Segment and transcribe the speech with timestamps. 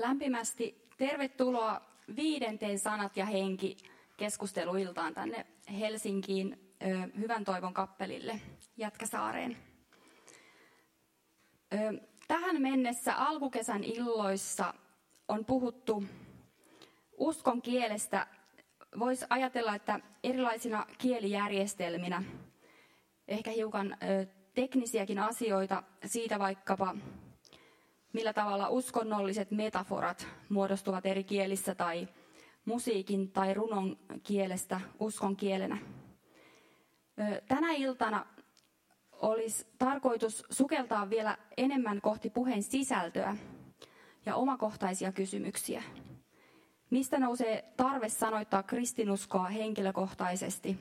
[0.00, 1.80] lämpimästi tervetuloa
[2.16, 3.76] viidenteen Sanat ja henki
[4.16, 5.46] keskusteluiltaan tänne
[5.78, 6.74] Helsinkiin
[7.18, 8.40] Hyvän toivon kappelille
[8.76, 9.56] Jätkäsaareen.
[12.28, 14.74] Tähän mennessä alkukesän illoissa
[15.28, 16.04] on puhuttu
[17.16, 18.26] uskon kielestä.
[18.98, 22.22] Voisi ajatella, että erilaisina kielijärjestelminä,
[23.28, 23.96] ehkä hiukan
[24.54, 26.96] teknisiäkin asioita siitä vaikkapa,
[28.12, 32.08] millä tavalla uskonnolliset metaforat muodostuvat eri kielissä tai
[32.64, 35.78] musiikin tai runon kielestä uskon kielenä.
[37.48, 38.26] Tänä iltana
[39.12, 43.36] olisi tarkoitus sukeltaa vielä enemmän kohti puheen sisältöä
[44.26, 45.82] ja omakohtaisia kysymyksiä.
[46.90, 50.76] Mistä nousee tarve sanoittaa kristinuskoa henkilökohtaisesti?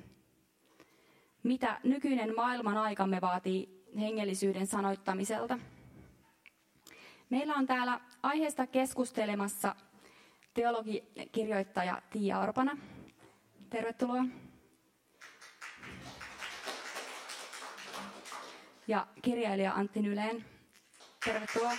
[1.44, 5.60] Mitä nykyinen maailman aikamme vaatii hengellisyyden sanoittamiselta?
[7.30, 9.76] Meillä on täällä aiheesta keskustelemassa
[10.54, 12.77] teologikirjoittaja Tiia Orpana.
[13.70, 14.24] Tervetuloa.
[18.88, 20.46] Ja kirjailija Antti Nyleen.
[21.26, 21.71] Tervetuloa.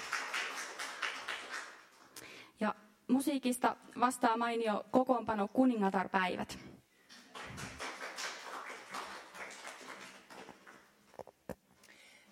[2.61, 2.75] Ja
[3.09, 6.59] musiikista vastaa mainio kokoonpano Kuningatarpäivät.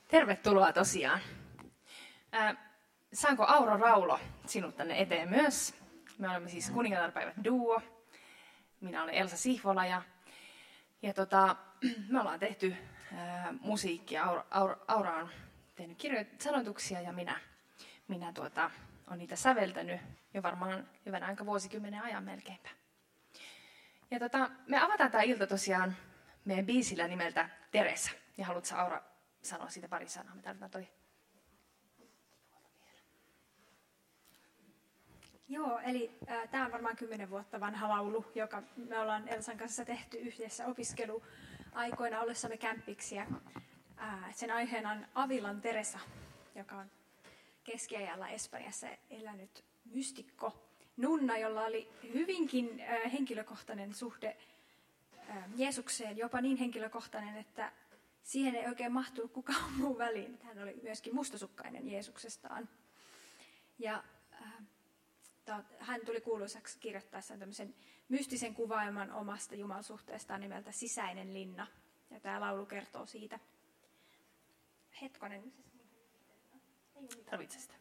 [0.09, 1.21] Tervetuloa tosiaan.
[3.13, 5.75] Saanko Auro Raulo sinut tänne eteen myös?
[6.19, 7.83] Me olemme siis kuningatarpäivät duo.
[8.81, 10.03] Minä olen Elsa Sihvola ja,
[11.03, 11.57] ja tota,
[12.13, 12.77] me ollaan tehty
[13.15, 14.25] ää, musiikkia.
[14.25, 15.29] Aura, Aura, Aura on
[15.75, 17.41] tehnyt kirjoit- ja minä,
[18.09, 18.71] minä tuota,
[19.11, 20.01] on niitä säveltänyt
[20.35, 22.69] jo varmaan hyvän aika vuosikymmenen ajan melkeinpä.
[24.11, 25.97] Ja tota, me avataan tämä ilta tosiaan
[26.45, 28.11] meidän biisillä nimeltä Teresa.
[28.39, 29.03] Ja haluatko Aura
[29.43, 30.35] sanoa siitä pari sanaa?
[30.35, 30.89] Me tarvitaan toi
[35.49, 39.85] Joo, eli äh, tämä on varmaan kymmenen vuotta vanha laulu, joka me ollaan Elsan kanssa
[39.85, 43.27] tehty yhdessä opiskeluaikoina ollessamme kämppiksiä.
[44.03, 45.99] Äh, sen aiheena on Avilan Teresa,
[46.55, 46.91] joka on
[47.65, 54.37] keskiajalla Espanjassa elänyt mystikko nunna, jolla oli hyvinkin äh, henkilökohtainen suhde
[55.31, 57.73] äh, Jeesukseen, jopa niin henkilökohtainen, että
[58.23, 60.39] siihen ei oikein mahtunut kukaan muu väliin.
[60.43, 62.69] Hän oli myöskin mustasukkainen Jeesuksestaan.
[63.79, 64.53] Ja äh,
[65.79, 67.75] hän tuli kuuluisaksi kirjoittaessaan tämmöisen
[68.09, 71.67] mystisen kuvaiman omasta jumalsuhteestaan nimeltä Sisäinen linna.
[72.11, 73.39] Ja tämä laulu kertoo siitä.
[75.03, 75.53] Hetkonen.
[77.31, 77.75] Tarvitse sitä.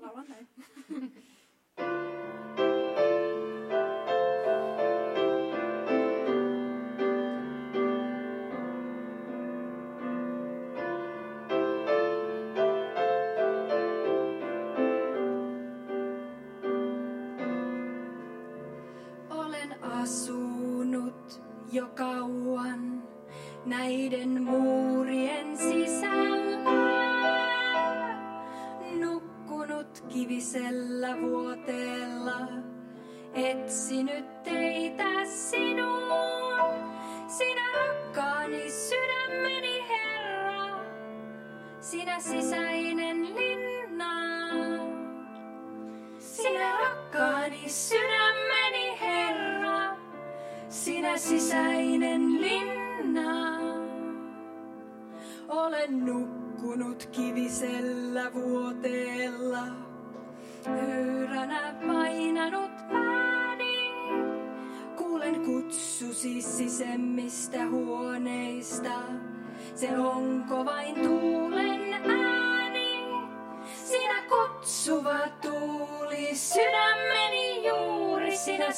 [0.00, 0.48] Laulan näin.
[23.66, 26.70] näiden muurien sisällä.
[29.00, 32.48] Nukkunut kivisellä vuoteella,
[33.34, 34.37] etsinyt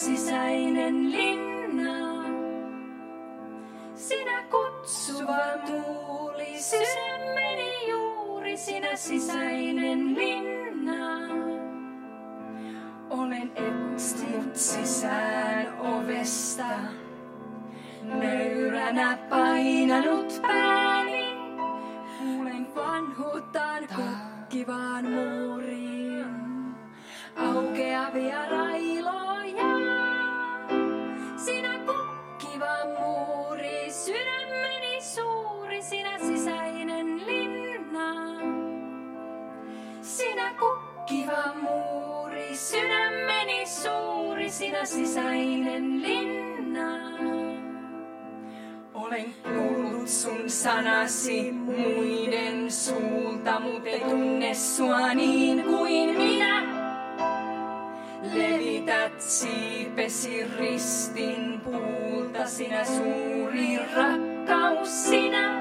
[0.02, 0.99] juuri, sinä sisäinen
[50.62, 56.62] sanasi muiden suulta, mutta ei tunne sua niin kuin minä.
[58.34, 65.60] Levität siipesi ristin puulta, sinä suuri rakkaus, sinä,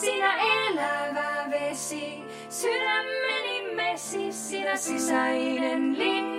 [0.00, 6.31] sinä elävä vesi, sydämeni mesi, sinä sisäinen linna.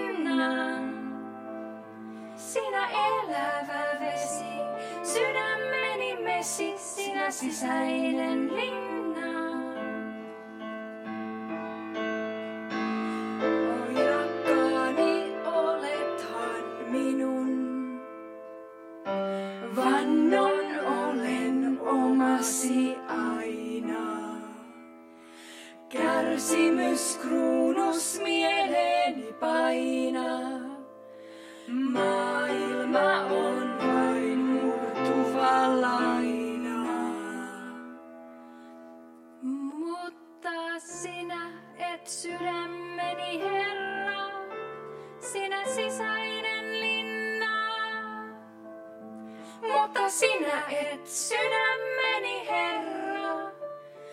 [7.26, 8.83] Mesi, sinä sisäinen linna.
[42.22, 44.30] Sydämeni Herra,
[45.20, 47.74] sinä sisäinen linna.
[49.62, 53.52] Mutta sinä et sydämeni Herra,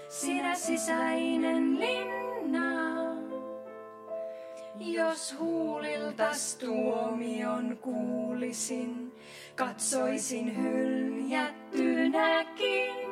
[0.09, 2.71] sinä sisäinen linna.
[4.79, 9.13] Jos huuliltas tuomion kuulisin,
[9.57, 13.11] katsoisin hyljättynäkin.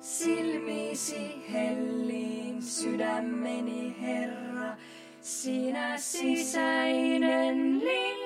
[0.00, 1.63] Silmiisi helliin
[2.94, 4.76] sydämeni Herra,
[5.20, 8.24] sinä sisäinen linna.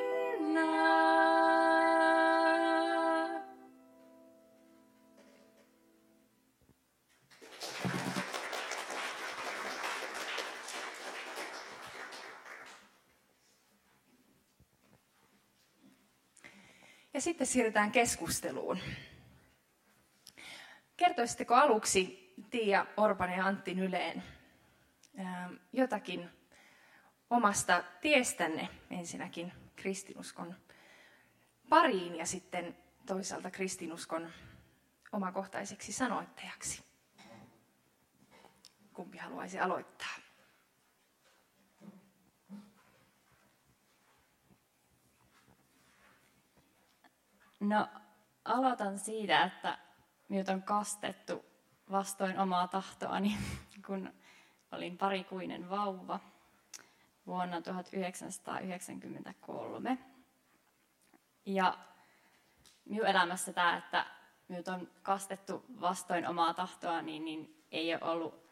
[17.15, 18.79] Ja sitten siirrytään keskusteluun.
[20.97, 24.23] Kertoisitteko aluksi Tiia Orpan ja Antti Nyleen
[25.73, 26.31] jotakin
[27.31, 30.55] omasta tiestänne ensinnäkin kristinuskon
[31.69, 32.77] pariin ja sitten
[33.07, 34.31] toisaalta kristinuskon
[35.13, 36.85] omakohtaiseksi sanoittajaksi?
[38.93, 40.15] Kumpi haluaisi aloittaa?
[47.61, 47.89] No,
[48.45, 49.79] aloitan siitä, että
[50.29, 51.45] minut on kastettu
[51.91, 53.39] vastoin omaa tahtoani,
[53.87, 54.13] kun
[54.73, 56.21] olin parikuinen vauva
[57.27, 59.99] vuonna 1993.
[61.47, 61.79] Ja
[62.85, 64.07] minun elämässä tämä, että
[64.49, 68.49] minut on kastettu vastoin omaa tahtoa, niin, niin ei ole ollut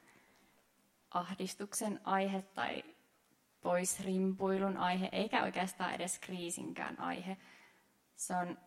[1.11, 2.85] ahdistuksen aihe tai
[3.61, 7.37] pois rimpuilun aihe, eikä oikeastaan edes kriisinkään aihe.
[8.17, 8.59] Se on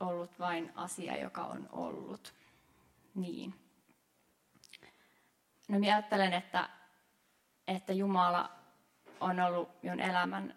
[0.00, 2.34] ollut vain asia, joka on ollut.
[3.14, 3.54] Niin.
[5.70, 6.68] No minä ajattelen, että,
[7.68, 8.50] että Jumala
[9.20, 10.54] on ollut minun elämän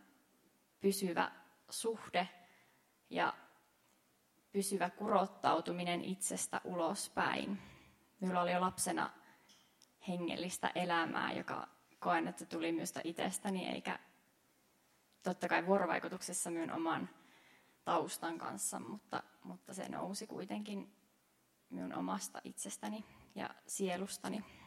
[0.81, 1.31] pysyvä
[1.69, 2.30] suhde
[3.10, 3.33] ja
[4.51, 7.62] pysyvä kurottautuminen itsestä ulospäin.
[8.19, 9.10] Minulla oli jo lapsena
[10.07, 11.68] hengellistä elämää, joka
[12.00, 14.00] koen, että tuli myös itsestäni, eikä
[15.24, 17.10] totta kai vuorovaikutuksessa minun oman
[17.83, 20.95] taustan kanssa, mutta, mutta se nousi kuitenkin
[21.70, 23.05] minun omasta itsestäni
[23.36, 24.62] ja sielustani.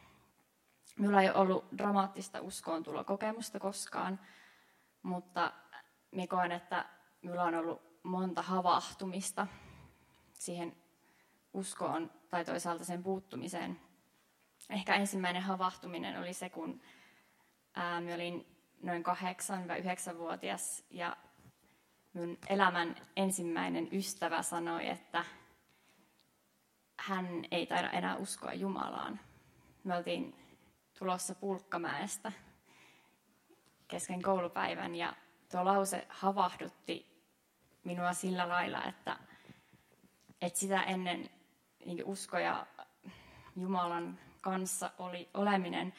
[0.97, 4.19] Minulla ei ollut dramaattista uskoontulokokemusta koskaan,
[5.01, 5.53] mutta
[6.11, 6.85] minä koen, että
[7.21, 9.47] minulla on ollut monta havahtumista
[10.33, 10.75] siihen
[11.53, 13.79] uskoon tai toisaalta sen puuttumiseen.
[14.69, 16.81] Ehkä ensimmäinen havahtuminen oli se, kun
[17.75, 21.17] ää, minä olin noin 8-9-vuotias ja
[22.13, 25.25] mun elämän ensimmäinen ystävä sanoi, että
[26.99, 29.19] hän ei taida enää uskoa Jumalaan.
[29.83, 30.46] Me oltiin
[30.99, 32.31] tulossa Pulkkamäestä
[33.87, 35.13] kesken koulupäivän ja
[35.51, 37.23] tuo lause havahdutti
[37.83, 39.17] minua sillä lailla, että,
[40.41, 41.29] että sitä ennen
[41.85, 42.67] niin usko ja
[43.55, 45.93] Jumalan kanssa oli, oleminen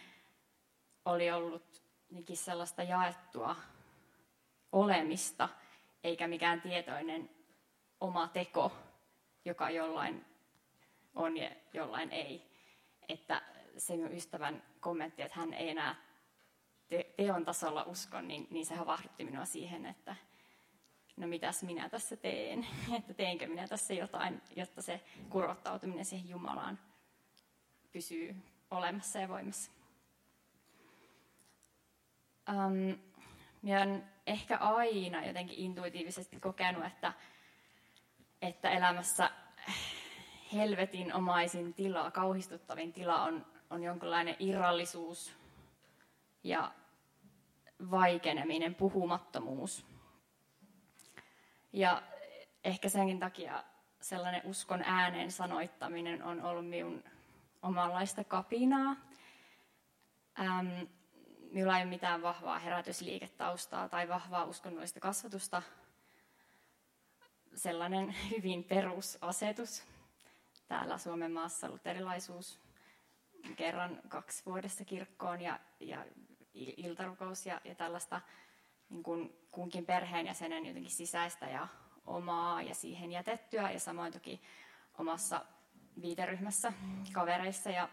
[1.04, 1.82] oli ollut
[2.34, 3.56] sellaista jaettua
[4.72, 5.48] olemista,
[6.04, 7.30] eikä mikään tietoinen
[8.00, 8.72] oma teko,
[9.44, 10.24] joka jollain
[11.14, 12.50] on ja jollain ei.
[13.08, 13.42] Että
[13.78, 15.94] se minun ystävän kommentti, että hän ei enää
[16.88, 20.16] te- teon tasolla usko, niin, niin se havahdutti minua siihen, että
[21.16, 22.66] no mitäs minä tässä teen,
[22.98, 26.78] että teenkö minä tässä jotain, jotta se kurottautuminen siihen Jumalaan
[27.92, 28.36] pysyy
[28.70, 29.70] olemassa ja voimassa.
[32.48, 32.98] Um,
[33.62, 37.12] minä olen ehkä aina jotenkin intuitiivisesti kokenut, että,
[38.42, 39.30] että elämässä
[40.52, 45.32] helvetin omaisin tila, kauhistuttavin tila on, on jonkinlainen irrallisuus
[46.44, 46.72] ja
[47.90, 49.86] vaikeneminen, puhumattomuus.
[51.72, 52.02] Ja
[52.64, 53.64] ehkä senkin takia
[54.00, 57.04] sellainen uskon ääneen sanoittaminen on ollut minun
[57.62, 58.96] omanlaista kapinaa.
[60.40, 60.68] Ähm,
[61.52, 65.62] minulla ei ole mitään vahvaa herätysliiketaustaa tai vahvaa uskonnollista kasvatusta.
[67.54, 69.82] Sellainen hyvin perusasetus.
[70.68, 72.67] Täällä Suomen maassa luterilaisuus
[73.56, 76.04] kerran kaksi vuodessa kirkkoon ja, ja
[76.54, 78.20] iltarukous ja, ja tällaista
[78.90, 81.68] niin kuin kunkin perheenjäsenen jotenkin sisäistä ja
[82.06, 84.40] omaa ja siihen jätettyä ja samoin toki
[84.98, 85.44] omassa
[86.02, 86.72] viiteryhmässä,
[87.12, 87.88] kavereissa ja,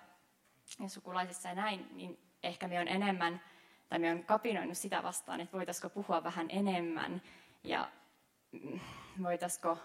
[0.79, 3.41] ja sukulaisissa ja näin, niin ehkä me on enemmän,
[3.89, 7.21] tai me on kapinoinut sitä vastaan, että voitaisiko puhua vähän enemmän
[7.63, 7.91] ja
[8.51, 8.79] mm,
[9.23, 9.77] voitaisiko,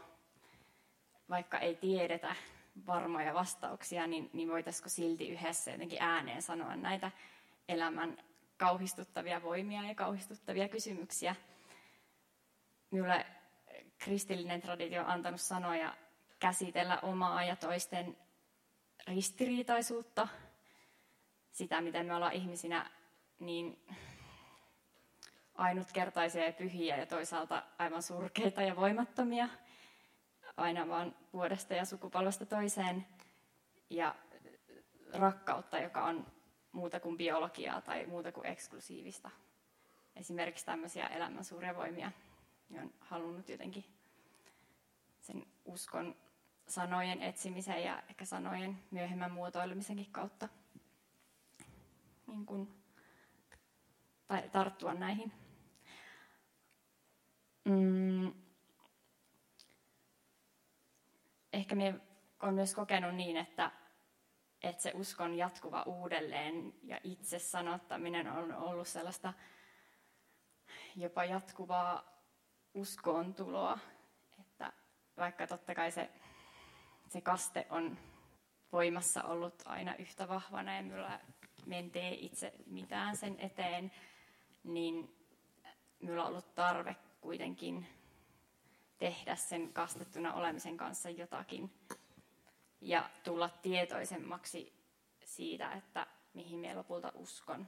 [1.31, 2.37] vaikka ei tiedetä
[2.87, 7.11] varmoja vastauksia, niin, niin voitaisiko silti yhdessä jotenkin ääneen sanoa näitä
[7.69, 8.19] elämän
[8.57, 11.37] kauhistuttavia voimia ja kauhistuttavia kysymyksiä.
[12.91, 13.27] Minulle
[13.99, 15.97] kristillinen traditio on antanut sanoja
[16.39, 18.17] käsitellä omaa ja toisten
[19.07, 20.29] ristiriitaisuutta,
[21.51, 22.91] sitä miten me ollaan ihmisinä
[23.39, 23.87] niin
[25.55, 29.49] ainutkertaisia ja pyhiä ja toisaalta aivan surkeita ja voimattomia,
[30.57, 33.07] aina vaan vuodesta ja sukupolvesta toiseen,
[33.91, 34.15] ja
[35.13, 36.27] rakkautta, joka on
[36.73, 39.31] muuta kuin biologiaa tai muuta kuin eksklusiivista.
[40.17, 42.13] Esimerkiksi tämmöisiä elämän suuria voimia
[42.79, 43.85] on halunnut jotenkin
[45.21, 46.17] sen uskon
[46.69, 50.49] sanojen etsimisen ja ehkä sanojen myöhemmän muotoilemisenkin kautta
[52.27, 52.69] niin kuin,
[54.27, 55.33] tai tarttua näihin.
[57.65, 58.33] Mm.
[61.61, 61.95] Ehkä me
[62.43, 63.71] on myös kokenut niin, että,
[64.63, 69.33] että se uskon jatkuva uudelleen ja itse sanottaminen on ollut sellaista
[70.97, 72.05] jopa jatkuvaa
[72.75, 73.79] uskoon tuloa,
[74.41, 74.73] että
[75.17, 76.11] vaikka totta kai se,
[77.09, 77.99] se kaste on
[78.73, 81.21] voimassa ollut aina yhtä vahvana ja minulla
[81.67, 83.93] mentee itse mitään sen eteen,
[84.65, 85.17] niin
[85.99, 88.00] minulla on ollut tarve kuitenkin
[89.01, 91.71] tehdä sen kastettuna olemisen kanssa jotakin
[92.81, 94.73] ja tulla tietoisemmaksi
[95.25, 97.67] siitä, että mihin minä lopulta uskon.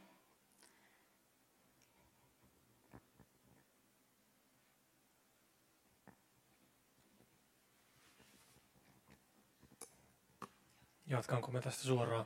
[11.06, 12.24] Jatkanko me tästä suoraan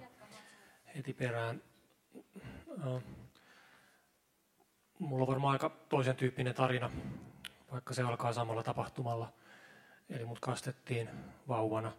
[0.96, 1.62] heti perään?
[4.98, 6.90] Mulla on varmaan aika toisen tyyppinen tarina,
[7.72, 9.32] vaikka se alkaa samalla tapahtumalla.
[10.10, 11.10] Eli mut kastettiin
[11.48, 11.92] vauvana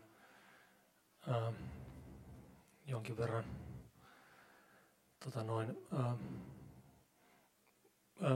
[2.86, 3.44] jonkin verran
[5.24, 5.78] tota noin,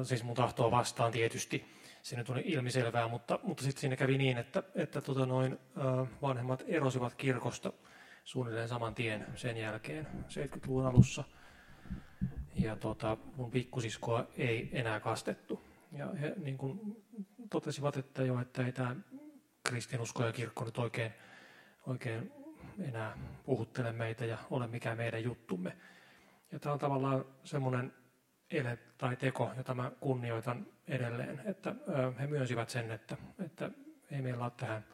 [0.03, 1.65] siis mun tahtoa vastaan tietysti.
[2.01, 5.59] Se nyt oli ilmiselvää, mutta, mutta sitten siinä kävi niin, että, että tota noin,
[6.21, 7.73] vanhemmat erosivat kirkosta–
[8.23, 11.23] suunnilleen saman tien sen jälkeen 70-luvun alussa.
[12.55, 15.70] Ja tota, mun pikkusiskoa ei enää kastettu.
[15.91, 17.03] Ja he niin kuin
[17.49, 18.95] totesivat, että jo, että ei tämä
[19.63, 21.11] kristinusko ja kirkko nyt oikein,
[21.87, 22.31] oikein
[22.79, 25.77] enää puhuttele meitä ja ole mikään meidän juttumme.
[26.51, 27.93] Ja tämä on tavallaan semmoinen
[28.51, 31.75] ele tai teko, jota mä kunnioitan edelleen, että
[32.19, 33.71] he myönsivät sen, että, että
[34.11, 34.85] ei meillä ole tähän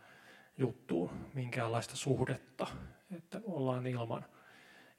[0.57, 2.67] juttuun minkäänlaista suhdetta
[3.11, 4.25] että ollaan ilman.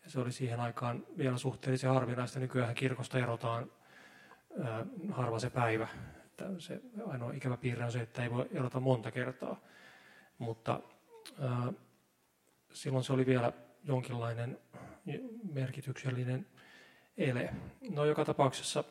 [0.05, 2.41] Ja se oli siihen aikaan vielä suhteellisen harvinaista.
[2.41, 3.73] Nykyään kirkosta erotaan
[5.11, 5.89] harva se päivä.
[6.27, 9.61] Että se ainoa ikävä piirre on se, että ei voi erota monta kertaa.
[10.39, 10.81] Mutta
[11.41, 11.73] ää,
[12.73, 13.53] silloin se oli vielä
[13.85, 14.59] jonkinlainen
[15.53, 16.47] merkityksellinen
[17.17, 17.55] ele.
[17.91, 18.85] No joka tapauksessa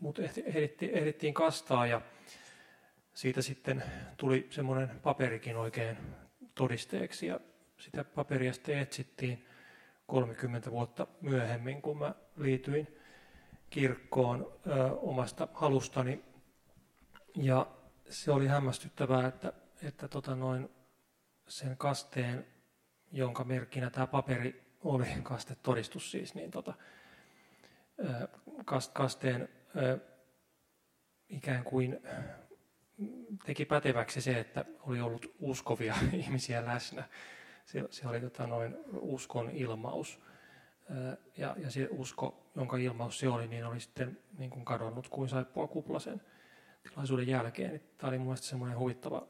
[0.00, 2.00] mut ehdittiin, ehdittiin kastaa ja
[3.14, 3.82] siitä sitten
[4.16, 5.96] tuli semmoinen paperikin oikein
[6.54, 7.26] todisteeksi.
[7.26, 7.40] Ja
[7.78, 9.46] sitä paperia sitten etsittiin
[10.06, 13.01] 30 vuotta myöhemmin, kun mä liityin
[13.72, 16.24] kirkkoon ö, omasta halustani.
[17.36, 17.66] Ja
[18.08, 19.52] se oli hämmästyttävää, että,
[19.82, 20.68] että tota noin
[21.48, 22.46] sen kasteen,
[23.12, 26.74] jonka merkkinä tämä paperi oli, kastetodistus siis, niin tota,
[28.64, 29.98] kast, kasteen ö,
[31.28, 32.00] ikään kuin
[33.44, 37.08] teki päteväksi se, että oli ollut uskovia ihmisiä läsnä
[37.64, 40.20] se, se oli tota noin uskon ilmaus.
[41.36, 45.28] Ja, ja se usko, jonka ilmaus se oli, niin oli sitten niin kuin kadonnut kuin
[45.28, 46.20] saippua kuplasen
[46.82, 47.80] tilaisuuden jälkeen.
[47.98, 49.26] Tämä oli mielestäni semmoinen huvittava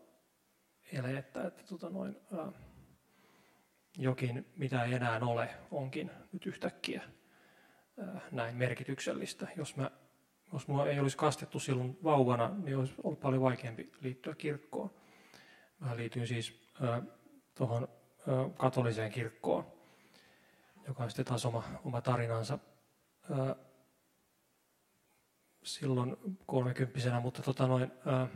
[0.92, 2.52] ele, että, että tota noin, ää,
[3.98, 7.02] jokin, mitä ei enää ole, onkin nyt yhtäkkiä
[7.98, 9.48] ää, näin merkityksellistä.
[9.56, 9.90] Jos mä
[10.52, 14.90] jos mua ei olisi kastettu silloin vauvana, niin olisi ollut paljon vaikeampi liittyä kirkkoon.
[15.78, 16.72] Mä liityin siis
[17.54, 17.88] tuohon
[18.56, 19.66] katoliseen kirkkoon,
[20.86, 22.58] joka on sitten taas oma, oma tarinansa.
[23.30, 23.54] Ö,
[25.62, 28.26] silloin kolmekymppisenä, mutta tota noin, ö,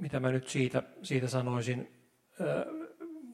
[0.00, 2.08] mitä mä nyt siitä, siitä sanoisin,
[2.40, 2.66] ö,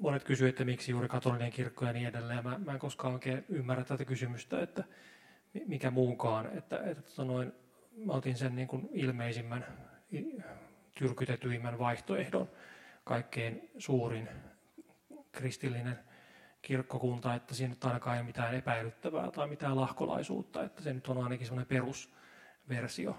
[0.00, 2.44] monet kysyivät, että miksi juuri katolinen kirkko ja niin edelleen.
[2.44, 4.84] Mä, mä en koskaan oikein ymmärrä tätä kysymystä, että
[5.66, 6.58] mikä muunkaan.
[6.58, 7.52] Että, että tota noin,
[7.96, 9.66] mä otin sen niin kuin ilmeisimmän,
[10.98, 12.48] tyrkytetyimmän vaihtoehdon,
[13.04, 14.28] kaikkein suurin
[15.32, 15.98] kristillinen
[16.62, 21.08] kirkkokunta, että siinä nyt ainakaan ei ole mitään epäilyttävää tai mitään lahkolaisuutta, että se nyt
[21.08, 23.16] on ainakin semmoinen perusversio,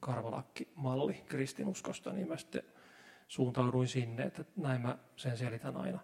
[0.00, 2.62] karvalakkimalli kristinuskosta, niin mä sitten
[3.28, 5.98] suuntauduin sinne, että näin mä sen selitän aina.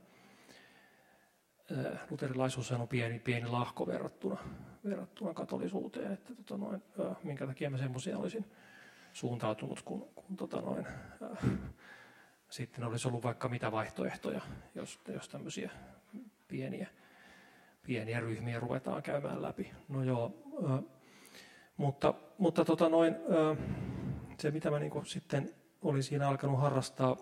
[2.11, 4.39] Luterilaisuus on pieni, pieni lahko verrattuna,
[4.85, 6.83] verrattuna katolisuuteen, että tota noin,
[7.23, 8.45] minkä takia mä semmoisia olisin
[9.13, 11.51] suuntautunut, kun, kun tota noin, äh,
[12.51, 14.41] sitten olisi ollut vaikka mitä vaihtoehtoja,
[14.75, 15.71] jos, jos tämmöisiä
[16.49, 16.89] pieniä,
[17.87, 19.73] pieniä ryhmiä ruvetaan käymään läpi.
[19.89, 20.33] No joo,
[20.71, 20.81] äh,
[21.77, 23.59] mutta, mutta tota noin, äh,
[24.39, 27.17] se mitä mä niin sitten olin siinä alkanut harrastaa,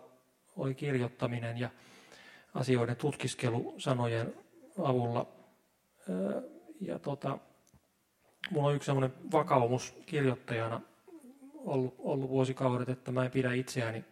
[0.56, 1.70] oli kirjoittaminen ja
[2.54, 4.34] asioiden tutkiskelu sanojen
[4.78, 5.26] avulla.
[6.80, 7.38] Ja tota,
[8.50, 10.80] mulla on yksi sellainen vakaumus kirjoittajana
[11.54, 14.04] ollut, ollut vuosikaudet, että mä en pidä itseäni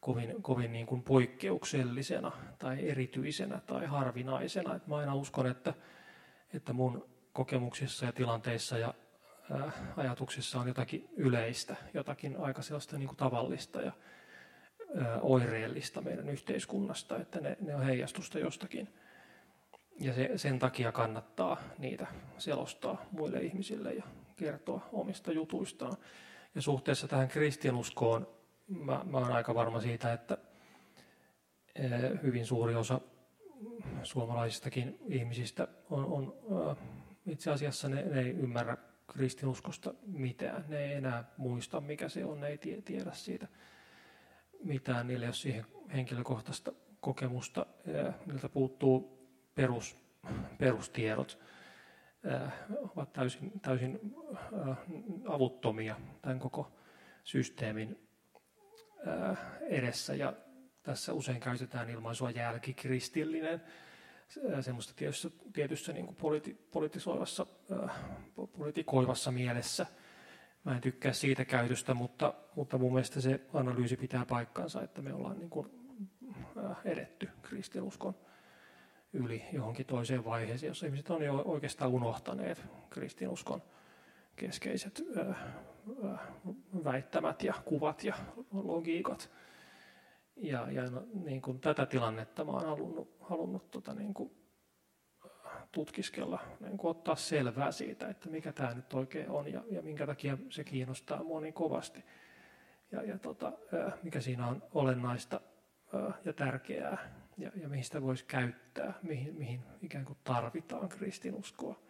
[0.00, 4.74] kovin, kovin niin kuin poikkeuksellisena tai erityisenä tai harvinaisena.
[4.74, 5.74] Et mä aina uskon, että,
[6.54, 8.94] että mun kokemuksissa ja tilanteissa ja
[9.50, 13.92] ää, ajatuksissa on jotakin yleistä, jotakin aika sellaista niin kuin tavallista ja
[14.96, 18.88] ää, oireellista meidän yhteiskunnasta, että ne, ne on heijastusta jostakin.
[20.00, 22.06] Ja se, sen takia kannattaa niitä
[22.38, 24.04] selostaa muille ihmisille ja
[24.36, 25.96] kertoa omista jutuistaan.
[26.54, 28.35] Ja suhteessa tähän kristianuskoon
[28.68, 30.38] mä, mä olen aika varma siitä, että
[31.74, 31.90] eh,
[32.22, 33.00] hyvin suuri osa
[34.02, 36.34] suomalaisistakin ihmisistä on, on
[36.70, 36.76] eh,
[37.26, 38.76] itse asiassa ne, ne ei ymmärrä
[39.12, 40.64] kristinuskosta mitään.
[40.68, 43.48] Ne ei enää muista, mikä se on, ne ei tiedä siitä
[44.64, 45.06] mitään.
[45.06, 47.66] Niillä ei ole siihen henkilökohtaista kokemusta.
[47.86, 49.16] Eh, niiltä puuttuu
[49.54, 49.96] perus,
[50.58, 51.38] perustiedot.
[52.96, 54.00] Ovat täysin, täysin
[55.28, 56.72] avuttomia tämän koko
[57.24, 58.05] systeemin
[59.60, 60.32] edessä ja
[60.82, 63.62] tässä usein käytetään ilmaisua jälkikristillinen
[64.60, 66.68] semmoista tietyssä, tietyssä niin kuin politi,
[68.58, 69.86] politikoivassa mielessä.
[70.64, 75.14] Mä en tykkää siitä käytöstä, mutta, mutta mun mielestä se analyysi pitää paikkansa, että me
[75.14, 75.70] ollaan niin kuin,
[76.84, 78.14] edetty kristinuskon
[79.12, 83.62] yli johonkin toiseen vaiheeseen, jossa ihmiset on jo oikeastaan unohtaneet kristinuskon
[84.36, 85.02] keskeiset
[86.84, 88.14] väittämät ja kuvat ja
[88.52, 89.30] logiikat.
[90.36, 94.30] Ja, ja no, niin kuin tätä tilannetta mä olen halunnut, halunnut tota, niin kuin,
[95.72, 100.06] tutkiskella, niin kuin ottaa selvää siitä, että mikä tämä nyt oikein on ja, ja minkä
[100.06, 102.04] takia se kiinnostaa mua niin kovasti.
[102.92, 103.52] Ja, ja tota,
[104.02, 105.40] mikä siinä on olennaista
[106.24, 106.98] ja tärkeää
[107.38, 111.80] ja, ja mihin sitä voisi käyttää, mihin, mihin ikään kuin tarvitaan kristinuskoa.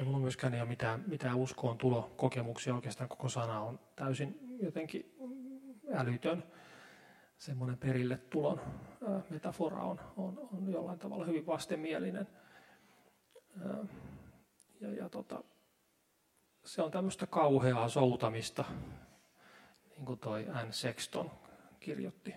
[0.00, 2.74] Minulla myöskään ei ole mitään, mitään uskoon tulokokemuksia.
[2.74, 5.16] Oikeastaan koko sana on täysin jotenkin
[5.94, 6.44] älytön.
[7.38, 8.60] Semmoinen perille tulon
[9.30, 12.28] metafora on, on, on jollain tavalla hyvin vastenmielinen.
[14.80, 15.44] Ja, ja tota,
[16.64, 18.64] se on tämmöistä kauheaa soutamista,
[19.90, 21.30] niin kuin toi Anne Sexton
[21.80, 22.34] kirjoitti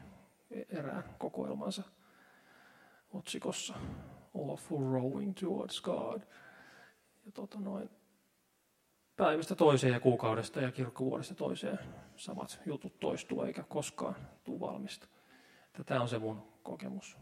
[0.69, 1.83] erään kokoelmansa
[3.13, 3.73] otsikossa
[4.35, 6.21] Awful Rowing Towards God–
[7.25, 7.89] ja tota noin,
[9.15, 11.79] päivästä toiseen ja kuukaudesta ja kirkkovuodesta toiseen
[12.15, 15.07] samat jutut toistuu eikä koskaan tule valmista.
[15.85, 17.17] Tämä on se mun kokemus.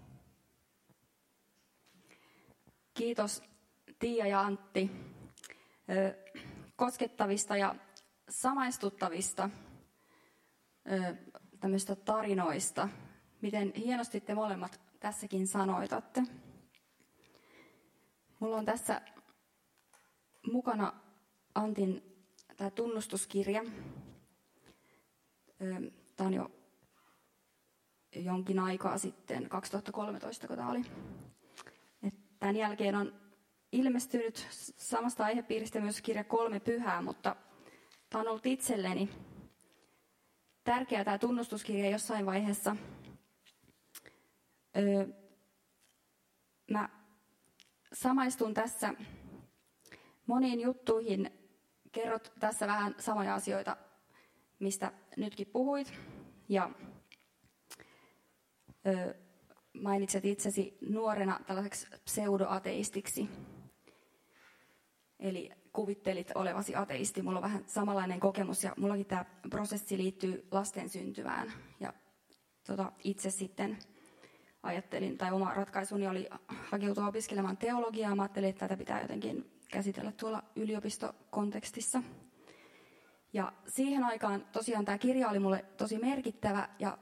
[2.94, 3.44] Kiitos
[4.00, 4.92] Tiia ja Antti
[6.76, 7.76] koskettavista ja
[8.30, 9.50] samaistuttavista
[11.60, 12.90] tämmöistä tarinoista.
[13.42, 16.24] Miten hienosti te molemmat tässäkin sanoitatte.
[18.40, 19.02] Mulla on tässä
[20.52, 20.94] mukana
[21.56, 22.04] Antin
[22.58, 23.64] tämä tunnustuskirja.
[26.16, 26.52] Tämä on jo
[28.16, 30.82] jonkin aikaa sitten, 2013 kun tämä oli.
[32.40, 33.14] Tämän jälkeen on
[33.72, 37.36] ilmestynyt samasta aihepiiristä myös kirja Kolme pyhää, mutta
[38.10, 39.10] tämä on ollut itselleni
[40.64, 42.76] tärkeä tämä tunnustuskirja jossain vaiheessa.
[46.72, 46.90] Mä
[47.94, 48.94] samaistun tässä
[50.28, 51.32] moniin juttuihin,
[51.92, 53.78] kerrot tässä vähän samoja asioita,
[54.60, 55.94] mistä nytkin puhuit.
[56.50, 56.70] Ja
[58.88, 59.16] ö,
[59.82, 63.30] mainitset itsesi nuorena tällaiseksi pseudoateistiksi.
[65.20, 67.22] Eli kuvittelit olevasi ateisti.
[67.22, 71.54] Mulla on vähän samanlainen kokemus ja mullakin tämä prosessi liittyy lasten syntyvään.
[71.80, 71.94] Ja
[72.68, 73.78] tota, itse sitten
[74.64, 78.16] ajattelin, tai oma ratkaisuni oli hakeutua opiskelemaan teologiaa.
[78.16, 82.04] Mä ajattelin, että tätä pitää jotenkin käsitellä tuolla yliopistokontekstissa.
[83.34, 86.98] Ja siihen aikaan tosiaan tämä kirja oli mulle tosi merkittävä ja,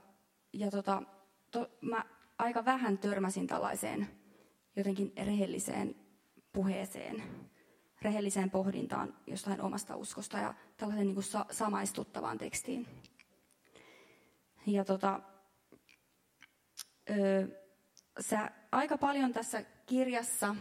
[0.53, 1.03] ja tota,
[1.51, 2.05] to, mä
[2.37, 4.07] aika vähän törmäsin tällaiseen
[4.75, 5.95] jotenkin rehelliseen
[6.53, 7.23] puheeseen,
[8.01, 12.87] rehelliseen pohdintaan jostain omasta uskosta ja tällaiseen niin kuin sa- samaistuttavaan tekstiin.
[14.67, 15.19] Ja tota,
[17.09, 17.47] ö,
[18.19, 20.55] sä aika paljon tässä kirjassa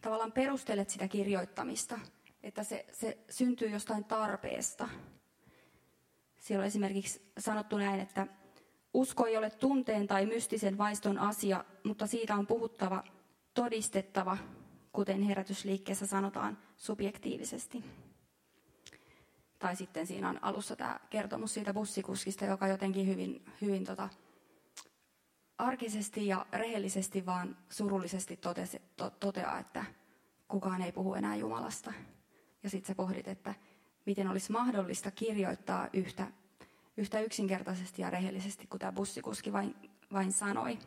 [0.00, 1.98] tavallaan perustelet sitä kirjoittamista,
[2.42, 4.88] että se, se syntyy jostain tarpeesta.
[6.38, 8.26] Siellä on esimerkiksi sanottu näin, että
[8.94, 13.04] usko ei ole tunteen tai mystisen vaiston asia, mutta siitä on puhuttava,
[13.54, 14.38] todistettava,
[14.92, 17.84] kuten herätysliikkeessä sanotaan, subjektiivisesti.
[19.58, 24.08] Tai sitten siinä on alussa tämä kertomus siitä bussikuskista, joka jotenkin hyvin, hyvin tota,
[25.60, 29.84] arkisesti ja rehellisesti vaan surullisesti totesi, to, toteaa, että
[30.48, 31.92] kukaan ei puhu enää Jumalasta.
[32.62, 33.54] Ja sitten sä pohdit, että
[34.06, 36.26] miten olisi mahdollista kirjoittaa yhtä,
[36.96, 39.74] yhtä yksinkertaisesti ja rehellisesti, kuin tämä bussikuski vain,
[40.12, 40.78] vain sanoi.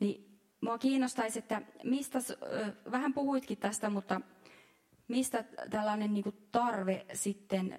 [0.00, 2.18] Niin mua kiinnostaisi, että mistä,
[2.90, 4.20] vähän puhuitkin tästä, mutta
[5.08, 7.78] mistä tällainen niin tarve sitten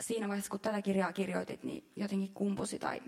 [0.00, 3.02] siinä vaiheessa, kun tätä kirjaa kirjoitit, niin jotenkin kumpusi tai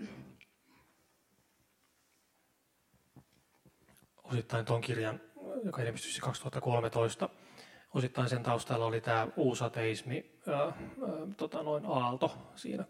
[4.23, 5.21] osittain tuon kirjan,
[5.63, 7.29] joka ilmestyi 2013,
[7.93, 10.73] osittain sen taustalla oli tämä uusateismi, ää, ää,
[11.37, 12.85] tota noin aalto siinä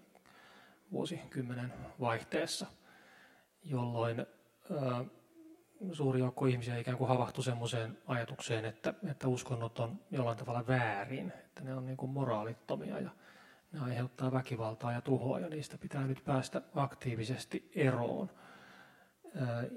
[0.91, 2.65] vuosikymmenen vaihteessa,
[3.63, 5.05] jolloin ää,
[5.91, 11.33] suuri joukko ihmisiä ikään kuin havahtui semmoiseen ajatukseen, että, että uskonnot on jollain tavalla väärin,
[11.45, 13.09] että ne on niin kuin moraalittomia ja
[13.71, 18.29] ne aiheuttaa väkivaltaa ja tuhoa ja niistä pitää nyt päästä aktiivisesti eroon.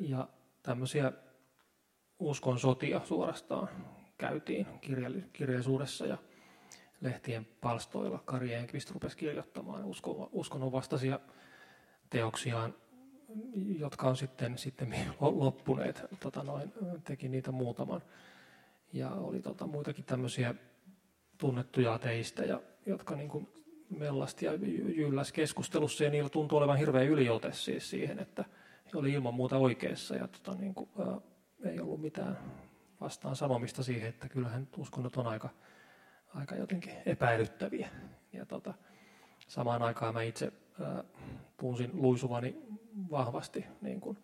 [0.01, 0.29] Ja
[0.63, 1.13] tämmöisiä
[2.19, 3.69] uskon sotia suorastaan
[4.19, 4.67] käytiin
[5.33, 6.19] kirjallisuudessa ja
[7.01, 8.23] lehtien palstoilla.
[8.25, 9.85] Kari Enqvist rupesi kirjoittamaan
[10.73, 11.21] vastaisia
[12.11, 12.75] teoksiaan,
[13.79, 16.03] jotka on sitten, sitten loppuneet.
[16.21, 16.73] Tota noin,
[17.05, 18.03] teki niitä muutaman.
[18.93, 20.55] Ja oli tota, muitakin tämmöisiä
[21.39, 22.43] tunnettuja ateista,
[22.87, 23.49] jotka niin kuin
[23.91, 24.53] mellasti ja
[24.97, 28.45] jylläs keskustelussa ja niillä tuntui olevan hirveä yliote siis siihen, että
[28.93, 30.89] he oli ilman muuta oikeassa ja tota, niin kuin,
[31.65, 32.39] ei ollut mitään
[33.01, 35.49] vastaan sanomista siihen, että kyllähän uskonnot on aika,
[36.35, 37.89] aika jotenkin epäilyttäviä.
[38.33, 38.75] Ja tota,
[39.47, 41.05] samaan aikaan mä itse ää,
[41.57, 42.63] tunsin luisuvani
[43.11, 44.19] vahvasti niin kuin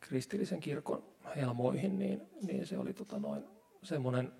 [0.00, 1.02] kristillisen kirkon
[1.36, 3.44] helmoihin, niin, niin se oli tota noin
[3.82, 4.32] semmoinen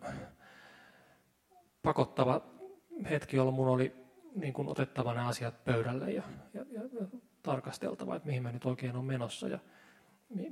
[1.82, 2.42] pakottava
[3.10, 3.94] hetki, jolloin mun oli
[4.34, 6.22] niin kuin otettava ne asiat pöydälle ja,
[6.54, 7.06] ja, ja, ja
[7.42, 9.48] tarkasteltava, että mihin mä nyt oikein on menossa.
[9.48, 9.58] Ja,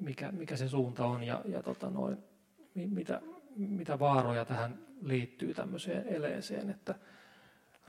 [0.01, 2.19] mikä, mikä se suunta on ja, ja tota noin,
[2.75, 3.21] mitä,
[3.57, 6.95] mitä vaaroja tähän liittyy tämmöiseen eleeseen, että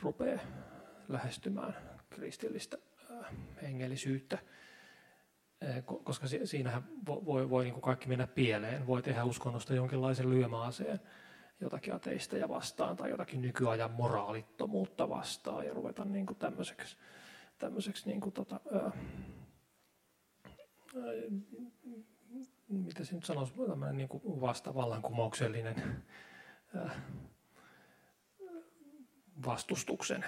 [0.02, 0.39] rupeaa
[1.08, 1.76] lähestymään
[2.10, 2.78] kristillistä
[3.12, 3.26] äh,
[3.62, 4.38] hengellisyyttä.
[5.63, 8.88] Äh, koska siinähän voi, voi, voi niin kaikki mennä pieleen.
[8.88, 11.00] Voi tehdä uskonnosta jonkinlaisen lyömäaseen
[11.62, 16.97] jotakin ateisteja vastaan tai jotakin nykyajan moraalittomuutta vastaan ja ruveta niin kuin tämmöiseksi,
[17.58, 18.93] tämmöiseksi niin kuin tota, äh,
[22.69, 26.04] mitä se nyt sanoisi, tämmöinen niin kuin vastavallankumouksellinen
[29.45, 30.26] vastustuksen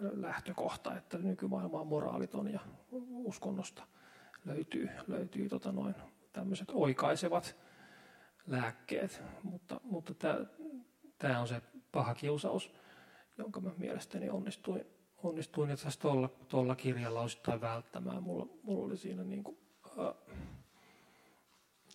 [0.00, 2.60] lähtökohta, että nykymaailma on moraaliton ja
[3.10, 3.86] uskonnosta
[4.44, 5.94] löytyy, löytyy tota noin,
[6.32, 7.56] tämmöiset oikaisevat
[8.46, 10.14] lääkkeet, mutta, mutta
[11.18, 12.74] tämä on se paha kiusaus,
[13.38, 14.84] jonka mä mielestäni onnistuin,
[15.22, 18.22] onnistuin itse asiassa tuolla kirjalla osittain välttämään.
[18.22, 19.58] Mulla, mulla oli siinä niin kuin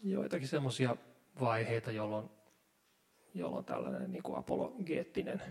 [0.03, 0.95] joitakin semmoisia
[1.39, 2.29] vaiheita, jolloin,
[3.33, 5.41] jolloin tällainen niin kuin apologeettinen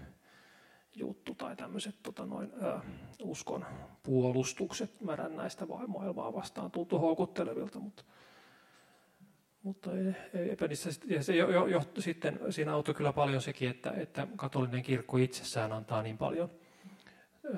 [0.95, 2.79] juttu tai tämmöiset tota noin, ö,
[3.23, 3.67] uskon
[4.03, 5.01] puolustukset.
[5.01, 8.05] Märännäistä maailmaa vastaan tuntu houkuttelevilta, mutta,
[9.63, 10.15] mutta ei,
[10.49, 14.27] eipä niissä, ja se jo, jo, jo, sitten siinä auttoi kyllä paljon sekin, että, että
[14.37, 16.51] katolinen kirkko itsessään antaa niin paljon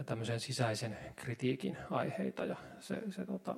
[0.06, 3.56] tämmöisen sisäisen kritiikin aiheita ja se, se tota,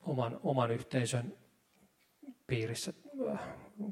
[0.00, 1.36] oman, oman yhteisön
[2.46, 2.92] piirissä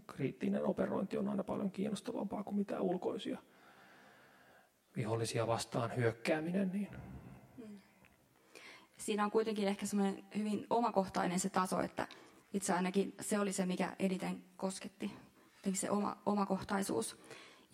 [0.07, 3.39] kriittinen operointi on aina paljon kiinnostavampaa kuin mitään ulkoisia
[4.97, 6.71] vihollisia vastaan hyökkääminen.
[6.73, 6.89] Niin.
[8.97, 12.09] Siinä on kuitenkin ehkä semmoinen hyvin omakohtainen se taso, että
[12.53, 15.13] itse ainakin se oli se, mikä eniten kosketti,
[15.73, 17.19] se oma, omakohtaisuus.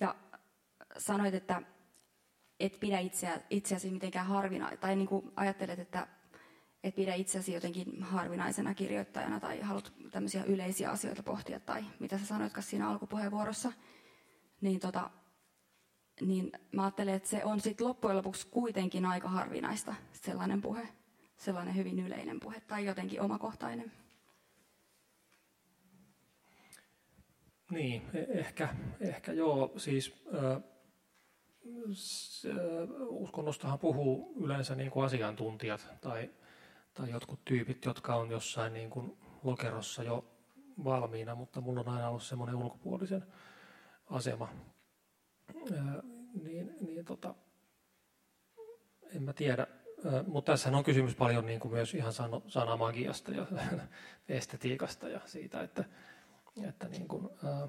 [0.01, 0.15] Ja
[0.99, 1.63] sanoit, että
[2.61, 6.07] et pidä itseä, itseäsi mitenkään harvinaisena, tai niin kuin ajattelet, että
[6.85, 12.27] et pidä itseäsi jotenkin harvinaisena kirjoittajana tai haluat tämmöisiä yleisiä asioita pohtia, tai mitä sä
[12.27, 13.73] sanoitkaan siinä alkupuheenvuorossa,
[14.61, 15.11] niin, tota,
[16.21, 20.89] niin mä ajattelen, että se on sitten loppujen lopuksi kuitenkin aika harvinaista sellainen puhe,
[21.37, 23.93] sellainen hyvin yleinen puhe tai jotenkin omakohtainen.
[27.71, 28.69] Niin, e- ehkä,
[29.01, 30.63] ehkä joo, siis äh,
[33.09, 36.31] uskonnostahan puhuu yleensä niin kuin asiantuntijat tai,
[36.95, 40.25] tai jotkut tyypit, jotka on jossain niin kuin lokerossa jo
[40.85, 43.27] valmiina, mutta mulla on aina ollut semmoinen ulkopuolisen
[44.11, 44.49] asema.
[45.77, 46.03] Ää,
[46.43, 47.35] niin, niin tota,
[49.15, 49.67] en mä tiedä,
[50.27, 53.47] mutta tässä on kysymys paljon niin kuin myös ihan sano, sanamagiasta ja
[54.29, 55.85] estetiikasta ja siitä, että,
[56.69, 57.69] että niin kuin, ää,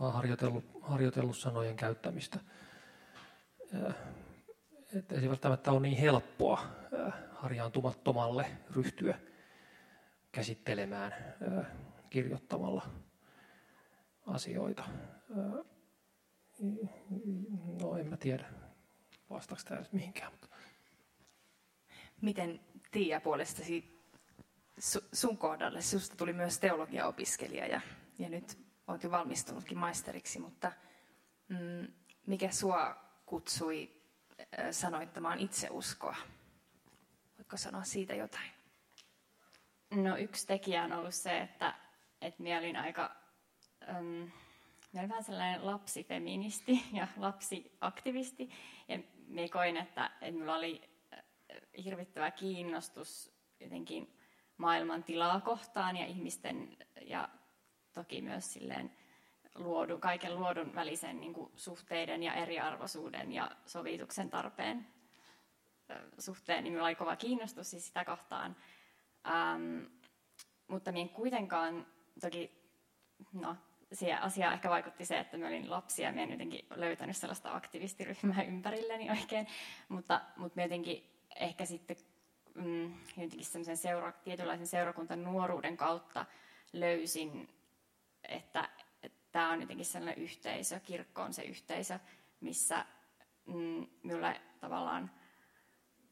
[0.00, 2.38] mä oon harjoitellut, harjoitellut sanojen käyttämistä–
[4.94, 6.60] että ei välttämättä ole niin helppoa
[7.44, 9.18] harjaantumattomalle ryhtyä
[10.32, 11.14] käsittelemään
[12.10, 12.86] kirjoittamalla
[14.26, 14.84] asioita.
[17.82, 18.44] No en mä tiedä,
[19.30, 20.32] vastaako tämä mihinkään.
[20.32, 20.48] Mutta.
[22.20, 24.00] Miten Tiia puolestasi
[25.12, 27.80] sun kohdalle, susta tuli myös teologiaopiskelija ja,
[28.18, 30.72] ja nyt olet jo valmistunutkin maisteriksi, mutta
[31.48, 31.86] mm,
[32.26, 33.90] mikä sua kutsui
[34.70, 36.16] sanoittamaan itseuskoa.
[37.44, 38.50] Voitko sanoa siitä jotain?
[39.90, 41.74] No yksi tekijä on ollut se, että,
[42.20, 43.16] että minä olin aika,
[43.88, 44.06] ähm,
[44.92, 48.50] minä olin vähän sellainen lapsifeministi ja lapsiaktivisti.
[48.88, 50.82] Ja minä koin, että, että minulla oli
[51.84, 54.18] hirvittävä kiinnostus jotenkin
[54.56, 56.76] maailman tilaa kohtaan ja ihmisten
[57.06, 57.28] ja
[57.92, 58.96] toki myös silleen
[59.54, 64.86] luodun, kaiken luodun välisen niin kuin, suhteiden ja eriarvoisuuden ja sovituksen tarpeen
[66.18, 68.56] suhteen, niin minulla oli kova kiinnostus siis sitä kohtaan.
[69.26, 69.84] Ähm,
[70.68, 71.86] mutta minä kuitenkaan,
[72.20, 72.50] toki,
[73.32, 73.56] no,
[73.92, 77.54] siihen asiaan ehkä vaikutti se, että minä olin lapsi ja minä en jotenkin löytänyt sellaista
[77.54, 79.46] aktivistiryhmää ympärilleni oikein,
[79.88, 81.96] mutta, mutta minä jotenkin ehkä sitten
[82.54, 86.26] mm, jotenkin semmoisen seura, tietynlaisen seurakuntan nuoruuden kautta
[86.72, 87.48] löysin,
[88.28, 88.68] että,
[89.32, 91.98] tämä on jotenkin sellainen yhteisö, kirkko on se yhteisö,
[92.40, 92.84] missä
[93.46, 95.10] mm, minulle tavallaan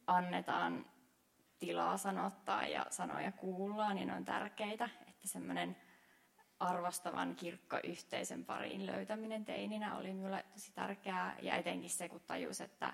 [0.06, 0.86] annetaan
[1.58, 5.76] tilaa sanottaa ja sanoja kuullaan, niin on tärkeitä, että semmoinen
[6.60, 12.92] arvostavan kirkkoyhteisön pariin löytäminen teininä oli minulle tosi tärkeää, ja etenkin se, kun tajus, että,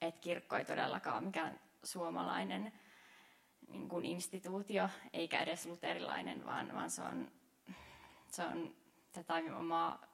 [0.00, 2.72] että kirkko ei todellakaan ole mikään suomalainen
[3.68, 7.32] niin kuin instituutio, eikä edes luterilainen, vaan, vaan se on,
[8.26, 8.76] se on
[9.12, 10.06] tätä omaa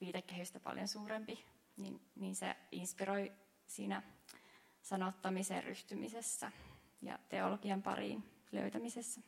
[0.00, 1.44] viitekehystä paljon suurempi,
[1.76, 3.32] niin, niin se inspiroi
[3.66, 4.02] siinä
[4.82, 6.52] sanottamisen ryhtymisessä
[7.02, 9.20] ja teologian pariin löytämisessä.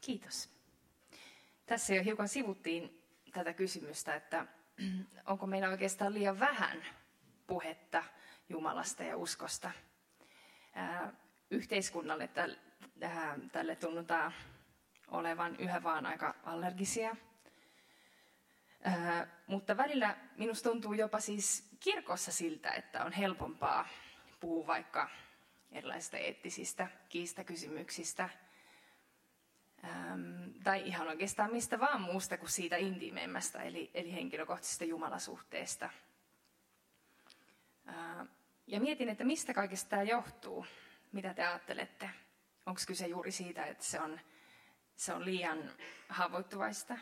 [0.00, 0.50] Kiitos.
[1.66, 3.02] Tässä jo hiukan sivuttiin
[3.32, 4.46] tätä kysymystä, että
[5.26, 6.84] onko meillä oikeastaan liian vähän
[7.46, 8.04] puhetta
[8.48, 9.70] Jumalasta ja uskosta.
[11.50, 12.28] yhteiskunnalle
[13.52, 14.32] tälle tunnutaan
[15.08, 17.16] olevan yhä vaan aika allergisia.
[18.84, 23.88] Ää, mutta välillä minusta tuntuu jopa siis kirkossa siltä, että on helpompaa
[24.40, 25.10] puhua vaikka
[25.72, 28.28] erilaisista eettisistä kiistakysymyksistä,
[29.84, 35.90] äm, tai ihan oikeastaan mistä vaan muusta kuin siitä intiimeimmästä, eli, eli henkilökohtaisesta jumalasuhteesta.
[37.86, 38.26] Ää,
[38.66, 40.66] ja mietin, että mistä kaikesta tämä johtuu,
[41.12, 42.10] mitä te ajattelette.
[42.66, 44.20] Onko kyse juuri siitä, että se on,
[44.96, 45.72] se on liian
[46.08, 46.98] haavoittuvaista?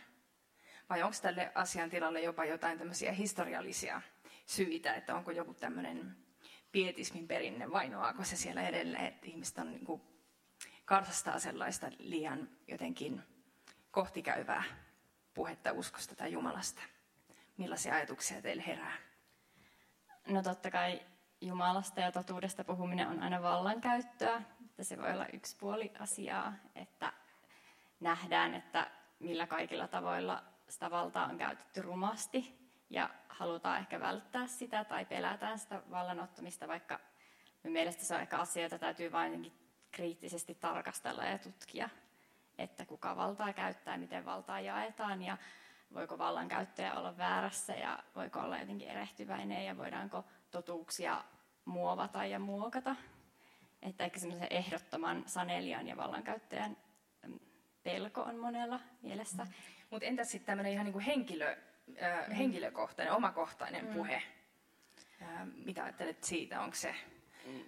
[0.90, 4.02] Vai onko tälle asiantilalle jopa jotain tämmöisiä historiallisia
[4.46, 6.16] syitä, että onko joku tämmöinen
[6.72, 10.02] pietismin perinne, vainoaako se siellä edelleen, että ihmiset on niin kuin,
[10.84, 13.22] karsastaa sellaista liian jotenkin
[13.90, 14.62] kohtikäyvää
[15.34, 16.82] puhetta uskosta tai Jumalasta.
[17.56, 18.96] Millaisia ajatuksia teille herää?
[20.26, 21.02] No totta kai
[21.40, 27.12] Jumalasta ja totuudesta puhuminen on aina vallankäyttöä, että se voi olla yksi puoli asiaa, että
[28.00, 34.84] nähdään, että millä kaikilla tavoilla sitä valtaa on käytetty rumasti ja halutaan ehkä välttää sitä
[34.84, 37.00] tai pelätään sitä vallanottamista, vaikka
[37.64, 39.52] mielestä se on ehkä asia, jota täytyy vain
[39.90, 41.88] kriittisesti tarkastella ja tutkia,
[42.58, 45.36] että kuka valtaa käyttää, miten valtaa jaetaan ja
[45.94, 51.24] voiko vallankäyttäjä olla väärässä ja voiko olla jotenkin erehtyväinen ja voidaanko totuuksia
[51.64, 52.96] muovata ja muokata.
[53.82, 56.76] Että ehkä semmoisen ehdottoman sanelijan ja vallankäyttäjän
[57.26, 57.40] mm,
[57.82, 59.46] pelko on monella mielessä.
[59.90, 61.56] Mutta entäs sitten tämmöinen ihan niinku henkilö,
[62.02, 62.34] äh, mm.
[62.34, 63.94] henkilökohtainen, omakohtainen mm.
[63.94, 64.22] puhe?
[65.22, 66.94] Äh, mitä ajattelet siitä, onko se?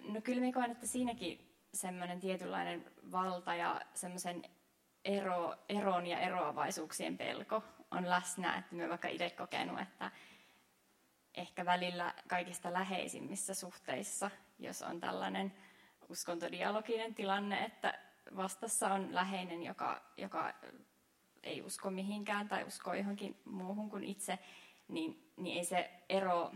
[0.09, 4.43] No kyllä mä koen, että siinäkin semmoinen tietynlainen valta ja semmoisen
[5.05, 10.11] ero, eron ja eroavaisuuksien pelko on läsnä, että mä vaikka itse kokenut, että
[11.35, 15.53] ehkä välillä kaikista läheisimmissä suhteissa, jos on tällainen
[16.09, 17.99] uskontodialoginen tilanne, että
[18.35, 20.53] vastassa on läheinen, joka, joka
[21.43, 24.39] ei usko mihinkään tai uskoo johonkin muuhun kuin itse,
[24.87, 26.51] niin, niin ei se ero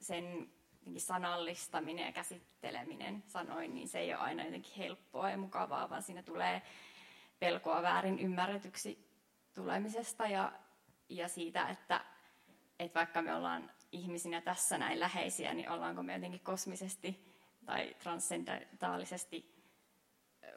[0.00, 0.50] sen
[0.96, 6.22] sanallistaminen ja käsitteleminen sanoin, niin se ei ole aina jotenkin helppoa ja mukavaa, vaan siinä
[6.22, 6.62] tulee
[7.38, 9.10] pelkoa väärin ymmärretyksi
[9.54, 10.52] tulemisesta ja,
[11.08, 12.04] ja siitä, että,
[12.78, 17.34] että vaikka me ollaan ihmisinä tässä näin läheisiä, niin ollaanko me jotenkin kosmisesti
[17.66, 19.53] tai transcendentaalisesti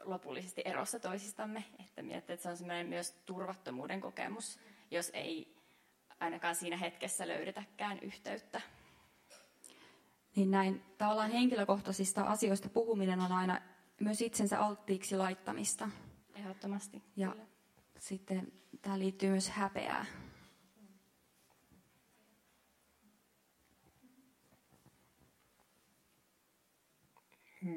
[0.04, 1.64] lopullisesti erossa toisistamme.
[1.80, 4.58] Että miettii, että se on semmoinen myös turvattomuuden kokemus,
[4.90, 5.56] jos ei
[6.20, 8.60] ainakaan siinä hetkessä löydetäkään yhteyttä.
[10.36, 13.60] Niin näin tavallaan henkilökohtaisista asioista puhuminen on aina
[14.00, 15.88] myös itsensä alttiiksi laittamista.
[16.34, 17.02] Ehdottomasti.
[17.16, 17.46] Ja kyllä.
[17.98, 20.06] sitten tämä liittyy myös häpeään.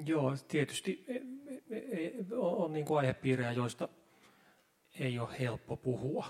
[0.05, 1.13] Joo, tietysti e,
[1.69, 3.89] e, e, on niin kuin aihepiirejä, joista
[4.99, 6.27] ei ole helppo puhua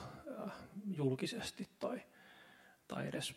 [0.86, 2.02] julkisesti tai,
[2.88, 3.36] tai edes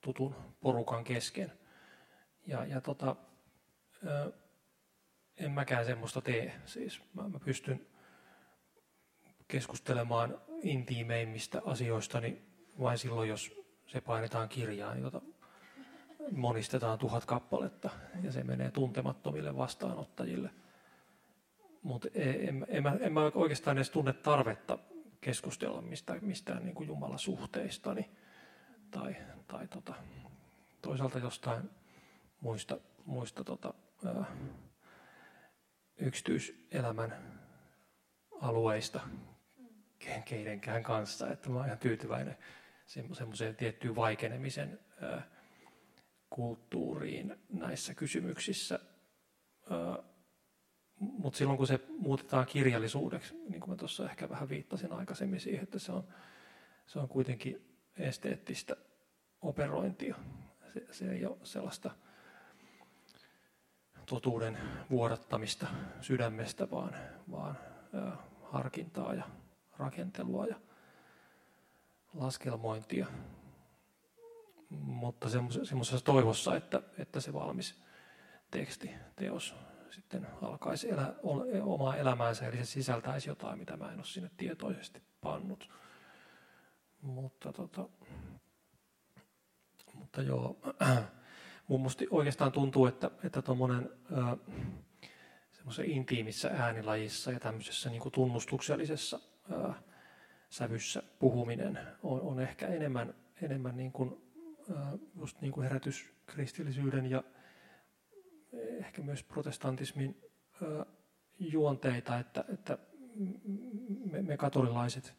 [0.00, 1.52] tutun porukan kesken.
[2.46, 3.16] Ja, ja tota,
[5.36, 6.60] en mäkään semmoista tee.
[6.66, 7.86] Siis mä, mä pystyn
[9.48, 12.42] keskustelemaan intiimeimmistä asioistani
[12.80, 13.52] vain silloin, jos
[13.86, 15.22] se painetaan kirjaan, jota
[16.30, 17.90] monistetaan tuhat kappaletta
[18.22, 20.50] ja se menee tuntemattomille vastaanottajille.
[21.82, 24.78] Mutta en, en, mä, en mä oikeastaan edes tunne tarvetta
[25.20, 28.10] keskustella mistään, mistään niin kuin Jumalasuhteistani
[28.90, 29.94] tai, tai tota,
[30.82, 31.70] toisaalta jostain
[32.40, 33.74] muista, muista tota,
[34.06, 34.24] ää,
[35.98, 37.38] yksityiselämän
[38.40, 39.00] alueista
[40.24, 41.30] keidenkään kanssa.
[41.30, 42.38] Että mä oon ihan tyytyväinen
[42.86, 45.37] semmoiseen tiettyyn vaikenemisen ää,
[46.30, 48.78] kulttuuriin näissä kysymyksissä.
[51.00, 55.62] Mutta silloin kun se muutetaan kirjallisuudeksi, niin kuin mä tuossa ehkä vähän viittasin aikaisemmin siihen,
[55.62, 56.08] että se on,
[56.86, 58.76] se on kuitenkin esteettistä
[59.40, 60.16] operointia.
[60.72, 61.90] Se, se ei ole sellaista
[64.06, 64.58] totuuden
[64.90, 65.66] vuodattamista
[66.00, 66.94] sydämestä, vaan,
[67.30, 67.58] vaan
[67.94, 69.24] ää, harkintaa ja
[69.78, 70.56] rakentelua ja
[72.14, 73.06] laskelmointia
[74.70, 75.28] mutta
[75.62, 77.82] semmoisessa toivossa, että, että se valmis
[78.50, 79.54] teksti, teos
[79.90, 81.14] sitten alkaisi elä,
[81.62, 85.70] omaa elämäänsä, eli se sisältäisi jotain, mitä mä en ole sinne tietoisesti pannut.
[87.02, 87.88] Mutta, tota,
[89.94, 90.60] mutta joo,
[91.68, 93.90] mun musta oikeastaan tuntuu, että, että tuommoinen
[95.52, 99.82] semmoisen intiimissä äänilajissa ja tämmöisessä niin tunnustuksellisessa ää,
[100.50, 104.27] sävyssä puhuminen on, on ehkä enemmän, enemmän niin kuin
[105.20, 107.24] just niin kuin herätys kristillisyyden ja
[108.52, 110.22] ehkä myös protestantismin
[111.38, 112.78] juonteita, että, että
[114.10, 115.14] me, me katolilaiset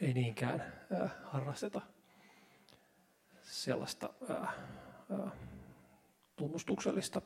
[0.00, 0.72] ei niinkään
[1.22, 1.80] harrasteta
[3.42, 4.10] sellaista
[6.36, 7.22] tunnustuksellista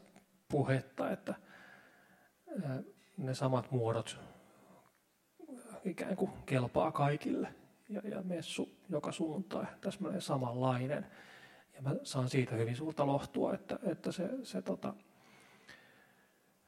[0.48, 1.35] puhetta, että
[3.16, 4.18] ne samat muodot
[5.85, 7.55] ikään kuin kelpaa kaikille.
[7.88, 11.07] Ja, ja messu joka sunnuntai täsmälleen samanlainen.
[11.79, 14.95] Ja mä saan siitä hyvin suurta lohtua, että, että se, se tota,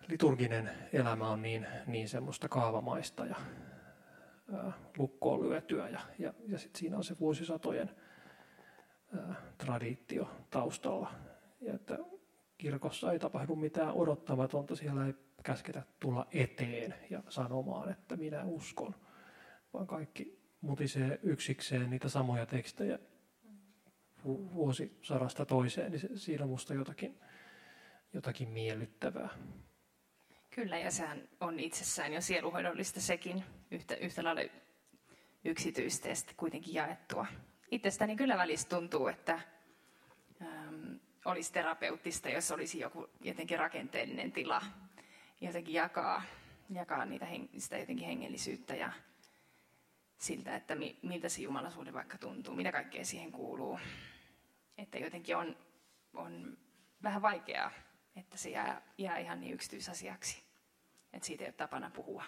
[0.08, 3.36] liturginen elämä on niin, niin semmoista kaavamaista ja
[4.54, 5.88] ää, lukkoon lyötyä.
[5.88, 7.90] Ja, ja, ja sitten siinä on se vuosisatojen
[9.18, 11.12] ää, traditio taustalla.
[11.60, 11.98] Ja että
[12.58, 18.94] kirkossa ei tapahdu mitään odottamatonta, siellä ei käsketä tulla eteen ja sanomaan, että minä uskon,
[19.72, 22.98] vaan kaikki mutisee yksikseen niitä samoja tekstejä
[24.24, 27.20] vuosisadasta toiseen, niin siinä on musta jotakin,
[28.12, 29.28] jotakin miellyttävää.
[30.50, 34.42] Kyllä, ja sehän on itsessään jo sieluhoidollista sekin, yhtä, yhtä lailla
[36.14, 37.26] sitten kuitenkin jaettua.
[37.70, 39.40] Itsestäni kyllä välissä tuntuu, että
[40.42, 40.94] ähm,
[41.24, 44.62] olisi terapeuttista, jos olisi joku jotenkin rakenteellinen tila,
[45.40, 46.22] jotenkin jakaa,
[46.70, 48.92] jakaa niitä, sitä jotenkin hengellisyyttä ja
[50.20, 53.80] siltä, että mi, miltä se jumalaisuuden vaikka tuntuu, mitä kaikkea siihen kuuluu.
[54.78, 55.56] Että jotenkin on,
[56.14, 56.58] on
[57.02, 57.70] vähän vaikeaa,
[58.16, 60.42] että se jää, jää ihan niin yksityisasiaksi,
[61.12, 62.24] että siitä ei ole tapana puhua.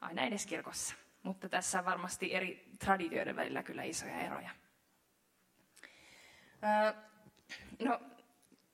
[0.00, 0.94] Aina edes kirkossa.
[1.22, 4.50] Mutta tässä on varmasti eri traditioiden välillä kyllä isoja eroja.
[6.64, 6.92] Öö,
[7.82, 8.00] no,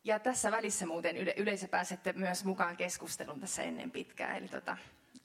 [0.05, 4.37] ja tässä välissä muuten yle, yleisö pääsette myös mukaan keskusteluun tässä ennen pitkää.
[4.37, 4.77] Eli, tota,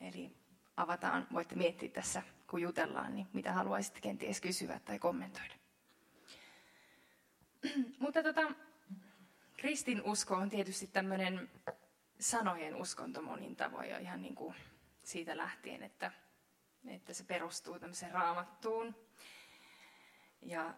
[0.01, 0.31] eli
[0.77, 5.53] avataan, voitte miettiä tässä, kun jutellaan, niin mitä haluaisitte kenties kysyä tai kommentoida.
[7.99, 8.51] Mutta tota,
[9.57, 11.49] kristin usko on tietysti tämmöinen
[12.19, 14.55] sanojen uskonto monin tavoin jo ihan niin kuin
[15.03, 16.11] siitä lähtien, että,
[16.87, 18.95] että se perustuu tämmöiseen raamattuun.
[20.41, 20.73] Ja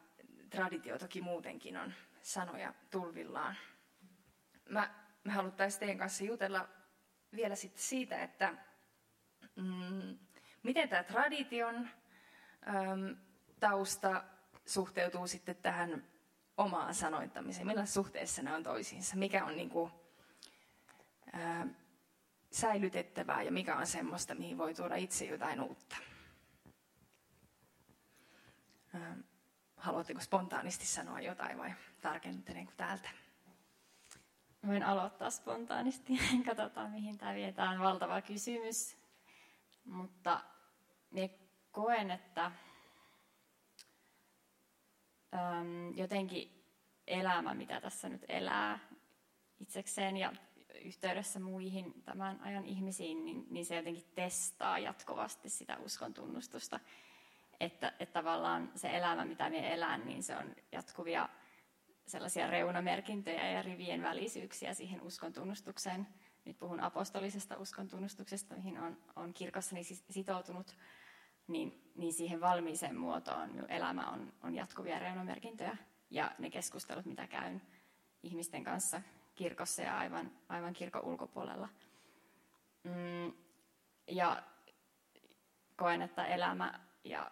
[0.49, 3.55] traditio toki muutenkin on sanoja tulvillaan.
[4.69, 6.69] Mä, mä haluttaisiin teidän kanssa jutella
[7.35, 8.53] vielä sitten siitä, että
[9.61, 10.17] mm,
[10.63, 11.75] miten tämä tradition
[12.67, 13.17] äm,
[13.59, 14.23] tausta
[14.65, 16.03] suhteutuu sitten tähän
[16.57, 17.67] omaan sanoittamiseen.
[17.67, 19.15] Millaisessa suhteessa ne on toisiinsa?
[19.15, 19.91] Mikä on niin kuin,
[21.33, 21.67] ää,
[22.51, 25.95] säilytettävää ja mikä on semmoista, mihin voi tuoda itse jotain uutta?
[28.93, 29.17] Ää,
[29.75, 33.09] haluatteko spontaanisti sanoa jotain vai tarkenteleeko täältä?
[34.67, 36.19] Voin aloittaa spontaanisti.
[36.45, 37.79] Katsotaan, mihin tämä vietään.
[37.79, 38.98] Valtava kysymys.
[39.89, 40.43] Mutta
[41.11, 41.29] minä
[41.71, 42.45] koen, että
[45.33, 46.65] äm, jotenkin
[47.07, 48.79] elämä, mitä tässä nyt elää
[49.59, 50.33] itsekseen ja
[50.81, 56.79] yhteydessä muihin tämän ajan ihmisiin, niin, niin se jotenkin testaa jatkuvasti sitä uskon tunnustusta.
[57.59, 61.29] Että, että tavallaan se elämä, mitä me elän, niin se on jatkuvia
[62.07, 66.07] sellaisia reunamerkintöjä ja rivien välisyyksiä siihen uskon tunnustukseen.
[66.45, 70.75] Nyt puhun apostolisesta uskon tunnustuksesta, mihin on, on kirkossani sitoutunut,
[71.47, 75.77] niin, niin siihen valmiiseen muotoon minun elämä on, on jatkuvia reunamerkintöjä.
[76.09, 77.61] Ja ne keskustelut, mitä käyn
[78.23, 79.01] ihmisten kanssa
[79.35, 81.69] kirkossa ja aivan, aivan kirkon ulkopuolella.
[82.83, 83.33] Mm,
[84.07, 84.43] ja
[85.75, 87.31] koen, että elämä ja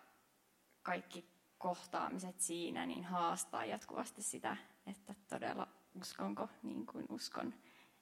[0.82, 1.26] kaikki
[1.58, 5.68] kohtaamiset siinä niin haastaa jatkuvasti sitä, että todella
[6.02, 7.54] uskonko niin kuin uskon.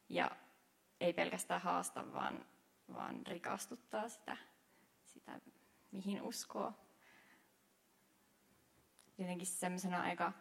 [0.10, 0.32] Ja
[1.00, 2.46] ei pelkästään haasta, vaan,
[2.94, 4.38] vaan rikastuttaa sitä,
[5.06, 5.40] sitä,
[5.92, 6.74] mihin uskoo.
[9.18, 10.34] Jotenkin semmoisena aika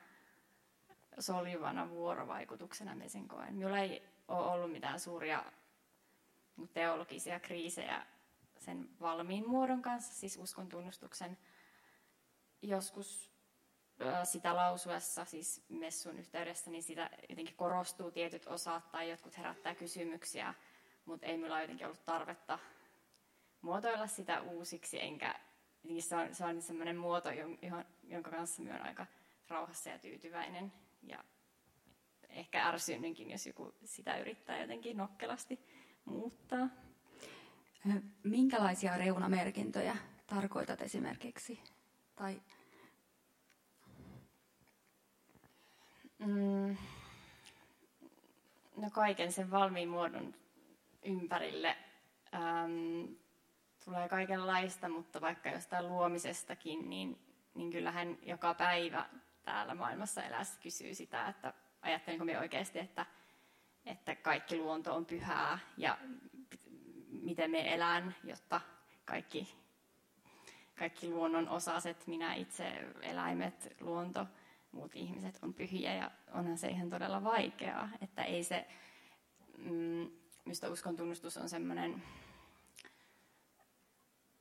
[1.18, 3.54] soljuvana vuorovaikutuksena me sen koen.
[3.54, 5.44] Minulla ei ole ollut mitään suuria
[6.72, 8.06] teologisia kriisejä
[8.58, 11.38] sen valmiin muodon kanssa, siis uskon tunnustuksen
[12.62, 13.33] joskus
[14.24, 20.54] sitä lausuessa, siis messun yhteydessä, niin sitä jotenkin korostuu tietyt osat tai jotkut herättää kysymyksiä,
[21.04, 22.58] mutta ei minulla jotenkin ollut tarvetta
[23.60, 25.34] muotoilla sitä uusiksi, enkä
[25.98, 27.28] se on, se on sellainen muoto,
[28.02, 29.06] jonka kanssa minä olen aika
[29.48, 30.72] rauhassa ja tyytyväinen.
[31.02, 31.24] Ja
[32.28, 35.60] ehkä ärsynnynkin, jos joku sitä yrittää jotenkin nokkelasti
[36.04, 36.68] muuttaa.
[38.22, 41.60] Minkälaisia reunamerkintöjä tarkoitat esimerkiksi?
[42.14, 42.42] Tai
[46.18, 46.76] Mm,
[48.76, 50.34] no kaiken sen valmiin muodon
[51.02, 51.76] ympärille.
[52.34, 53.16] Äm,
[53.84, 57.18] tulee kaikenlaista, mutta vaikka jostain luomisestakin, niin,
[57.54, 59.08] niin kyllähän joka päivä
[59.44, 63.06] täällä maailmassa elässä kysyy sitä, että ajattelenko me oikeasti, että,
[63.86, 65.98] että kaikki luonto on pyhää ja
[67.10, 68.60] miten me elän, jotta
[69.04, 69.54] kaikki,
[70.78, 74.26] kaikki luonnon osaset, minä itse, eläimet, luonto–
[74.74, 78.66] muut ihmiset on pyhiä ja onhan se ihan todella vaikeaa, että ei se,
[79.58, 80.10] mm,
[80.44, 82.02] mistä uskon tunnustus on semmoinen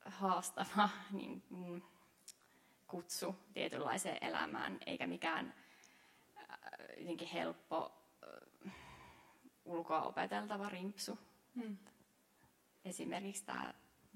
[0.06, 1.82] haastava niin, mm,
[2.88, 5.54] kutsu tietynlaiseen elämään, eikä mikään
[6.38, 6.60] äh,
[6.98, 7.92] jotenkin helppo
[8.68, 8.74] äh,
[9.66, 11.20] ulkoa opeteltava rimpsu.
[11.56, 11.78] Hmm.
[12.86, 13.74] Esimerkiksi tämä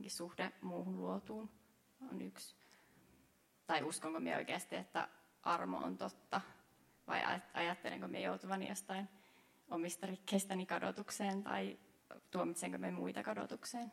[0.08, 1.50] suhde muuhun luotuun
[2.12, 2.56] on yksi.
[3.68, 5.08] Tai uskonko minä oikeasti, että
[5.48, 6.42] armo on totta?
[7.08, 7.22] Vai
[7.54, 9.10] ajattelenko me joutuvani jostain
[9.70, 11.80] omista rikkeistäni kadotukseen tai
[12.32, 13.92] tuomitsenko me muita kadotukseen?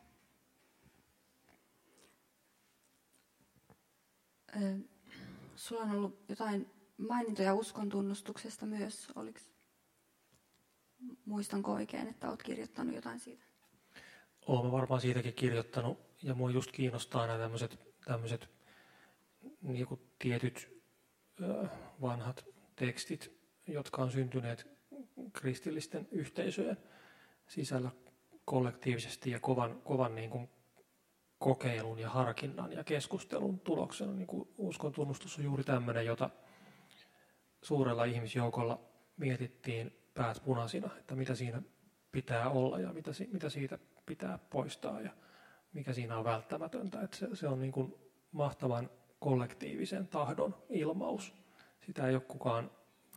[5.57, 9.09] Sulla on ollut jotain mainintoja uskon tunnustuksesta myös.
[9.15, 9.41] Oliko,
[11.25, 13.45] muistanko oikein, että olet kirjoittanut jotain siitä?
[14.47, 18.51] Olen varmaan siitäkin kirjoittanut ja mua just kiinnostaa nämä tämmöiset, tämmöiset
[19.63, 19.87] niin
[20.19, 20.74] tietyt
[22.01, 22.45] vanhat
[22.77, 24.67] tekstit, jotka on syntyneet
[25.33, 26.77] kristillisten yhteisöjen
[27.49, 27.91] sisällä
[28.45, 30.51] kollektiivisesti ja kovan, kovan niin kuin
[31.39, 34.13] kokeilun ja harkinnan ja keskustelun tuloksena.
[34.13, 36.31] Niin kuin uskon tunnustus on juuri tämmöinen, jota
[37.63, 38.81] suurella ihmisjoukolla
[39.17, 41.63] mietittiin päät punaisina, että mitä siinä
[42.13, 45.11] pitää olla ja mitä, mitä siitä pitää poistaa ja
[45.73, 47.01] mikä siinä on välttämätöntä.
[47.01, 47.95] Että se, se on niin kuin
[48.33, 48.91] mahtavan
[49.25, 51.35] kollektiivisen tahdon ilmaus.
[51.87, 52.71] Sitä ei ole kukaan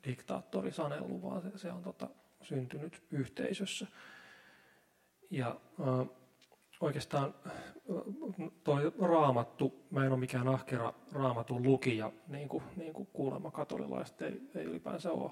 [0.07, 2.09] diktaattori sanellut, vaan se, se on tota,
[2.41, 3.87] syntynyt yhteisössä.
[5.31, 6.07] Ja äh,
[6.81, 7.35] oikeastaan
[8.63, 14.21] toi raamattu, mä en ole mikään ahkera raamatun lukija, niin kuin, niin kuin kuulemma katolilaiset
[14.21, 15.31] ei, ei ylipäänsä ole.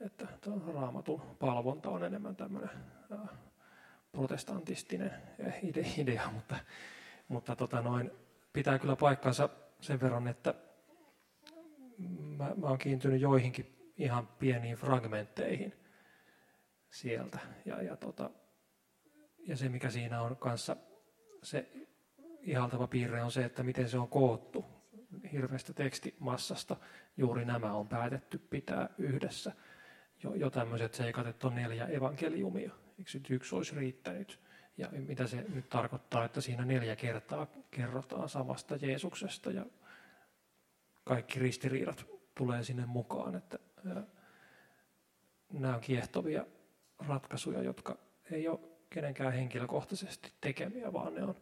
[0.00, 0.26] Että
[0.74, 2.70] raamatun palvonta on enemmän tämmöinen
[3.12, 3.28] äh,
[4.12, 5.12] protestantistinen
[5.98, 6.56] idea, mutta,
[7.28, 8.10] mutta tota noin,
[8.52, 9.48] pitää kyllä paikkansa
[9.84, 10.54] sen verran, että
[12.18, 15.72] mä, mä oon kiintynyt joihinkin ihan pieniin fragmentteihin
[16.90, 17.38] sieltä.
[17.64, 18.30] Ja, ja, tota,
[19.38, 20.76] ja se, mikä siinä on kanssa
[21.42, 21.68] se
[22.40, 24.64] ihaltava piirre on se, että miten se on koottu
[25.32, 26.76] hirveästä tekstimassasta.
[27.16, 29.52] Juuri nämä on päätetty pitää yhdessä.
[30.22, 32.72] Jo, jo tämmöiset seikat, että on neljä evankeliumia.
[32.98, 34.40] Eikö yksi olisi riittänyt?
[34.76, 39.66] Ja mitä se nyt tarkoittaa, että siinä neljä kertaa kerrotaan samasta Jeesuksesta ja
[41.04, 43.34] kaikki ristiriidat tulee sinne mukaan.
[43.34, 43.58] Että,
[45.52, 46.46] nämä on kiehtovia
[46.98, 47.98] ratkaisuja, jotka
[48.30, 48.60] ei ole
[48.90, 51.34] kenenkään henkilökohtaisesti tekemiä, vaan ne on,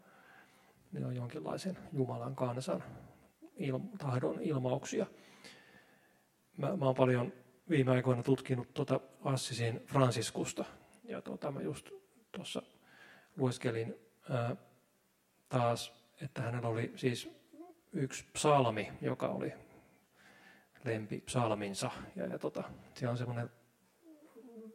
[0.92, 2.84] ne on jonkinlaisen Jumalan kansan
[3.56, 5.06] il, tahdon ilmauksia.
[6.56, 7.32] Mä, mä oon paljon
[7.68, 10.64] viime aikoina tutkinut tuota Assisin Franciskusta,
[11.04, 11.90] ja tuota, mä just
[12.32, 12.62] tuossa
[13.36, 13.94] lueskelin
[14.30, 14.56] ää,
[15.48, 17.30] taas, että hänellä oli siis
[17.92, 19.52] yksi psalmi, joka oli
[20.84, 21.90] lempi psalminsa.
[22.16, 22.62] Ja, ja tota,
[22.94, 23.50] siellä on semmoinen,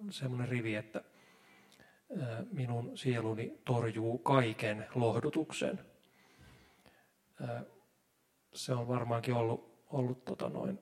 [0.09, 1.03] semmoinen rivi, että
[2.21, 5.79] ää, minun sieluni torjuu kaiken lohdutuksen.
[7.41, 7.63] Ää,
[8.53, 10.79] se on varmaankin ollut, ollut tota noin,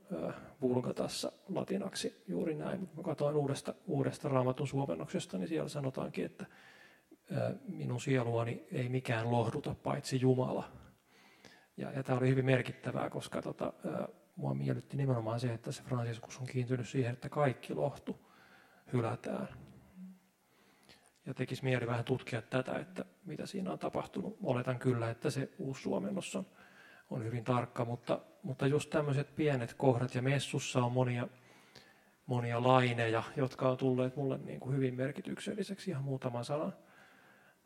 [0.61, 6.45] vulgatassa latinaksi juuri näin, mutta mä katsoin uudesta, uudesta raamatun suomennoksesta, niin siellä sanotaankin, että
[7.67, 10.71] minun sieluani ei mikään lohduta paitsi Jumala.
[11.77, 13.73] Ja, ja tämä oli hyvin merkittävää, koska tota,
[14.35, 18.31] mua miellytti nimenomaan se, että se Franciscus on kiintynyt siihen, että kaikki lohtu
[18.93, 19.47] hylätään.
[21.25, 24.37] Ja tekisi mieli vähän tutkia tätä, että mitä siinä on tapahtunut.
[24.43, 26.45] Oletan kyllä, että se uusi suomennos on,
[27.09, 31.27] on hyvin tarkka, mutta, mutta just tämmöiset pienet kohdat, ja messussa on monia,
[32.25, 36.73] monia laineja, jotka on tulleet mulle niin kuin hyvin merkitykselliseksi ihan muutaman sanan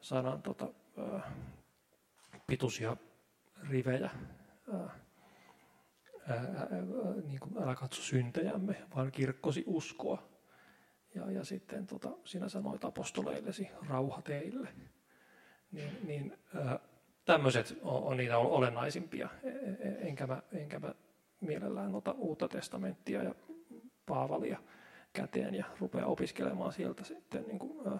[0.01, 1.31] sanan tota, ää,
[2.47, 2.97] pituisia
[3.69, 4.09] rivejä.
[4.73, 4.89] Ää,
[6.27, 6.67] ää,
[7.23, 10.29] niin kuin, älä katso syntejämme, vaan kirkkosi uskoa.
[11.15, 14.69] Ja, ja sitten tota, sinä sanoit apostoleillesi, rauha teille.
[15.71, 16.37] Niin, niin
[17.25, 19.29] tämmöiset on, on niitä olennaisimpia.
[19.43, 20.93] E, e, enkä mä, enkä mä
[21.41, 23.35] mielellään ota uutta testamenttia ja
[24.05, 24.59] Paavalia
[25.13, 27.99] käteen ja rupea opiskelemaan sieltä sitten niin kuin, ää,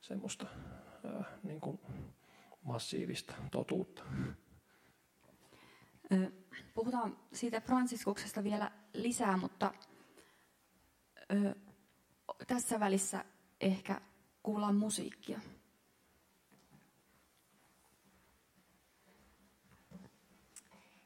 [0.00, 0.46] semmoista
[1.42, 1.80] niin kuin
[2.62, 4.02] massiivista totuutta.
[6.74, 9.74] Puhutaan siitä Fransiskuksesta vielä lisää, mutta
[12.46, 13.24] tässä välissä
[13.60, 14.00] ehkä
[14.42, 15.40] kuullaan musiikkia.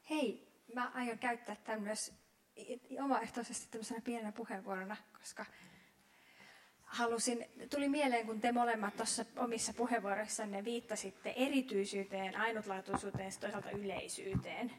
[0.09, 2.13] Hei, mä aion käyttää tämän myös
[3.03, 5.45] omaehtoisesti tämmöisenä pienenä puheenvuorona, koska
[6.87, 14.71] halusin, tuli mieleen, kun te molemmat tuossa omissa puheenvuoroissanne viittasitte erityisyyteen, ainutlaatuisuuteen ja toisaalta yleisyyteen.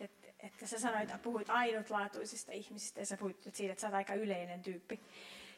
[0.00, 3.94] Et, että sä sanoit, että puhuit ainutlaatuisista ihmisistä ja sä puhuit siitä, että sä oot
[3.94, 5.00] aika yleinen tyyppi.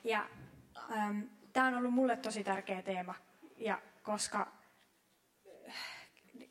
[0.04, 0.28] Ja
[0.92, 1.20] ähm,
[1.52, 3.14] tämä on ollut mulle tosi tärkeä teema,
[3.56, 4.52] ja koska,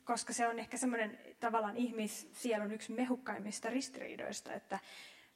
[0.04, 4.80] koska se on ehkä semmoinen tavallaan ihmissielun yksi mehukkaimmista ristiriidoista, että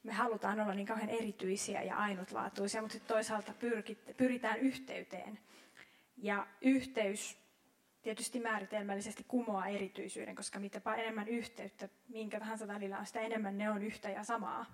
[0.06, 3.54] me halutaan olla niin kauhean erityisiä ja ainutlaatuisia, mutta sitten toisaalta
[4.18, 5.40] pyritään yhteyteen.
[6.18, 7.38] Ja yhteys
[8.02, 13.70] tietysti määritelmällisesti kumoaa erityisyyden, koska mitä enemmän yhteyttä minkä tahansa välillä on, sitä enemmän ne
[13.70, 14.66] on yhtä ja samaa.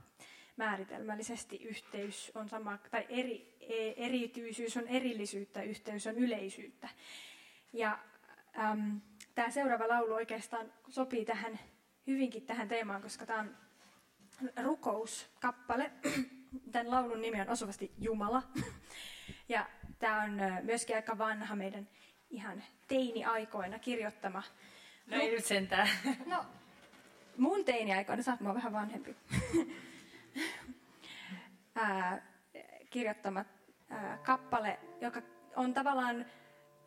[0.57, 6.89] Määritelmällisesti yhteys on sama, tai eri, e, erityisyys on erillisyyttä, yhteys on yleisyyttä.
[7.73, 7.99] Ja
[8.59, 9.01] äm,
[9.35, 11.59] tämä seuraava laulu oikeastaan sopii tähän
[12.07, 13.57] hyvinkin tähän teemaan, koska tämä on
[14.63, 15.91] rukouskappale.
[16.71, 18.43] Tämän laulun nimi on osuvasti Jumala.
[19.49, 19.69] Ja
[19.99, 21.87] tämä on myöskin aika vanha meidän
[22.29, 24.43] ihan teini-aikoina kirjoittama.
[25.07, 25.89] No ei nyt sentään.
[26.25, 26.45] No,
[27.37, 29.15] mun teini-aikoina, sä oot vähän vanhempi.
[31.75, 32.21] ää,
[32.89, 33.45] kirjoittama
[33.89, 35.21] ää, kappale, joka
[35.55, 36.25] on tavallaan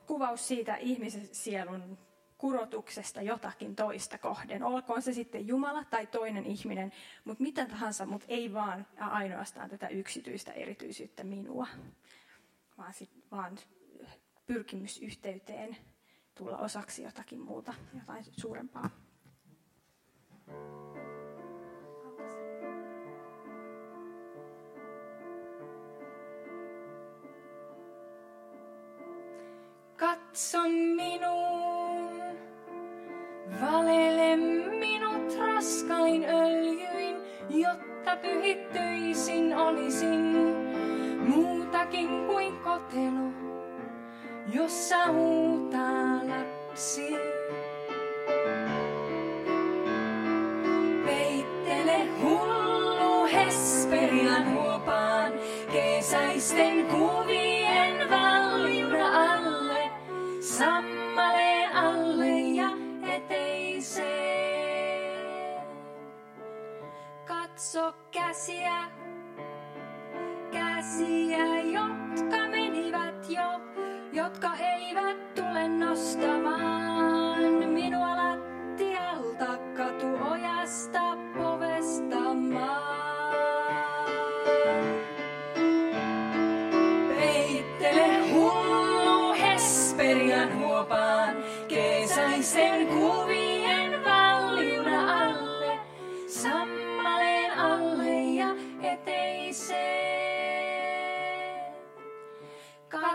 [0.06, 1.98] kuvaus siitä ihmisen sielun
[2.44, 4.62] kurotuksesta jotakin toista kohden.
[4.62, 6.92] Olkoon se sitten Jumala tai toinen ihminen,
[7.24, 11.66] mutta mitä tahansa, mutta ei vaan ainoastaan tätä yksityistä erityisyyttä minua,
[12.78, 13.58] vaan, sit, vaan
[14.46, 15.76] pyrkimys yhteyteen
[16.34, 18.90] tulla osaksi jotakin muuta, jotain suurempaa.
[29.96, 30.62] Katso
[30.96, 31.73] minuun,
[33.60, 34.36] valele
[34.80, 37.16] minut raskain öljyin,
[37.50, 40.20] jotta pyhittyisin olisin
[41.28, 43.32] muutakin kuin kotelo,
[44.52, 47.16] jossa huutaa lapsi.
[51.06, 55.32] Peittele hullu Hesperian huopaan,
[55.72, 59.90] kesäisten kuvien valjuda alle,
[60.40, 60.93] sammaleen
[67.74, 68.90] Katso käsiä,
[70.52, 73.60] käsiä, jotka menivät jo,
[74.12, 82.94] jotka eivät tule nostamaan minua lattialta katuojasta povestamaan.
[87.08, 91.36] Peittele hullu Hesperian huopaan,
[91.68, 93.33] kesäisten kuvien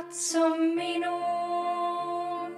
[0.10, 2.55] Katso minuun,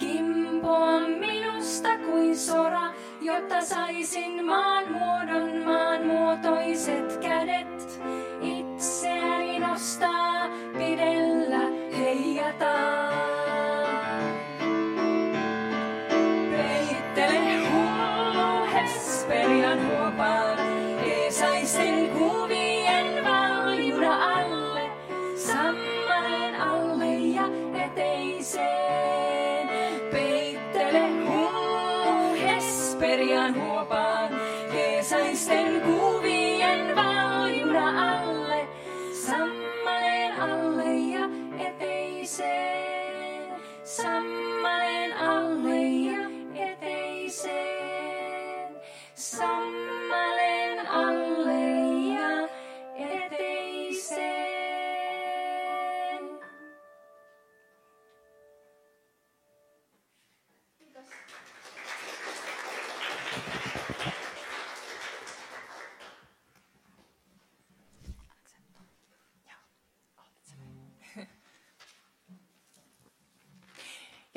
[0.00, 8.00] kimpoa minusta kuin sora, jotta saisin maan muodon, maan muotoiset kädet.
[8.40, 11.60] Itseäni nostaa, pidellä,
[11.98, 13.11] heijataan.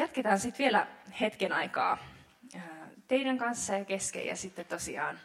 [0.06, 0.88] Jatketaan sitten vielä
[1.22, 1.98] hetken aikaa
[3.08, 5.20] teidän kanssa ja kesken ja sitten tosiaan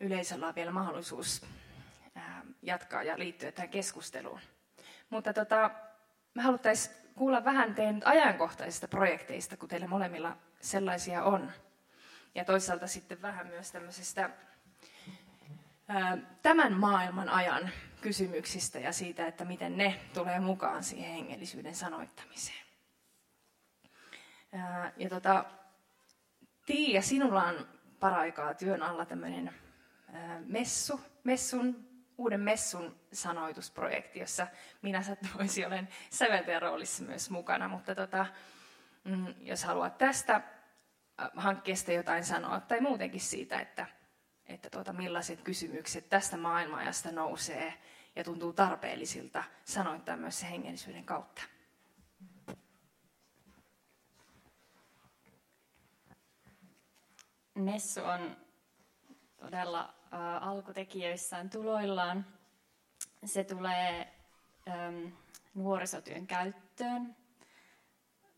[0.00, 1.46] yleisöllä on vielä mahdollisuus
[2.62, 4.40] jatkaa ja liittyä tähän keskusteluun.
[5.10, 5.70] Mutta tota,
[6.34, 11.52] me haluttaisiin kuulla vähän teidän ajankohtaisista projekteista, kun teillä molemmilla sellaisia on.
[12.34, 14.30] Ja toisaalta sitten vähän myös tämmöisestä
[16.42, 17.70] tämän maailman ajan
[18.00, 22.71] kysymyksistä ja siitä, että miten ne tulee mukaan siihen hengellisyyden sanoittamiseen.
[24.96, 25.44] Ja tota,
[26.66, 27.68] Tiia, sinulla on
[28.00, 29.54] paraikaa työn alla tämmöinen
[30.46, 31.88] messu, messun,
[32.18, 34.46] uuden messun sanoitusprojekti, jossa
[34.82, 38.26] minä sattuisin olen säveltäjän roolissa myös mukana, mutta tota,
[39.04, 40.40] mm, jos haluat tästä
[41.36, 43.86] hankkeesta jotain sanoa tai muutenkin siitä, että,
[44.46, 47.74] että tuota, millaiset kysymykset tästä maailmanajasta nousee
[48.16, 51.42] ja tuntuu tarpeellisilta sanoittaa myös se hengellisyyden kautta.
[57.54, 58.36] Messu on
[59.36, 62.26] todella ä, alkutekijöissään tuloillaan.
[63.24, 64.14] Se tulee
[64.68, 65.12] äm,
[65.54, 67.16] nuorisotyön käyttöön,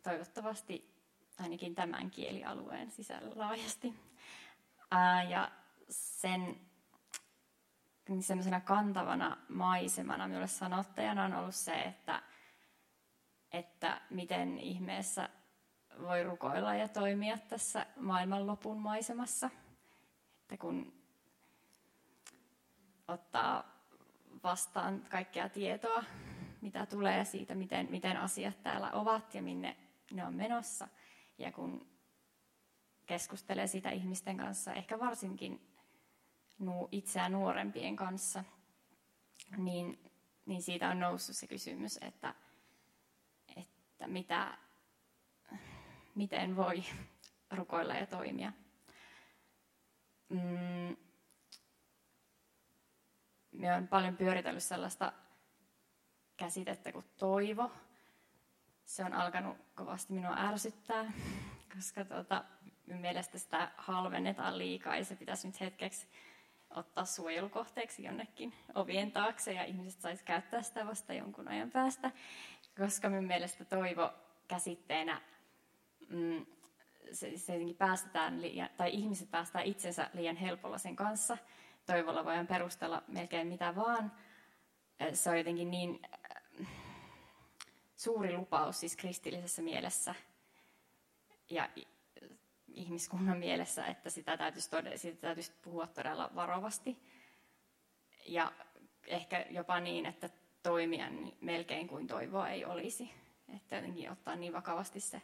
[0.03, 0.95] toivottavasti
[1.39, 3.95] ainakin tämän kielialueen sisällä laajasti.
[4.91, 5.51] Ää, ja
[5.89, 6.61] sen
[8.21, 12.23] semmoisena kantavana maisemana minulle sanottajana on ollut se, että,
[13.53, 15.29] että miten ihmeessä
[16.03, 19.51] voi rukoilla ja toimia tässä maailmanlopun maisemassa.
[20.43, 20.93] Että kun
[23.09, 23.75] ottaa
[24.43, 26.05] vastaan kaikkea tietoa,
[26.61, 29.77] mitä tulee siitä, miten, miten asiat täällä ovat ja minne
[30.13, 30.89] ne on menossa.
[31.39, 31.87] Ja kun
[33.07, 35.61] keskustelee siitä ihmisten kanssa, ehkä varsinkin
[36.93, 38.45] itseään nuorempien kanssa,
[39.57, 40.11] niin,
[40.47, 42.35] niin siitä on noussut se kysymys, että,
[43.57, 44.59] että mitä,
[46.15, 46.85] miten voi
[47.57, 48.53] rukoilla ja toimia.
[50.29, 50.97] Mm,
[53.53, 55.13] me on paljon pyöritellyt sellaista
[56.37, 57.71] käsitettä kuin toivo.
[58.85, 61.13] Se on alkanut kovasti minua ärsyttää,
[61.75, 62.45] koska tuota,
[62.87, 66.07] mielestä sitä halvennetaan liikaa ja se pitäisi nyt hetkeksi
[66.71, 72.11] ottaa suojelukohteeksi jonnekin ovien taakse ja ihmiset saisi käyttää sitä vasta jonkun ajan päästä,
[72.79, 74.13] koska minun mielestä toivo
[74.49, 75.21] käsitteenä
[76.15, 76.47] mm,
[77.13, 81.39] se, se päästetään liian, tai ihmiset päästään itsensä liian helpolla sen kanssa.
[81.87, 84.13] Toivolla voidaan perustella melkein mitä vaan.
[85.13, 86.01] Se on jotenkin niin
[86.61, 86.69] äh,
[87.97, 90.15] suuri lupaus siis kristillisessä mielessä
[91.51, 91.69] ja
[92.75, 96.99] ihmiskunnan mielessä, että sitä täytyisi, todella, sitä täytyisi puhua todella varovasti.
[98.27, 98.53] Ja
[99.07, 100.31] ehkä jopa niin, että
[100.63, 101.07] toimia
[101.41, 103.11] melkein kuin toivoa ei olisi.
[103.57, 105.23] Että jotenkin ottaa niin vakavasti se,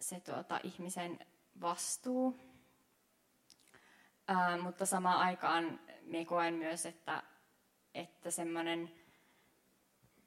[0.00, 1.18] se tuota, ihmisen
[1.60, 2.38] vastuu.
[4.28, 7.22] Ää, mutta samaan aikaan me koen myös, että,
[7.94, 8.90] että semmoinen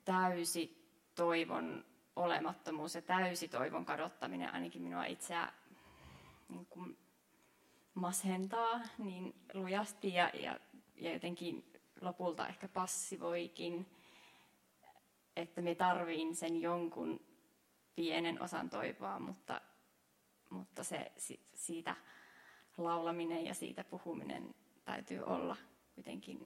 [0.05, 5.53] täysi toivon olemattomuus ja täysi toivon kadottaminen ainakin minua itseä
[6.49, 6.97] niin kuin
[7.93, 10.59] masentaa niin lujasti ja, ja,
[10.95, 13.85] ja jotenkin lopulta ehkä passivoikin,
[15.35, 17.30] että me tarviin sen jonkun
[17.95, 19.61] pienen osan toivoa, mutta,
[20.49, 21.11] mutta se,
[21.53, 21.95] siitä
[22.77, 25.57] laulaminen ja siitä puhuminen täytyy olla
[25.97, 26.45] jotenkin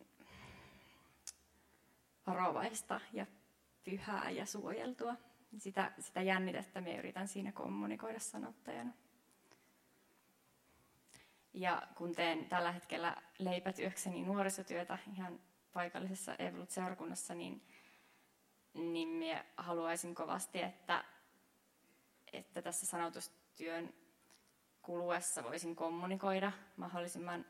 [2.28, 3.26] varovaista ja
[3.84, 5.16] pyhää ja suojeltua.
[5.58, 8.92] Sitä, sitä jännitettä me yritän siinä kommunikoida sanottajana.
[11.54, 15.40] Ja kun teen tällä hetkellä leipätyökseni nuorisotyötä ihan
[15.74, 17.68] paikallisessa Evolut-seurakunnassa, niin,
[18.74, 21.04] niin minä haluaisin kovasti, että,
[22.38, 23.94] että tässä sanotustyön
[24.82, 27.46] kuluessa voisin kommunikoida mahdollisimman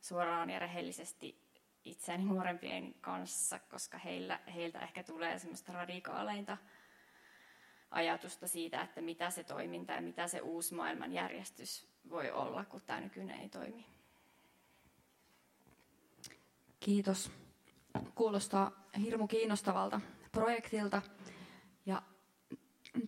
[0.00, 1.48] suoraan ja rehellisesti
[1.84, 6.56] itseäni nuorempien kanssa, koska heillä, heiltä ehkä tulee semmoista radikaaleinta
[7.90, 13.00] ajatusta siitä, että mitä se toiminta ja mitä se uusi maailmanjärjestys voi olla, kun tämä
[13.00, 13.86] nykyinen ei toimi.
[16.80, 17.30] Kiitos.
[18.14, 20.00] Kuulostaa hirmu kiinnostavalta
[20.32, 21.02] projektilta.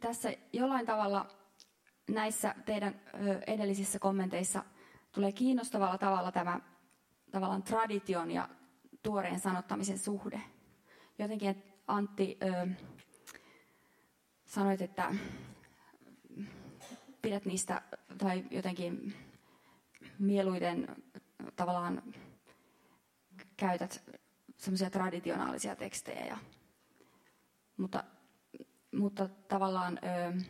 [0.00, 1.28] Tässä jollain tavalla
[2.10, 3.00] näissä teidän
[3.46, 4.64] edellisissä kommenteissa
[5.12, 6.60] tulee kiinnostavalla tavalla tämä
[7.30, 8.48] tavallaan tradition ja
[9.02, 10.40] tuoreen sanottamisen suhde.
[11.18, 12.38] Jotenkin Antti
[14.44, 15.14] sanoit, että
[17.22, 17.82] pidät niistä
[18.18, 19.14] tai jotenkin
[20.18, 20.96] mieluiten
[21.56, 22.02] tavallaan
[23.56, 24.02] käytät
[24.56, 26.26] semmoisia traditionaalisia tekstejä.
[26.26, 26.38] Ja,
[27.76, 28.04] mutta,
[28.92, 30.40] mutta tavallaan ö,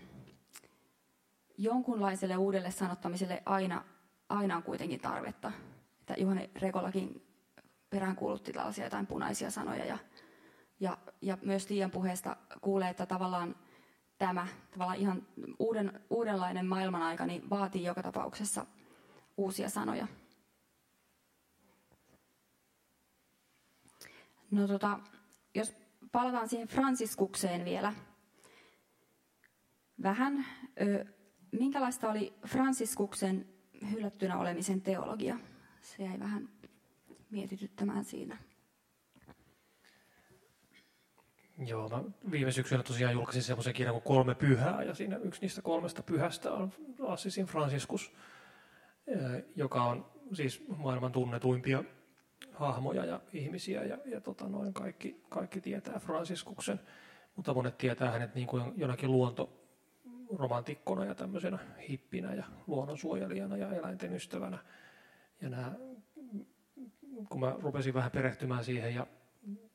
[1.59, 3.85] jonkunlaiselle uudelle sanottamiselle aina,
[4.29, 5.53] aina on kuitenkin tarvetta.
[6.01, 7.23] Että Juhani Rekolakin
[7.91, 9.99] peräänkuulutti tällaisia jotain punaisia sanoja ja,
[10.81, 13.57] ja, ja myös Tiian puheesta kuulee, että tavallaan
[14.19, 15.27] tämä tavallaan ihan
[15.59, 18.67] uuden, uudenlainen maailmanaika niin vaatii joka tapauksessa
[19.37, 20.07] uusia sanoja.
[24.51, 24.99] No tota,
[25.55, 25.77] jos
[26.13, 27.93] palataan siihen Franciskukseen vielä
[30.03, 30.47] vähän.
[31.53, 33.47] Minkälaista oli Fransiskuksen
[33.91, 35.39] hylättynä olemisen teologia?
[35.81, 36.49] Se jäi vähän
[37.31, 38.37] mietityttämään siinä.
[41.67, 45.63] Joo, mä viime syksynä tosiaan julkaisin semmoisen kirjan kuin Kolme pyhää, ja siinä yksi niistä
[45.63, 46.73] kolmesta pyhästä on
[47.07, 48.13] Assisin Franciscus,
[49.57, 51.85] joka on siis maailman tunnetuimpia
[52.53, 56.81] hahmoja ja ihmisiä, ja, ja tota noin kaikki, kaikki tietää Franciscuksen,
[57.37, 59.11] mutta monet tietää hänet niin kuin jonakin
[60.31, 61.59] luontoromantikkona ja tämmöisenä
[61.89, 64.59] hippinä ja luonnonsuojelijana ja eläinten ystävänä.
[65.41, 65.73] Ja nämä,
[67.29, 69.07] kun mä rupesin vähän perehtymään siihen ja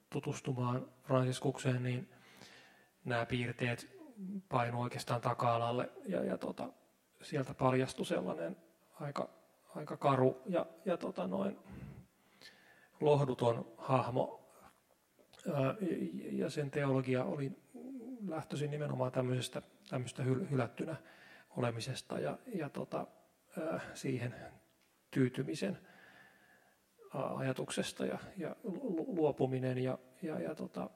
[0.10, 2.10] tutustumaan Franciskukseen, niin
[3.06, 3.97] nämä piirteet
[4.49, 6.70] painu oikeastaan taka-alalle ja, ja tota,
[7.22, 8.58] sieltä paljastui sellainen
[8.99, 9.30] aika,
[9.76, 11.58] aika karu ja, ja tota noin
[13.01, 14.41] lohduton hahmo.
[16.32, 17.51] Ja sen teologia oli
[18.28, 20.95] lähtöisin nimenomaan tämmöisestä, tämmöistä hylättynä
[21.57, 23.07] olemisesta ja, ja tota,
[23.93, 24.36] siihen
[25.11, 25.77] tyytymisen
[27.13, 28.55] ajatuksesta ja, ja
[29.07, 30.89] luopuminen ja, ja, ja tota,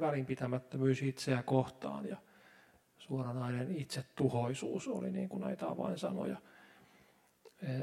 [0.00, 2.16] välinpitämättömyys itseä kohtaan ja
[2.98, 6.36] suoranainen itsetuhoisuus oli niin kuin näitä avainsanoja.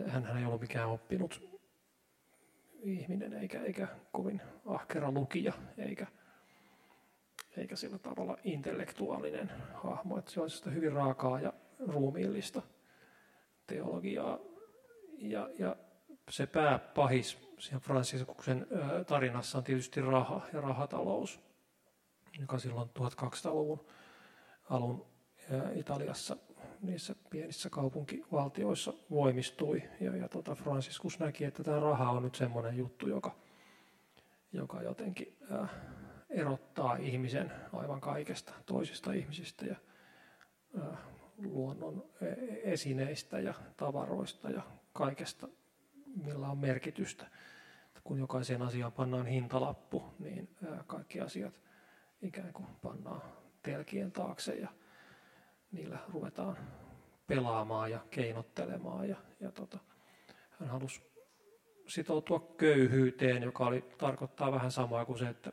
[0.08, 1.56] Hän ei ollut mikään oppinut
[2.84, 6.08] ihminen eikä, eikä kovin ahkera lukija eikä,
[7.58, 10.18] eikä sillä tavalla intellektuaalinen hahmo.
[10.18, 11.54] Että se on sitä hyvin raakaa ja
[11.88, 12.62] ruumiillista
[13.68, 14.40] teologiaa.
[15.18, 15.76] Ja, ja
[16.30, 18.68] se pääpahis siinä Fransiskuksen
[19.08, 21.40] tarinassa on tietysti raha ja rahatalous,
[22.40, 23.86] joka silloin 1200-luvun
[24.70, 25.06] alun
[25.76, 26.38] Italiassa
[26.82, 29.84] niissä pienissä kaupunkivaltioissa voimistui.
[30.00, 33.36] Ja, ja tota Franciscus näki, että tämä raha on nyt semmoinen juttu, joka,
[34.54, 35.68] joka jotenkin ää,
[36.36, 39.76] erottaa ihmisen aivan kaikesta toisista ihmisistä ja
[41.38, 44.62] luonnon e-, esineistä ja tavaroista ja
[44.94, 45.48] kaikesta,
[46.24, 47.28] millä on merkitystä.
[48.04, 50.56] Kun jokaiseen asiaan pannaan hintalappu, niin
[50.88, 51.62] kaikki asiat
[52.22, 53.22] ikään kuin pannaan
[53.64, 54.70] telkien taakse ja
[55.72, 56.58] niillä ruvetaan
[57.28, 59.10] pelaamaan ja keinottelemaan.
[59.10, 59.80] Ja, ja tota,
[60.60, 61.02] hän halusi
[61.88, 65.52] sitoutua köyhyyteen, joka oli, tarkoittaa vähän samaa kuin se, että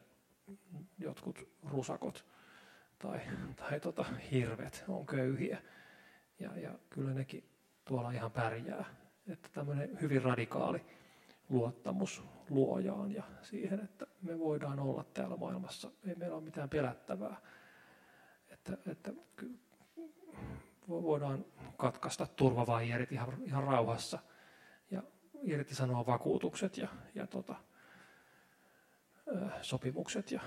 [0.99, 2.25] jotkut rusakot
[2.99, 3.21] tai,
[3.57, 5.63] tai tota, hirvet on köyhiä.
[6.39, 7.45] Ja, ja kyllä nekin
[7.85, 8.85] tuolla ihan pärjää.
[9.29, 10.85] Että tämmöinen hyvin radikaali
[11.49, 15.91] luottamus luojaan ja siihen, että me voidaan olla täällä maailmassa.
[16.07, 17.37] Ei meillä ole mitään pelättävää.
[18.51, 19.13] Että, että
[20.89, 21.45] voidaan
[21.77, 24.19] katkaista turvavaijerit ihan, ihan rauhassa
[24.91, 25.03] ja
[25.43, 27.55] irtisanoa vakuutukset ja, ja tota,
[29.61, 30.41] sopimukset ja,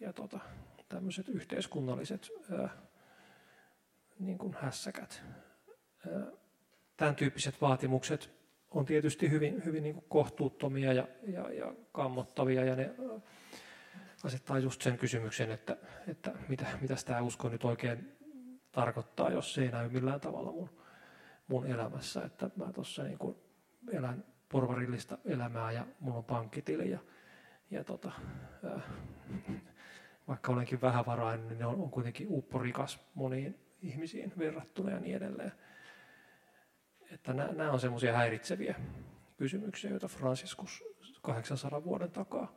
[0.00, 0.40] ja tota,
[0.88, 2.68] tämmöiset yhteiskunnalliset ää,
[4.18, 5.22] niin kuin hässäkät.
[6.12, 6.26] Ää,
[6.96, 8.30] tämän tyyppiset vaatimukset
[8.70, 12.94] on tietysti hyvin, hyvin niin kuin kohtuuttomia ja, ja, ja kammottavia ja ne
[14.24, 15.76] asettaa just sen kysymyksen, että,
[16.08, 18.18] että mitä, mitä tämä usko nyt oikein
[18.72, 20.70] tarkoittaa, jos se ei näy millään tavalla mun,
[21.48, 22.24] mun elämässä.
[22.24, 23.18] Että mä tuossa niin
[23.92, 26.98] elän porvarillista elämää ja mun on pankkitili ja,
[27.70, 28.12] ja tota,
[28.64, 28.82] äh,
[30.28, 35.52] vaikka olenkin vähävarainen, niin on, on kuitenkin upporikas moniin ihmisiin verrattuna ja niin edelleen.
[37.10, 38.74] Että nämä on semmoisia häiritseviä
[39.36, 40.84] kysymyksiä, joita Franciscus
[41.22, 42.56] 800 vuoden takaa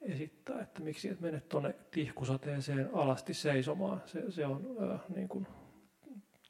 [0.00, 4.02] esittää, että miksi et mene tuonne tihkusateeseen alasti seisomaan.
[4.06, 5.46] Se, se on äh, niin kuin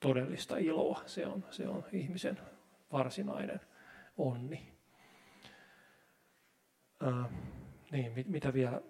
[0.01, 2.41] todellista iloa, se on, se on ihmisen
[2.93, 3.61] varsinainen
[4.18, 4.72] onni.
[7.07, 7.30] Äh,
[7.91, 8.80] niin, mit, mitä vielä,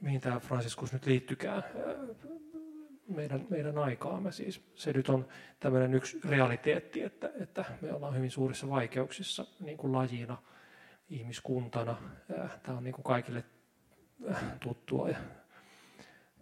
[0.00, 1.62] mihin tämä Franciscus nyt liittykään
[3.08, 4.32] meidän, meidän aikaamme.
[4.32, 5.28] Siis se nyt on
[5.60, 10.36] tämmöinen yksi realiteetti, että, että me ollaan hyvin suurissa vaikeuksissa niin kuin lajina,
[11.08, 11.96] ihmiskuntana.
[12.62, 13.44] Tämä on niin kuin kaikille
[14.60, 15.16] tuttua ja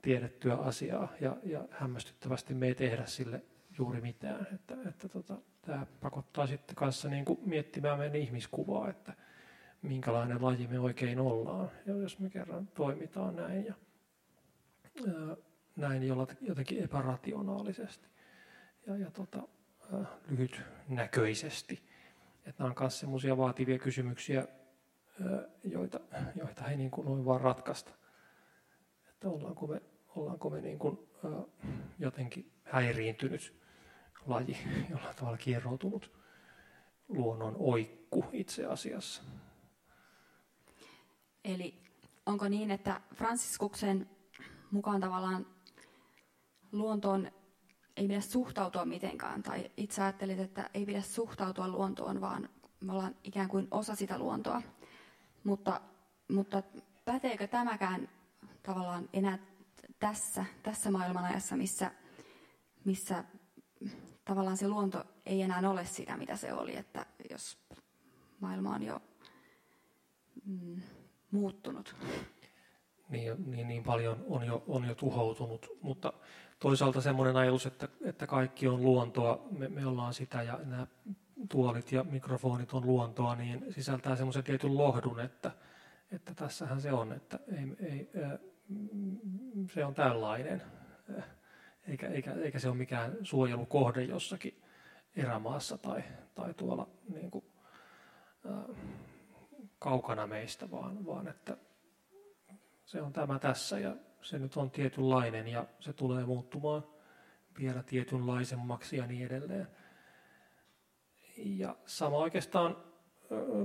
[0.02, 3.42] tiedettyä asiaa ja, ja hämmästyttävästi me ei tehdä sille
[3.78, 4.46] juuri mitään.
[4.54, 9.12] Että, että tota, tämä pakottaa sitten kanssa niin kuin miettimään meidän ihmiskuvaa, että
[9.88, 13.74] minkälainen laji me oikein ollaan, jos me kerran toimitaan näin ja
[15.08, 15.36] ää,
[15.76, 16.02] näin
[16.40, 18.08] jotenkin epärationaalisesti
[18.86, 19.42] ja, ja tota,
[19.92, 21.82] ää, lyhytnäköisesti.
[22.46, 24.48] Että nämä on myös sellaisia vaativia kysymyksiä,
[25.64, 26.00] joita,
[26.34, 27.90] joita ei niin kuin noin vaan ratkaista.
[29.08, 29.82] Että ollaanko me,
[30.16, 30.98] ollaanko me niin kuin,
[31.98, 33.54] jotenkin häiriintynyt
[34.26, 34.56] laji,
[34.90, 36.12] jolla tavalla kierroutunut
[37.08, 39.22] luonnon oikku itse asiassa.
[41.44, 41.82] Eli
[42.26, 44.10] onko niin, että Fransiskuksen
[44.70, 45.46] mukaan tavallaan
[46.72, 47.30] luontoon
[47.96, 52.48] ei pidä suhtautua mitenkään, tai itse ajattelit, että ei pidä suhtautua luontoon, vaan
[52.80, 54.62] me ollaan ikään kuin osa sitä luontoa.
[55.44, 55.80] Mutta,
[56.28, 56.62] mutta
[57.04, 58.08] päteekö tämäkään
[58.62, 59.38] tavallaan enää
[59.98, 61.90] tässä, tässä maailmanajassa, missä,
[62.84, 63.24] missä
[64.24, 67.58] tavallaan se luonto ei enää ole sitä, mitä se oli, että jos
[68.40, 69.02] maailma on jo
[70.44, 70.80] mm,
[71.34, 71.96] muuttunut.
[73.08, 76.12] Niin, niin, niin paljon on jo, on jo tuhoutunut, mutta
[76.58, 80.86] toisaalta semmoinen ajatus, että, että kaikki on luontoa, me, me ollaan sitä ja nämä
[81.48, 85.50] tuolit ja mikrofonit on luontoa, niin sisältää semmoisen tietyn lohdun, että,
[86.12, 88.10] että tässähän se on, että ei, ei,
[89.72, 90.62] se on tällainen,
[91.88, 94.62] eikä, eikä, eikä se ole mikään suojelukohde jossakin
[95.16, 96.04] erämaassa tai,
[96.34, 97.44] tai tuolla niin kuin,
[99.78, 101.56] kaukana meistä, vaan, vaan että
[102.84, 106.84] se on tämä tässä ja se nyt on tietynlainen ja se tulee muuttumaan
[107.58, 109.68] vielä tietynlaisemmaksi ja niin edelleen.
[111.36, 112.76] Ja sama oikeastaan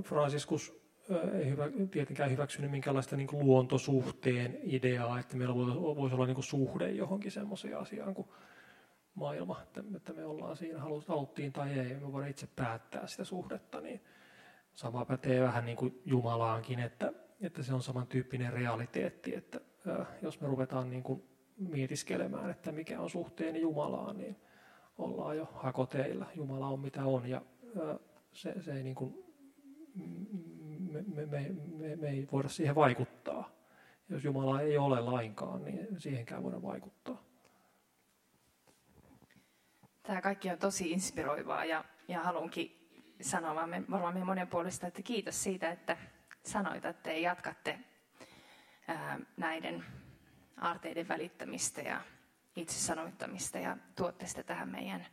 [0.04, 0.80] Franciscus
[1.32, 7.32] ei hyvä, tietenkään hyväksynyt minkäänlaista niin luontosuhteen ideaa, että meillä voisi olla niin suhde johonkin
[7.32, 8.28] semmoiseen asiaan kuin
[9.14, 9.62] maailma,
[9.96, 14.04] että me ollaan siinä, haluttiin tai ei, me voidaan itse päättää sitä suhdetta, niin
[14.80, 19.60] sama pätee vähän niin kuin Jumalaankin, että, että se on samantyyppinen realiteetti, että
[20.22, 21.24] jos me ruvetaan niin kuin
[21.58, 24.36] mietiskelemään, että mikä on suhteeni Jumalaan, niin
[24.98, 26.26] ollaan jo hakoteilla.
[26.34, 27.42] Jumala on mitä on ja
[28.32, 29.14] se, se ei niin kuin,
[30.90, 33.50] me, me, me, me, me ei voida siihen vaikuttaa.
[34.08, 37.22] Jos Jumala ei ole lainkaan, niin siihenkään voida vaikuttaa.
[40.02, 42.79] Tämä kaikki on tosi inspiroivaa ja, ja haluankin
[43.20, 45.96] sanoa varmaan meidän monen puolesta, että kiitos siitä, että
[46.42, 47.78] sanoitatte ja jatkatte
[48.88, 49.84] ää, näiden
[50.60, 52.00] aarteiden välittämistä ja
[52.56, 55.06] itse sanoittamista ja tuotte sitä tähän meidän,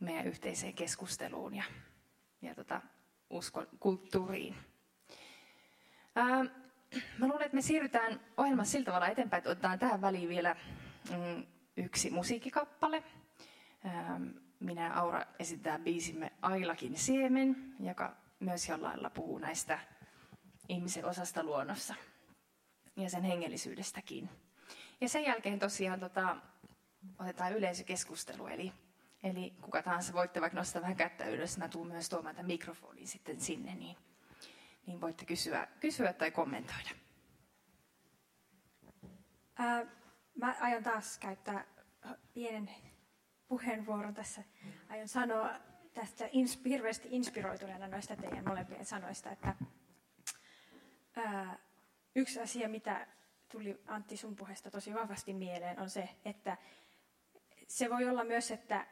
[0.00, 1.64] meidän yhteiseen keskusteluun ja,
[2.42, 2.80] ja tota,
[3.30, 4.56] uskon kulttuuriin.
[6.16, 6.44] Ää,
[7.18, 10.56] mä luulen, että me siirrytään ohjelmassa sillä tavalla eteenpäin, että otetaan tähän väliin vielä
[11.10, 11.46] mm,
[11.76, 13.04] yksi musiikkikappale.
[13.84, 14.20] Ää,
[14.60, 19.78] minä ja Aura esitetään biisimme Ailakin siemen, joka myös jollain lailla puhuu näistä
[20.68, 21.94] ihmisen osasta luonnossa
[22.96, 24.30] ja sen hengellisyydestäkin.
[25.00, 26.36] Ja sen jälkeen tosiaan tota,
[27.18, 28.72] otetaan yleisökeskustelu, eli,
[29.22, 33.08] eli kuka tahansa voitte vaikka nostaa vähän kättä ylös, mä tuun myös tuomaan tämän mikrofonin
[33.08, 33.96] sitten sinne, niin,
[34.86, 36.90] niin voitte kysyä, kysyä tai kommentoida.
[39.58, 39.86] Ää,
[40.38, 41.64] mä aion taas käyttää
[42.34, 42.70] pienen
[43.50, 44.42] puheenvuoron tässä.
[44.88, 45.50] Aion sanoa
[45.94, 46.28] tästä
[46.64, 49.54] hirveästi inspiroituneena noista teidän molempien sanoista, että
[51.16, 51.58] ää,
[52.14, 53.06] yksi asia, mitä
[53.52, 56.56] tuli Antti sun puheesta tosi vahvasti mieleen, on se, että
[57.66, 58.86] se voi olla myös, että,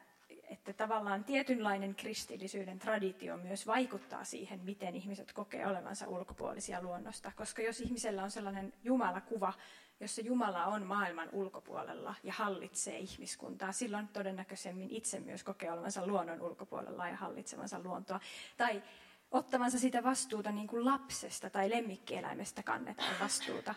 [0.50, 7.32] että tavallaan tietynlainen kristillisyyden traditio myös vaikuttaa siihen, miten ihmiset kokee olevansa ulkopuolisia luonnosta.
[7.36, 9.52] Koska jos ihmisellä on sellainen Jumalakuva,
[10.00, 16.40] jossa Jumala on maailman ulkopuolella ja hallitsee ihmiskuntaa, silloin todennäköisemmin itse myös kokee olevansa luonnon
[16.40, 18.20] ulkopuolella ja hallitsevansa luontoa.
[18.56, 18.82] Tai
[19.30, 23.74] ottavansa sitä vastuuta niin kuin lapsesta tai lemmikkieläimestä kannetaan vastuuta.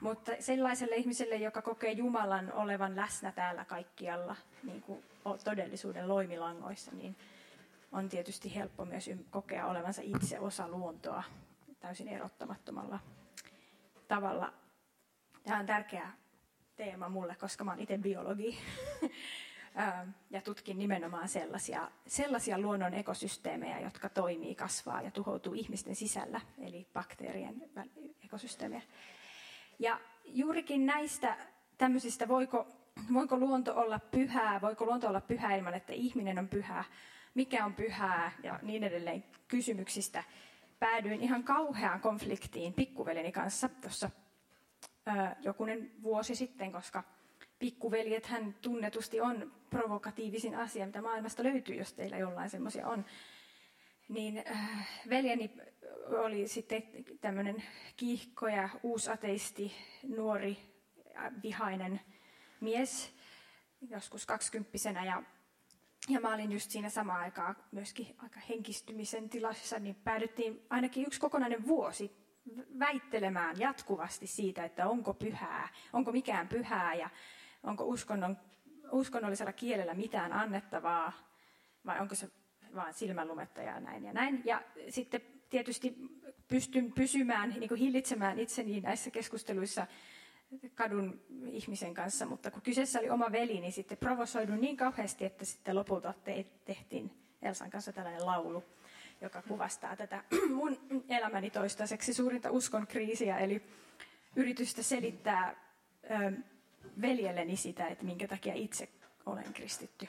[0.00, 5.04] Mutta sellaiselle ihmiselle, joka kokee Jumalan olevan läsnä täällä kaikkialla, niin kuin
[5.44, 7.16] todellisuuden loimilangoissa, niin
[7.92, 11.22] on tietysti helppo myös kokea olevansa itse osa luontoa
[11.80, 12.98] täysin erottamattomalla
[14.08, 14.52] tavalla.
[15.44, 16.12] Tämä on tärkeä
[16.76, 18.58] teema mulle, koska mä olen itse biologi.
[20.30, 26.86] ja tutkin nimenomaan sellaisia, sellaisia luonnon ekosysteemejä, jotka toimii, kasvaa ja tuhoutuu ihmisten sisällä, eli
[26.92, 27.62] bakteerien
[28.24, 28.82] ekosysteemejä.
[29.78, 31.36] Ja juurikin näistä
[31.78, 32.66] tämmöisistä, voiko,
[33.12, 36.84] voiko luonto olla pyhää, voiko luonto olla pyhää ilman, että ihminen on pyhää,
[37.34, 40.24] mikä on pyhää ja niin edelleen kysymyksistä,
[40.78, 44.10] päädyin ihan kauheaan konfliktiin pikkuveljeni kanssa tuossa
[45.42, 47.04] jokunen vuosi sitten, koska
[47.58, 53.04] pikkuveljet hän tunnetusti on provokatiivisin asia, mitä maailmasta löytyy, jos teillä jollain semmoisia on.
[54.08, 55.50] Niin äh, veljeni
[56.06, 56.82] oli sitten
[57.20, 57.62] tämmöinen
[57.96, 59.72] kiihko ja uusateisti,
[60.16, 60.58] nuori,
[61.42, 62.00] vihainen
[62.60, 63.14] mies,
[63.90, 65.04] joskus kaksikymppisenä.
[65.04, 65.22] Ja,
[66.08, 71.20] ja mä olin just siinä samaan aikaan myöskin aika henkistymisen tilassa, niin päädyttiin ainakin yksi
[71.20, 72.27] kokonainen vuosi
[72.78, 77.10] väittelemään jatkuvasti siitä, että onko pyhää, onko mikään pyhää ja
[77.62, 78.36] onko uskonnon,
[78.92, 81.12] uskonnollisella kielellä mitään annettavaa
[81.86, 82.30] vai onko se
[82.74, 84.42] vaan silmänlumetta ja näin ja näin.
[84.44, 85.20] Ja sitten
[85.50, 85.96] tietysti
[86.48, 89.86] pystyn pysymään, niin kuin hillitsemään itseni näissä keskusteluissa
[90.74, 95.44] kadun ihmisen kanssa, mutta kun kyseessä oli oma veli, niin sitten provosoidun niin kauheasti, että
[95.44, 97.10] sitten lopulta te- tehtiin
[97.42, 98.64] Elsan kanssa tällainen laulu,
[99.20, 103.62] joka kuvastaa tätä mun elämäni toistaiseksi suurinta uskon kriisiä, eli
[104.36, 105.54] yritystä selittää
[107.00, 108.88] veljelleni sitä, että minkä takia itse
[109.26, 110.06] olen kristitty.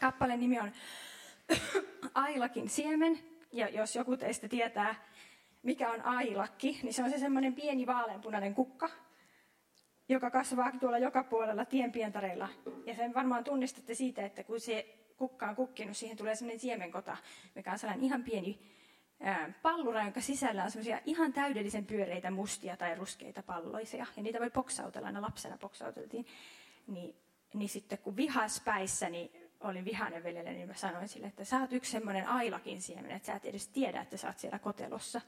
[0.00, 0.72] Kappaleen nimi on
[2.14, 3.18] Ailakin siemen,
[3.52, 4.94] ja jos joku teistä tietää,
[5.62, 8.90] mikä on ailakki, niin se on se semmoinen pieni vaaleanpunainen kukka,
[10.08, 12.48] joka kasvaa tuolla joka puolella tienpientareilla.
[12.86, 17.16] Ja sen varmaan tunnistatte siitä, että kun se kukka on kukkinut, siihen tulee semmoinen siemenkota,
[17.54, 18.58] mikä on sellainen ihan pieni
[19.62, 24.06] pallura, jonka sisällä on semmoisia ihan täydellisen pyöreitä mustia tai ruskeita palloisia.
[24.16, 26.26] Ja niitä voi poksautella, aina lapsena poksauteltiin.
[26.86, 27.16] Niin,
[27.54, 31.60] niin sitten kun vihas päissä, niin olin vihainen veljelle, niin mä sanoin sille, että sä
[31.60, 35.20] oot yksi semmoinen ailakin siemen, että sä et edes tiedä, että sä oot siellä kotelossa.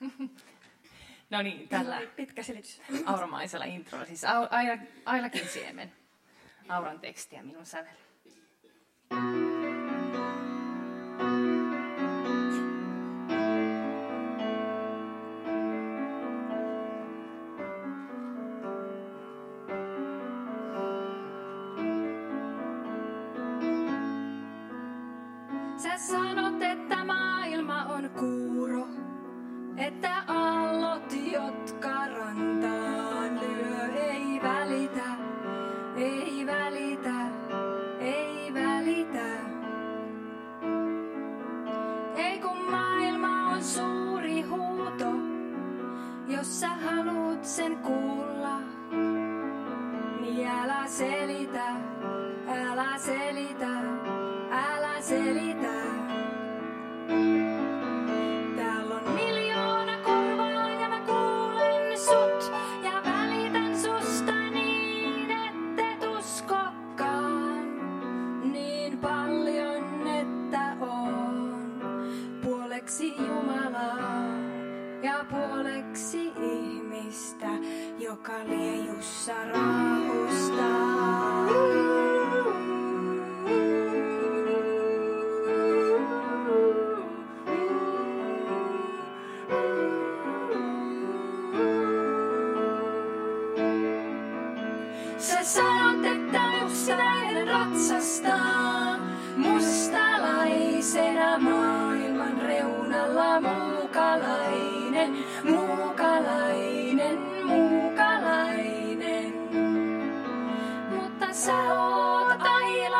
[1.30, 2.82] No niin, tällä pitkä selitys.
[3.06, 4.22] auramaisella introlla, siis
[5.04, 5.92] ailakin siemen.
[6.68, 8.03] Auran tekstiä minun sävel.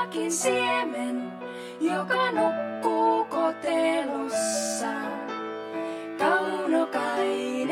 [0.04, 1.32] Ailakin siemen,
[1.80, 4.92] joka nukkuu kotelossa.
[6.18, 7.63] Kaunokainen,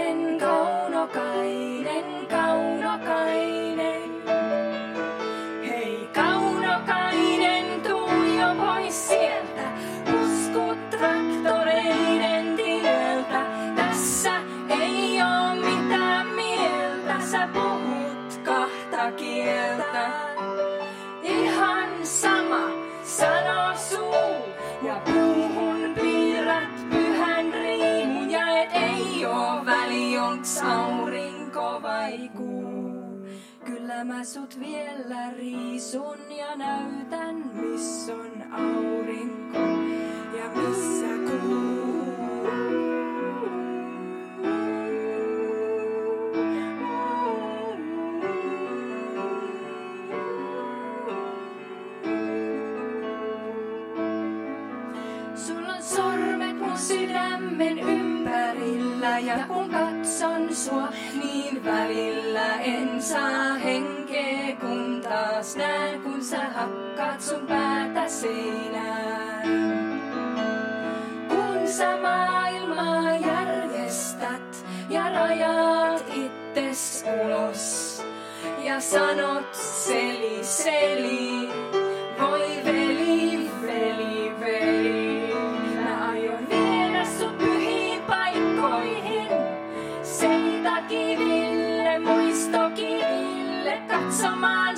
[34.05, 39.59] Mä sut vielä riisun ja näytän, missä on aurinko
[40.39, 42.03] ja missä kuu.
[55.35, 60.89] Sulla on sormet mun sydämen ympärillä ja kun katson sua,
[61.23, 61.32] niin
[61.65, 69.49] välillä en saa henkeä, kun taas näen, kun sä hakkaat sun päätä seinään.
[71.29, 78.03] Kun sä maailmaa järjestät ja rajaat itses ulos
[78.65, 81.49] ja sanot seli seli,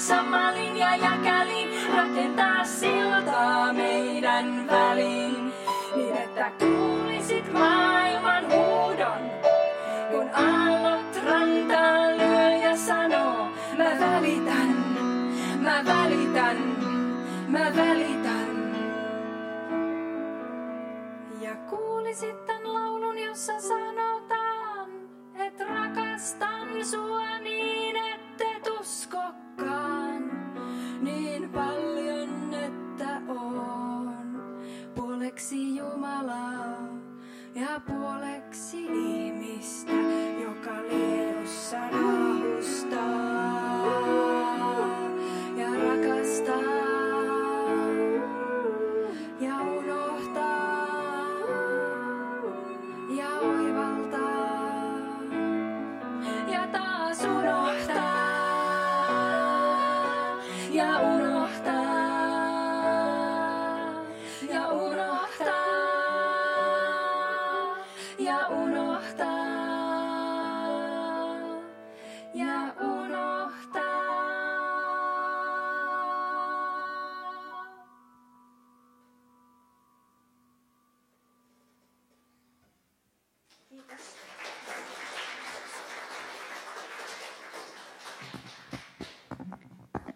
[0.09, 5.53] katsomaan samalin ja jäkälin, rakentaa siltaa meidän väliin,
[5.97, 9.31] niin että kuulisit maailman huudon,
[10.11, 13.49] kun aallot rantaan lyö ja sanoo,
[13.79, 14.77] mä välitän,
[15.59, 16.57] mä välitän,
[17.49, 18.75] mä välitän.
[21.41, 24.89] Ja kuulisit tän laulun, jossa sanotaan,
[25.35, 29.94] että rakastan sua niin, ette uskokkaan.
[31.05, 34.15] Niin paljon, että on.
[34.95, 36.89] Puoleksi Jumalaa
[37.55, 39.93] ja puoleksi ihmistä,
[40.43, 43.05] joka liejussa raahustaa
[45.57, 46.74] ja rakastaa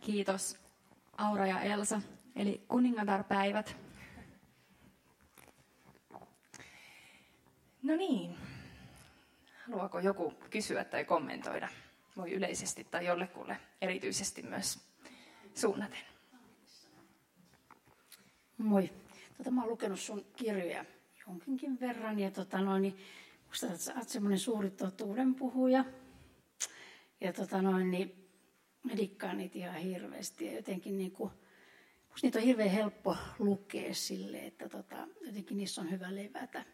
[0.08, 0.56] Kiitos
[1.16, 2.00] Aura ja Elsa,
[2.36, 3.76] eli kuningatarpäivät.
[7.82, 8.36] No niin.
[9.66, 11.68] Haluaako joku kysyä tai kommentoida?
[12.16, 14.78] Voi yleisesti tai jollekulle erityisesti myös
[15.54, 16.00] suunnaten.
[18.58, 18.90] Moi.
[19.36, 20.84] Tota, mä oon lukenut sun kirjoja
[21.26, 22.98] jonkinkin verran ja tota, noin, niin,
[23.48, 25.84] musta että sä oot semmoinen suuri totuuden puhuja.
[27.20, 28.27] Ja tota, noin, niin,
[28.88, 31.30] mä dikkaan niitä ihan hirveästi ja jotenkin niin kuin,
[32.10, 36.64] musta niitä on hirveän helppo lukea sille, että tota, jotenkin niissä on hyvä levätä.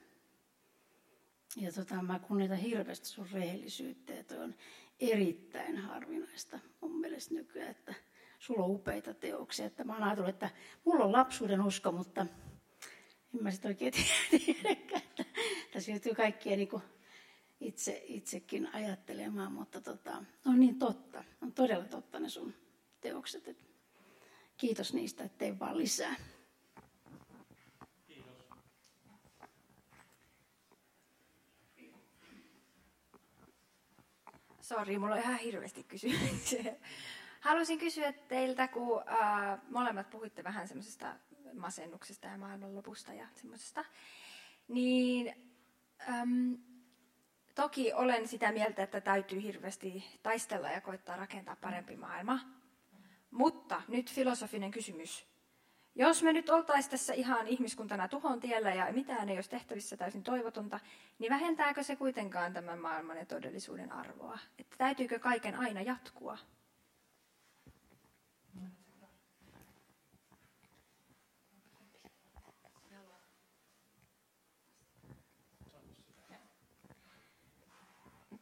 [1.57, 4.55] Ja tota, mä kunnioitan hirveästi sun rehellisyyttä ja on
[5.01, 7.95] erittäin harvinaista mun mielestä nykyään, että
[8.39, 9.67] sulla on upeita teoksia.
[9.67, 10.51] Että mä oon ajatellut, että
[10.85, 12.27] mulla on lapsuuden usko, mutta
[13.35, 13.93] en mä sitten oikein
[14.31, 15.25] tiedäkään, että
[15.73, 16.69] tässä joutuu kaikkia niin
[17.65, 22.55] itse, itsekin ajattelemaan, mutta tota, on niin totta, on todella totta ne sun
[23.01, 23.49] teokset.
[23.49, 23.65] Että
[24.57, 26.15] kiitos niistä, ettei vaan lisää.
[34.61, 36.77] Sori, mulla on ihan hirveästi kysymyksiä.
[37.41, 41.15] Haluaisin kysyä teiltä, kun äh, molemmat puhuitte vähän semmoisesta
[41.55, 43.85] masennuksesta ja maailmanlopusta ja semmoisesta,
[44.69, 45.35] niin
[47.55, 52.41] toki olen sitä mieltä, että täytyy hirveästi taistella ja koittaa rakentaa parempi maailma.
[53.31, 55.35] Mutta nyt filosofinen kysymys.
[55.95, 60.23] Jos me nyt oltaisiin tässä ihan ihmiskuntana tuhon tiellä ja mitään ei olisi tehtävissä täysin
[60.23, 60.81] toivotonta,
[61.19, 64.39] niin vähentääkö se kuitenkaan tämän maailman ja todellisuuden arvoa?
[64.59, 66.39] Että täytyykö kaiken aina jatkua?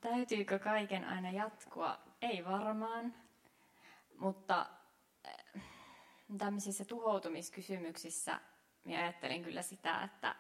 [0.03, 1.99] Täytyykö kaiken aina jatkua?
[2.23, 3.15] Ei varmaan,
[4.19, 4.67] mutta
[5.25, 5.63] eh,
[6.39, 8.41] tämmöisissä tuhoutumiskysymyksissä
[8.85, 10.35] minä ajattelin kyllä sitä, että,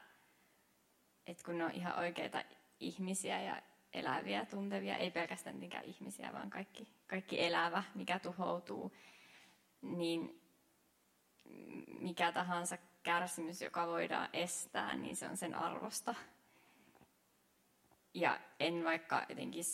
[1.26, 2.42] että kun ne on ihan oikeita
[2.80, 3.62] ihmisiä ja
[3.92, 8.96] eläviä, tuntevia, ei pelkästään niinkään ihmisiä, vaan kaikki, kaikki elävä, mikä tuhoutuu,
[9.82, 10.42] niin
[12.00, 16.14] mikä tahansa kärsimys, joka voidaan estää, niin se on sen arvosta.
[18.14, 19.64] Ja en vaikka jotenkin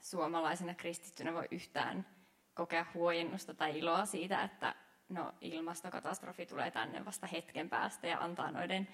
[0.00, 2.06] suomalaisena kristittynä voi yhtään
[2.54, 4.74] kokea huojennusta tai iloa siitä, että
[5.08, 8.88] no, ilmastokatastrofi tulee tänne vasta hetken päästä ja antaa noiden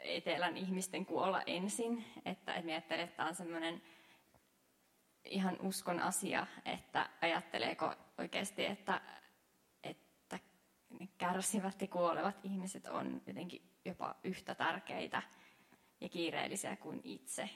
[0.00, 2.04] etelän ihmisten kuolla ensin.
[2.24, 3.82] Että, että ajattelen, että tämä on semmoinen
[5.24, 9.00] ihan uskon asia, että ajatteleeko oikeasti, että,
[9.82, 10.38] että
[11.00, 15.22] ne kärsivät ja kuolevat ihmiset on jotenkin jopa yhtä tärkeitä
[16.00, 17.50] ja kiireellisiä kuin itse.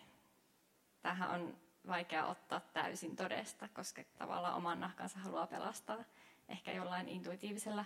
[1.02, 1.56] Tähän on
[1.86, 6.04] vaikea ottaa täysin todesta, koska tavallaan oman nahkansa haluaa pelastaa
[6.48, 7.84] ehkä jollain intuitiivisella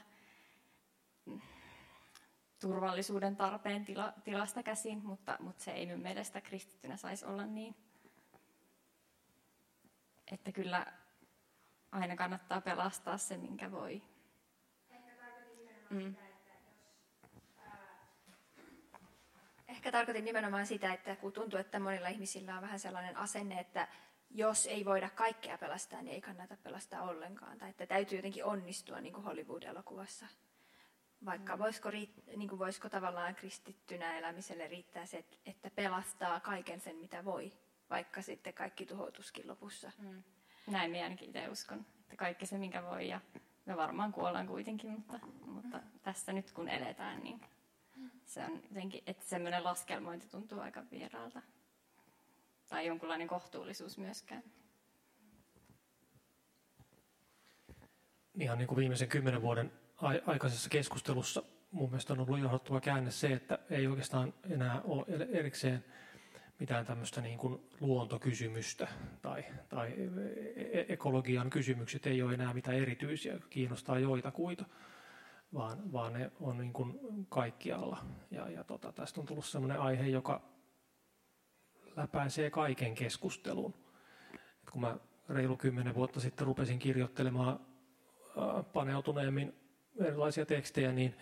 [1.25, 1.41] mm,
[2.61, 7.77] turvallisuuden tarpeen tila, tilasta käsin, mutta, mutta se ei minun mielestä kristittynä saisi olla niin.
[10.33, 10.87] Että kyllä
[11.93, 14.03] aina kannattaa pelastaa se, minkä voi.
[15.91, 16.17] mm.
[19.95, 23.89] Tarkoitin nimenomaan sitä, että kun tuntuu, että monilla ihmisillä on vähän sellainen asenne, että
[24.31, 27.59] jos ei voida kaikkea pelastaa, niin ei kannata pelastaa ollenkaan.
[27.59, 30.27] Tai että täytyy jotenkin onnistua niin kuin Hollywood-elokuvassa.
[31.25, 31.63] Vaikka mm.
[31.63, 31.91] voisiko,
[32.37, 37.53] niin kuin voisiko tavallaan kristittynä elämiselle riittää se, että pelastaa kaiken sen, mitä voi,
[37.91, 39.93] vaikka sitten kaikki tuhoutuskin lopussa.
[39.99, 40.23] Mm.
[40.67, 43.21] Näin minä ainakin itse uskon, että kaikki se, minkä voi, ja
[43.67, 46.01] me varmaan kuollaan kuitenkin, mutta, mutta mm.
[46.03, 47.41] tässä nyt kun eletään, niin
[48.25, 51.43] se on jotenkin, että semmoinen laskelmointi tuntuu aika vieraalta.
[52.69, 54.43] Tai jonkunlainen kohtuullisuus myöskään.
[58.41, 59.73] Ihan niin kuin viimeisen kymmenen vuoden
[60.27, 61.43] aikaisessa keskustelussa
[61.75, 65.85] mun mielestä on ollut johdottava käänne se, että ei oikeastaan enää ole erikseen
[66.59, 68.89] mitään tämmöistä niin kuin luontokysymystä
[69.23, 74.65] tai, tai e-, e-, ekologian kysymykset ei ole enää mitään erityisiä, kiinnostaa joitakuita
[75.55, 77.99] vaan, vaan ne on niin kuin kaikkialla.
[78.31, 80.43] Ja, ja tota, tästä on tullut sellainen aihe, joka
[81.97, 83.75] läpäisee kaiken keskustelun.
[84.35, 84.97] Et kun mä
[85.29, 87.61] reilu kymmenen vuotta sitten rupesin kirjoittelemaan
[88.73, 89.55] paneutuneemmin
[90.01, 91.15] erilaisia tekstejä, niin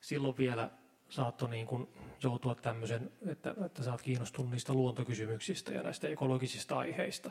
[0.00, 0.70] silloin vielä
[1.08, 1.88] saattoi niin kuin
[2.22, 7.30] joutua tämmöisen, että, että sä oot kiinnostunut niistä luontokysymyksistä ja näistä ekologisista aiheista.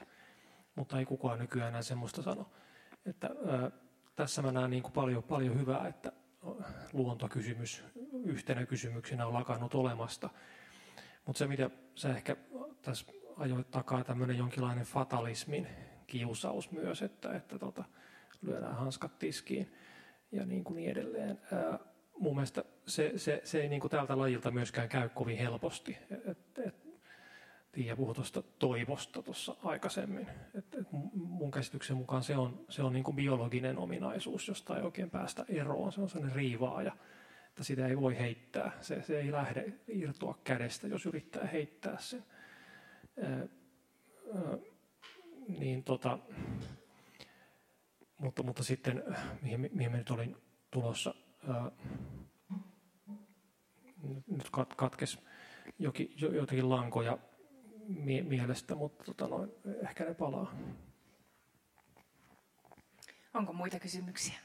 [0.75, 2.51] Mutta ei kukaan nykyään enää semmoista sano.
[3.05, 3.71] Että, ää,
[4.15, 6.11] tässä mä näen niin kuin paljon, paljon hyvää, että
[6.93, 7.83] luontokysymys
[8.23, 10.29] yhtenä kysymyksenä on lakannut olemasta.
[11.25, 12.35] Mutta se, mitä sä ehkä
[12.81, 13.05] tässä
[13.37, 15.67] ajoit takaa, tämmöinen jonkinlainen fatalismin
[16.07, 17.83] kiusaus myös, että, että tota,
[18.41, 19.73] lyödään hanskat tiskiin
[20.31, 21.39] ja niin, kuin niin edelleen.
[21.51, 21.79] Ää,
[22.19, 25.97] mun mielestä se, se, se ei niin kuin tältä lajilta myöskään käy kovin helposti.
[26.25, 26.84] Et, et,
[27.75, 30.27] Tiia puhui tuosta toivosta tuossa aikaisemmin.
[30.53, 30.77] Et,
[31.13, 35.45] mun käsityksen mukaan se on, se on niin kuin biologinen ominaisuus, josta ei oikein päästä
[35.49, 35.91] eroon.
[35.91, 36.97] Se on sellainen riivaaja,
[37.47, 38.71] että sitä ei voi heittää.
[38.81, 42.23] Se, se ei lähde irtoa kädestä, jos yrittää heittää sen.
[43.23, 43.47] Ää,
[45.59, 46.19] niin tota,
[48.17, 49.03] mutta, mutta sitten,
[49.41, 50.37] mihin, mihin mä nyt olin
[50.71, 51.13] tulossa,
[51.47, 51.71] ää,
[54.27, 55.19] nyt katkes
[55.79, 57.17] jokin, jotakin lankoja
[57.87, 59.51] mie- mielestä, mutta tota noin,
[59.89, 60.55] ehkä ne palaa.
[63.33, 64.35] Onko muita kysymyksiä?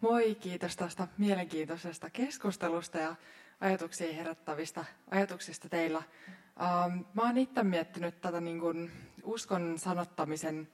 [0.00, 3.16] Moi, kiitos tästä mielenkiintoisesta keskustelusta ja
[3.60, 6.02] ajatuksia herättävistä ajatuksista teillä.
[6.62, 8.90] Ähm, mä oon itse miettinyt tätä niin kuin
[9.22, 10.68] uskon sanottamisen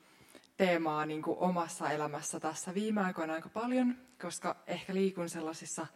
[0.60, 5.86] teemaa niin kuin omassa elämässä tässä viime aikoina aika paljon, koska ehkä liikun sellaisissa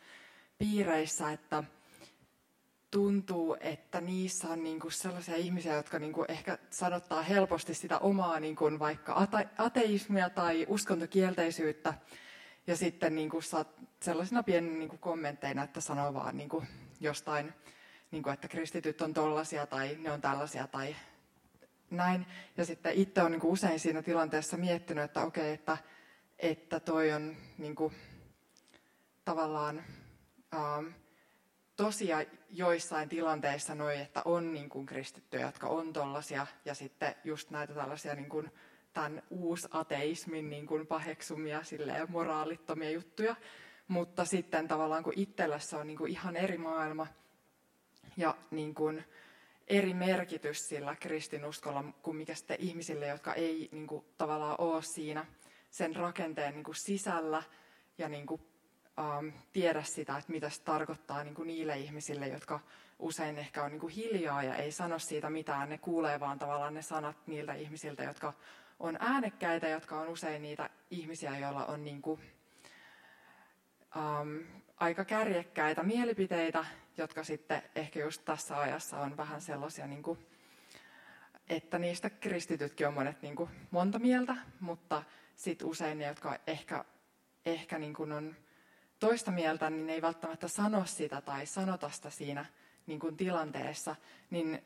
[0.58, 1.64] piireissä, että
[2.90, 7.98] tuntuu, että niissä on niin kuin sellaisia ihmisiä, jotka niin kuin ehkä sanottaa helposti sitä
[7.98, 9.26] omaa niin kuin vaikka
[9.58, 11.94] ateismia tai uskontokielteisyyttä,
[12.66, 13.68] ja sitten niin kuin saat
[14.00, 16.66] sellaisina pieninä niin kuin kommentteina, että sanoo vaan niin kuin
[17.00, 17.52] jostain,
[18.10, 20.96] niin kuin, että kristityt on tollaisia tai ne on tällaisia tai
[21.90, 22.26] näin.
[22.56, 25.76] Ja sitten itse on niin usein siinä tilanteessa miettinyt, että okei, että,
[26.38, 27.94] että toi on niin kuin,
[29.24, 29.84] tavallaan
[30.54, 30.86] ähm,
[31.76, 37.50] tosia joissain tilanteissa noin, että on niin kuin kristittyjä, jotka on tollaisia, ja sitten just
[37.50, 38.50] näitä tällaisia niin kuin,
[38.94, 43.36] tämän uusateismin niin kuin paheksumia silleen, moraalittomia juttuja.
[43.88, 47.06] Mutta sitten tavallaan kun itsellä se on niin kuin ihan eri maailma
[48.16, 49.04] ja niin kuin
[49.68, 55.26] eri merkitys sillä kristinuskolla kuin mikä sitten ihmisille, jotka ei niin kuin tavallaan ole siinä
[55.70, 57.42] sen rakenteen niin kuin sisällä
[57.98, 58.40] ja niin kuin,
[58.98, 62.60] ähm, tiedä sitä, että mitä se tarkoittaa niin kuin niille ihmisille, jotka
[62.98, 65.68] usein ehkä on niin kuin hiljaa ja ei sano siitä mitään.
[65.68, 68.32] Ne kuulee vaan tavallaan ne sanat niiltä ihmisiltä, jotka
[68.80, 72.20] on äänekkäitä, jotka on usein niitä ihmisiä, joilla on niin kuin,
[73.96, 74.44] um,
[74.76, 76.64] aika kärjekkäitä mielipiteitä,
[76.96, 80.18] jotka sitten ehkä just tässä ajassa on vähän sellaisia, niin kuin,
[81.48, 85.02] että niistä kristitytkin on monet niin kuin, monta mieltä, mutta
[85.36, 86.84] sitten usein ne, jotka ehkä,
[87.46, 88.36] ehkä niin kuin on
[88.98, 92.46] toista mieltä, niin ne ei välttämättä sano sitä tai sanota sitä siinä
[92.86, 93.96] niin kuin tilanteessa,
[94.30, 94.64] niin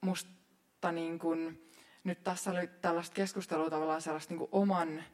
[0.00, 1.70] musta niin kuin,
[2.04, 5.04] nyt tässä oli tällaista keskustelua tavallaan sellaista niin kuin oman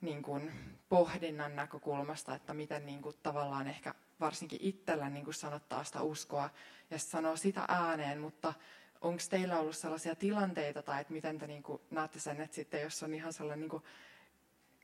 [0.00, 0.52] niin kuin
[0.88, 6.50] pohdinnan näkökulmasta, että miten niin kuin tavallaan ehkä varsinkin itsellä niin kuin sanottaa sitä uskoa
[6.90, 8.54] ja sanoo sitä ääneen, mutta
[9.00, 12.82] onko teillä ollut sellaisia tilanteita tai että miten te niin kuin näette sen, että sitten
[12.82, 13.82] jos on ihan sellainen niin kuin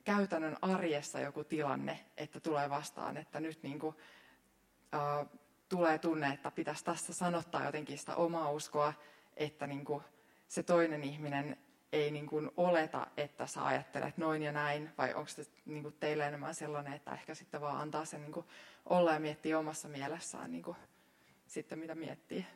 [0.04, 3.96] käytännön arjessa joku tilanne, että tulee vastaan, että nyt niin kuin,
[4.94, 5.26] äh,
[5.68, 8.92] tulee tunne, että pitäisi tässä sanottaa jotenkin sitä omaa uskoa,
[9.36, 10.02] että niin kuin,
[10.48, 11.56] se toinen ihminen
[11.92, 15.96] ei niin kuin oleta, että sä ajattelet noin ja näin, vai onko se niin kuin
[16.00, 18.46] teille enemmän sellainen, että ehkä sitten vaan antaa sen niin kuin
[18.86, 20.76] olla ja miettiä omassa mielessään niin kuin
[21.46, 22.46] sitten mitä miettii.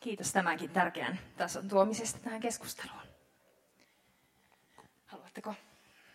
[0.00, 3.02] Kiitos tämänkin tärkeän tason tuomisesta tähän keskusteluun.
[5.06, 5.54] Haluatteko?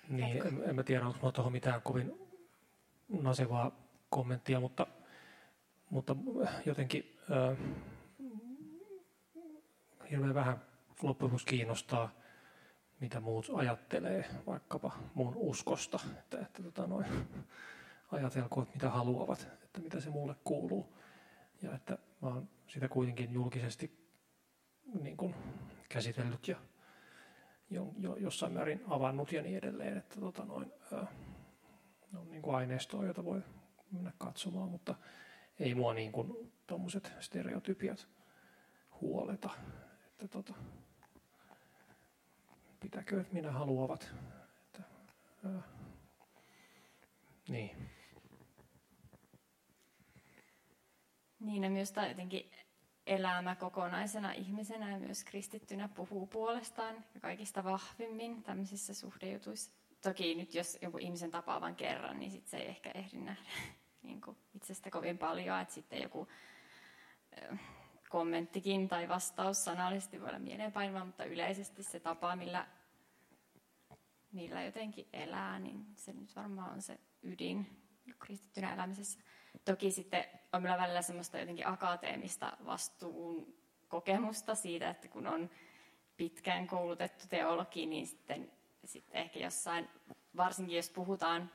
[0.09, 2.13] Niin, en, en mä tiedä, onko tuohon mitään kovin
[3.09, 3.71] nasevaa
[4.09, 4.87] kommenttia, mutta
[5.91, 6.15] mutta
[6.65, 7.57] jotenkin äh,
[10.11, 10.61] hirveän vähän
[11.01, 12.11] loppujen kiinnostaa,
[12.99, 17.05] mitä muut ajattelee vaikkapa mun uskosta, että, että tota noin,
[18.11, 20.97] ajatelkoot mitä haluavat, että mitä se mulle kuuluu.
[21.61, 24.07] Ja että mä oon sitä kuitenkin julkisesti
[25.01, 25.35] niin kuin
[25.89, 26.57] käsitellyt ja
[27.69, 31.07] jo, jo, jossain määrin avannut ja niin edelleen, että tota noin, ää,
[32.17, 33.41] on niin kuin aineistoa, jota voi
[33.91, 34.95] mennä katsomaan, mutta
[35.61, 38.07] ei mua niin kuin tuommoiset stereotypiat
[39.01, 39.49] huoleta.
[40.07, 40.53] Että tota,
[42.79, 44.13] pitäkö minä haluavat.
[44.61, 44.83] Että,
[45.45, 45.61] ää,
[47.49, 47.89] niin.
[51.39, 52.51] Niin ja myös tämä jotenkin
[53.07, 59.71] elämä kokonaisena ihmisenä ja myös kristittynä puhuu puolestaan ja kaikista vahvimmin tämmöisissä suhdejutuissa.
[60.01, 63.49] Toki nyt jos joku ihmisen tapaavan kerran, niin sit se ei ehkä ehdi nähdä
[64.03, 66.27] niin kuin itsestä kovin paljon, että sitten joku
[68.09, 72.67] kommenttikin tai vastaus sanallisesti voi olla mieleenpainava, mutta yleisesti se tapa, millä,
[74.31, 77.67] millä jotenkin elää, niin se nyt varmaan on se ydin
[78.19, 79.19] kristittynä elämisessä.
[79.65, 83.53] Toki sitten on meillä välillä semmoista jotenkin akateemista vastuun
[83.87, 85.49] kokemusta siitä, että kun on
[86.17, 88.51] pitkään koulutettu teologi, niin sitten,
[88.85, 89.89] sitten ehkä jossain,
[90.37, 91.51] varsinkin jos puhutaan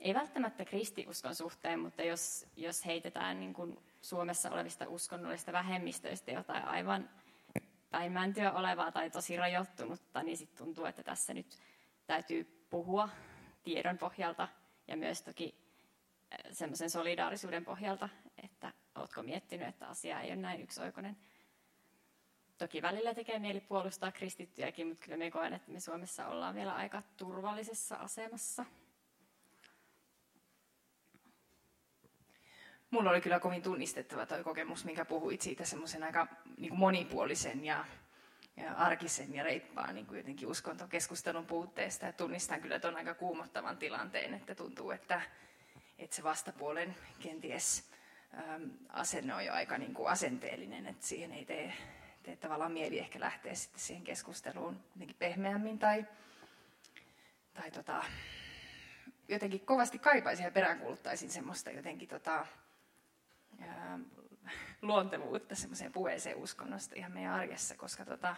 [0.00, 6.64] ei välttämättä kristiuskon suhteen, mutta jos, jos heitetään niin kuin Suomessa olevista uskonnollisista vähemmistöistä jotain
[6.64, 7.10] aivan
[7.90, 11.58] päinmäntyä olevaa tai tosi rajoittunutta, niin sitten tuntuu, että tässä nyt
[12.06, 13.08] täytyy puhua
[13.62, 14.48] tiedon pohjalta
[14.88, 15.54] ja myös toki
[16.32, 18.08] äh, semmoisen solidaarisuuden pohjalta,
[18.42, 21.16] että oletko miettinyt, että asia ei ole näin yksioikoinen.
[22.58, 26.74] toki välillä tekee mieli puolustaa kristittyjäkin, mutta kyllä me koen, että me Suomessa ollaan vielä
[26.74, 28.64] aika turvallisessa asemassa.
[32.90, 37.64] Mulla oli kyllä kovin tunnistettava tuo kokemus, minkä puhuit siitä semmoisen aika niin kuin monipuolisen
[37.64, 37.84] ja,
[38.56, 42.06] ja arkisen ja reippaan niin kuin jotenkin uskontokeskustelun puutteesta.
[42.06, 45.20] Ja tunnistan kyllä tuon aika kuumottavan tilanteen, että tuntuu, että,
[45.98, 47.90] että se vastapuolen kenties
[48.34, 51.72] äm, asenne on jo aika niin kuin asenteellinen, että siihen ei tee,
[52.22, 56.04] tee tavallaan mieli ehkä lähteä sitten siihen keskusteluun jotenkin pehmeämmin tai,
[57.54, 58.04] tai tota,
[59.28, 62.46] jotenkin kovasti kaipaisin ja peräänkuuluttaisin semmoista jotenkin tota,
[64.82, 68.36] luontevuutta semmoiseen puheeseen uskonnosta ihan meidän arjessa, koska tota,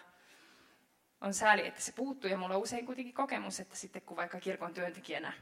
[1.21, 4.41] on sääli, että se puuttuu ja mulla on usein kuitenkin kokemus, että sitten kun vaikka
[4.41, 5.33] kirkon työntekijänä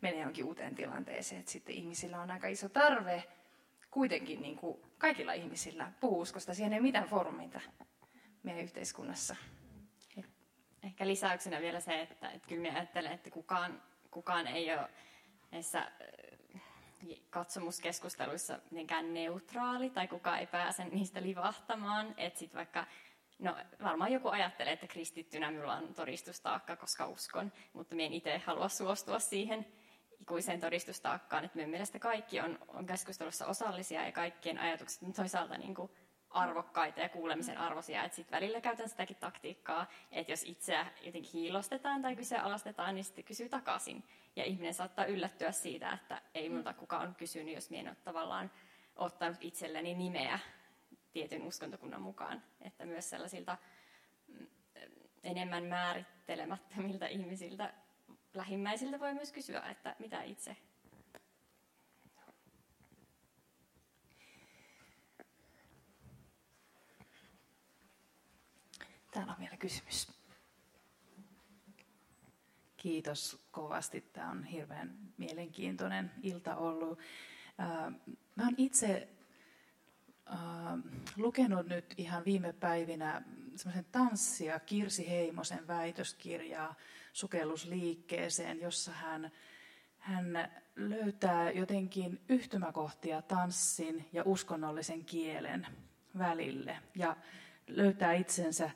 [0.00, 3.24] menee jonkin uuteen tilanteeseen, että sitten ihmisillä on aika iso tarve
[3.90, 6.54] kuitenkin niin kuin kaikilla ihmisillä puhuu uskosta.
[6.54, 7.60] Siihen ei mitään foorumeita
[8.42, 9.36] meidän yhteiskunnassa.
[10.82, 14.88] Ehkä lisäyksenä vielä se, että, että kyllä minä ajattelen, että kukaan, kukaan ei ole
[15.50, 15.92] näissä
[17.30, 22.14] katsomuskeskusteluissa mitenkään neutraali tai kukaan ei pääse niistä livahtamaan.
[22.16, 22.86] Että sit vaikka,
[23.38, 28.38] no varmaan joku ajattelee, että kristittynä minulla on todistustaakka, koska uskon, mutta minä en itse
[28.38, 29.66] halua suostua siihen
[30.20, 31.44] ikuiseen todistustaakkaan.
[31.44, 35.90] Että minun mielestä kaikki on, on keskustelussa osallisia ja kaikkien ajatukset on toisaalta niin kuin
[36.30, 38.04] arvokkaita ja kuulemisen arvoisia.
[38.04, 43.24] Että sitten välillä käytän sitäkin taktiikkaa, että jos itseä jotenkin hiilostetaan tai kyseenalaistetaan, niin sitten
[43.24, 44.04] kysyy takaisin.
[44.36, 48.50] Ja ihminen saattaa yllättyä siitä, että ei minulta kukaan kysynyt, jos minä en ole tavallaan
[48.96, 50.38] ottanut itselleni nimeä
[51.12, 52.42] tietyn uskontokunnan mukaan.
[52.60, 53.58] Että myös sellaisilta
[54.28, 54.46] mm,
[55.22, 57.74] enemmän määrittelemättömiltä ihmisiltä,
[58.34, 60.56] lähimmäisiltä voi myös kysyä, että mitä itse
[69.16, 70.15] Täällä on vielä kysymys.
[72.86, 74.00] Kiitos kovasti.
[74.00, 76.98] Tämä on hirveän mielenkiintoinen ilta ollut.
[78.36, 79.08] Mä olen itse
[81.16, 83.22] lukenut nyt ihan viime päivinä
[83.56, 86.74] semmoisen tanssia Kirsi Heimosen väitöskirjaa
[87.12, 89.30] sukellusliikkeeseen, jossa hän,
[89.98, 95.66] hän löytää jotenkin yhtymäkohtia tanssin ja uskonnollisen kielen
[96.18, 97.16] välille ja
[97.66, 98.70] löytää itsensä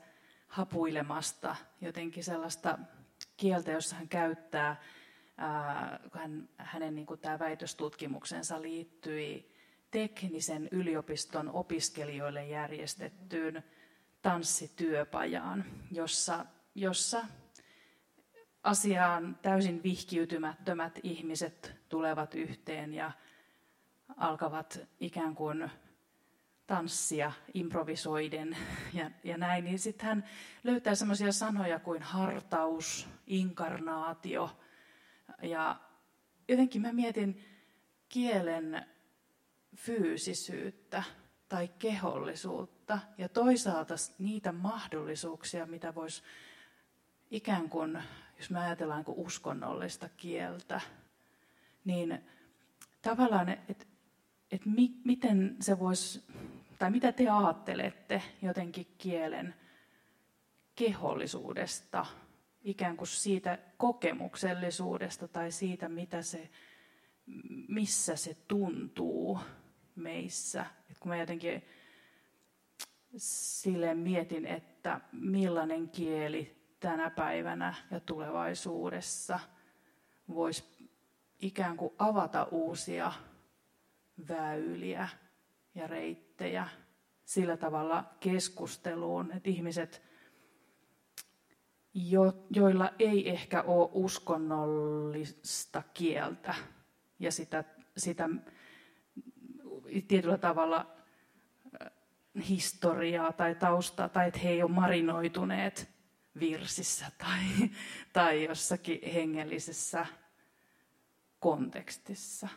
[0.47, 2.79] hapuilemasta jotenkin sellaista
[3.41, 4.81] kieltä, jossa hän käyttää,
[5.37, 9.51] ää, hän, hänen niin kuin tämä väitöstutkimuksensa liittyi
[9.91, 13.63] teknisen yliopiston opiskelijoille järjestettyyn
[14.21, 16.45] tanssityöpajaan, jossa,
[16.75, 17.23] jossa
[18.63, 23.11] asiaan täysin vihkiytymättömät ihmiset tulevat yhteen ja
[24.17, 25.71] alkavat ikään kuin
[26.71, 28.57] tanssia improvisoiden
[28.93, 30.23] ja, ja näin, niin sitten hän
[30.63, 34.59] löytää semmoisia sanoja kuin hartaus, inkarnaatio.
[35.41, 35.79] Ja
[36.47, 37.45] jotenkin mä mietin
[38.09, 38.85] kielen
[39.75, 41.03] fyysisyyttä
[41.49, 46.23] tai kehollisuutta ja toisaalta niitä mahdollisuuksia, mitä voisi
[47.31, 48.03] ikään kuin,
[48.37, 50.81] jos me ajatellaan kuin uskonnollista kieltä,
[51.85, 52.19] niin
[53.01, 53.85] tavallaan, että
[54.51, 56.23] et mi, miten se voisi
[56.81, 59.55] tai mitä te ajattelette jotenkin kielen
[60.75, 62.05] kehollisuudesta,
[62.61, 66.49] ikään kuin siitä kokemuksellisuudesta tai siitä, mitä se,
[67.67, 69.39] missä se tuntuu
[69.95, 70.65] meissä.
[70.91, 71.65] Et kun mä jotenkin
[73.17, 79.39] silleen mietin, että millainen kieli tänä päivänä ja tulevaisuudessa
[80.29, 80.89] voisi
[81.39, 83.11] ikään kuin avata uusia
[84.27, 85.09] väyliä
[85.75, 86.67] ja reittejä
[87.25, 90.01] sillä tavalla keskusteluun, että ihmiset,
[91.93, 96.55] jo, joilla ei ehkä ole uskonnollista kieltä
[97.19, 97.63] ja sitä,
[97.97, 98.29] sitä
[100.07, 100.95] tietyllä tavalla
[101.81, 101.91] äh,
[102.49, 105.89] historiaa tai taustaa, tai että he ei ole marinoituneet
[106.39, 107.69] virsissä tai,
[108.13, 110.05] tai jossakin hengellisessä
[111.39, 112.47] kontekstissa,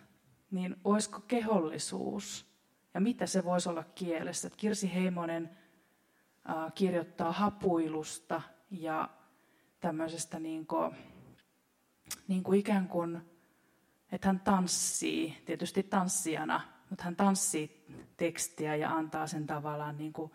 [0.51, 2.54] niin olisiko kehollisuus
[2.95, 4.47] ja mitä se voisi olla kielessä.
[4.47, 5.51] Että Kirsi Heimonen
[6.51, 9.09] äh, kirjoittaa hapuilusta ja
[9.81, 10.97] tämmöisestä niin kuin,
[12.29, 13.21] niin kuin ikään kuin,
[14.13, 16.61] että hän tanssii, tietysti tanssijana,
[16.91, 20.33] mutta hän tanssii tekstiä ja antaa sen tavallaan niin kuin,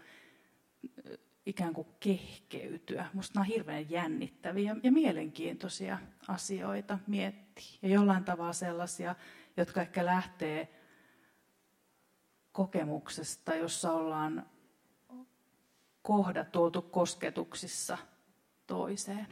[1.45, 3.05] ikään kuin kehkeytyä.
[3.13, 7.79] Musta nämä on hirveän jännittäviä ja mielenkiintoisia asioita miettiä.
[7.81, 9.15] Ja jollain tavalla sellaisia,
[9.57, 10.78] jotka ehkä lähtee
[12.59, 14.45] kokemuksesta, jossa ollaan
[16.01, 17.97] kohdat oltu kosketuksissa
[18.67, 19.27] toiseen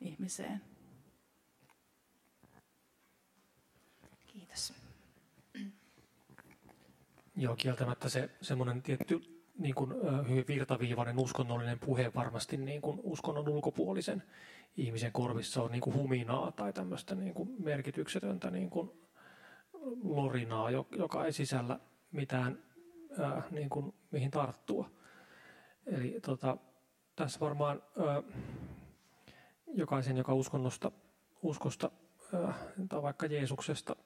[0.00, 0.60] ihmiseen.
[4.26, 4.72] Kiitos.
[7.36, 9.92] Joo, kieltämättä se semmoinen tietty niin kuin,
[10.28, 14.22] hyvin virtaviivainen uskonnollinen puhe varmasti niin kuin uskonnon ulkopuolisen
[14.76, 18.90] ihmisen korvissa on niin kuin huminaa tai tämmöistä niin kuin merkityksetöntä niin kuin
[20.02, 21.80] lorinaa, joka ei sisällä
[22.12, 22.58] mitään
[23.18, 24.90] ää, niin kuin, mihin tarttua.
[25.86, 26.56] Eli tota,
[27.16, 28.22] tässä varmaan ää,
[29.66, 30.92] jokaisen, joka uskonnosta,
[31.42, 31.90] uskosta
[32.34, 32.54] ää,
[32.88, 33.96] tai vaikka Jeesuksesta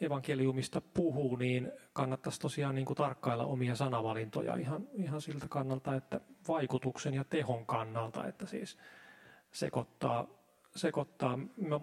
[0.00, 6.20] evankeliumista puhuu, niin kannattaisi tosiaan niin kuin tarkkailla omia sanavalintoja ihan, ihan siltä kannalta, että
[6.48, 8.78] vaikutuksen ja tehon kannalta, että siis
[9.52, 10.26] sekoittaa,
[10.76, 11.38] sekoittaa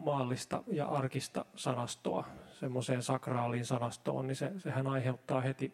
[0.05, 2.27] maallista ja arkista sanastoa
[2.59, 5.73] semmoiseen sakraaliin sanastoon, niin se, sehän aiheuttaa heti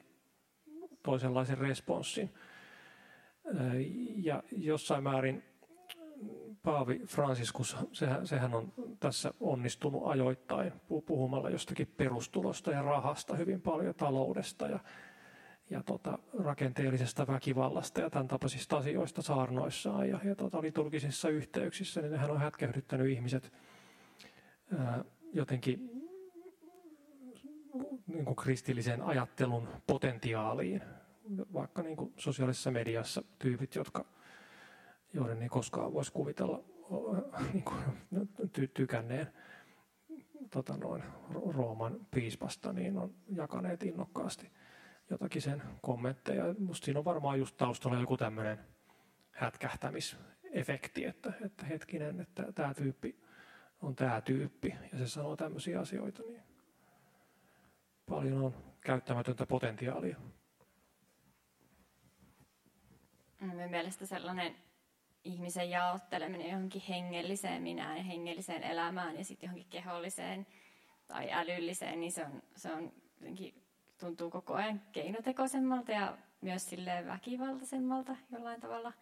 [1.03, 2.33] toisenlaisen responssin.
[4.15, 5.43] Ja jossain määrin
[6.63, 10.73] Paavi Franciscus, sehän, sehän on tässä onnistunut ajoittain
[11.05, 14.79] puhumalla jostakin perustulosta ja rahasta hyvin paljon, taloudesta ja,
[15.69, 22.15] ja tota, rakenteellisesta väkivallasta ja tämän tapaisista asioista saarnoissaan ja, ja tota, liturgisissa yhteyksissä, niin
[22.15, 23.53] hän on hätkähdyttänyt ihmiset
[24.77, 25.03] ää,
[25.33, 26.03] jotenkin
[28.07, 30.81] niin kuin kristillisen ajattelun potentiaaliin,
[31.53, 34.05] vaikka niin kuin sosiaalisessa mediassa tyypit, jotka
[35.13, 36.63] joiden ei koskaan voisi kuvitella
[37.53, 37.79] niin kuin,
[38.41, 39.27] ty- tykänneen
[40.49, 41.03] tota noin,
[41.55, 44.51] Rooman piispasta, niin on jakaneet innokkaasti
[45.09, 46.43] jotakin sen kommentteja.
[46.59, 48.59] Musta siinä on varmaan just taustalla joku tämmöinen
[49.31, 53.23] hätkähtämisefekti, että, että hetkinen, että tämä tyyppi
[53.81, 56.41] on tämä tyyppi ja se sanoo tämmöisiä asioita, niin
[58.09, 60.17] paljon on käyttämätöntä potentiaalia.
[63.41, 64.55] Minun mielestä sellainen
[65.23, 70.47] ihmisen jaotteleminen johonkin hengelliseen minään ja hengelliseen elämään ja sitten johonkin keholliseen
[71.07, 73.62] tai älylliseen, niin se, on, se on jotenkin
[74.03, 78.93] tuntuu koko ajan keinotekoisemmalta ja myös silleen väkivaltaisemmalta jollain tavalla,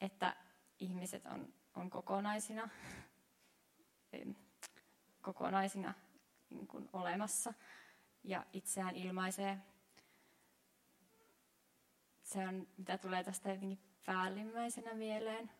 [0.00, 0.36] että
[0.78, 2.68] ihmiset on, on kokonaisina,
[5.22, 5.94] kokonaisina
[6.50, 7.54] niin kuin olemassa
[8.24, 9.58] ja itseään ilmaisee.
[12.22, 15.50] Se on, mitä tulee tästä jotenkin päällimmäisenä mieleen.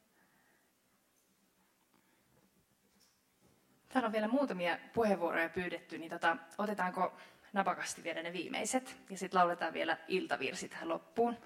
[3.88, 7.12] Täällä on vielä muutamia puheenvuoroja pyydetty, niin tota, otetaanko
[7.52, 11.36] napakasti vielä ne viimeiset ja sitten lauletaan vielä iltavirsi tähän loppuun.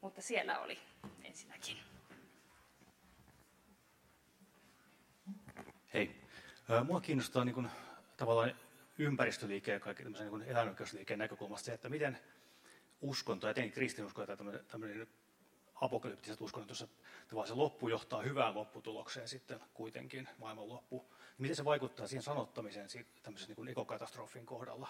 [0.00, 0.78] Mutta siellä oli
[1.24, 1.76] ensinnäkin.
[5.94, 6.20] Hei.
[6.84, 7.70] Mua kiinnostaa niin kuin,
[8.16, 8.54] tavallaan
[8.98, 12.18] ympäristöliikkeen ja kaikki niin eläinoikeusliikkeen näkökulmasta se, että miten
[13.00, 15.06] uskonto, etenkin kristinusko tai tämmöinen, tämmöinen
[15.74, 16.88] apokalyptiset uskonnot, jossa
[17.28, 21.14] tavallaan se loppu johtaa hyvään lopputulokseen sitten kuitenkin, maailman loppu.
[21.38, 22.88] Miten se vaikuttaa siihen sanottamiseen
[23.22, 24.88] tämmöisen niin ekokatastrofin kohdalla?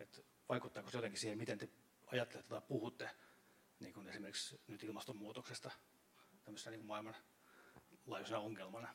[0.00, 1.68] Et vaikuttaako se jotenkin siihen, miten te
[2.06, 3.10] ajattelette tai puhutte
[3.80, 5.70] niin kuin esimerkiksi nyt ilmastonmuutoksesta
[6.44, 8.94] tämmöisenä niin maailmanlaajuisena ongelmana?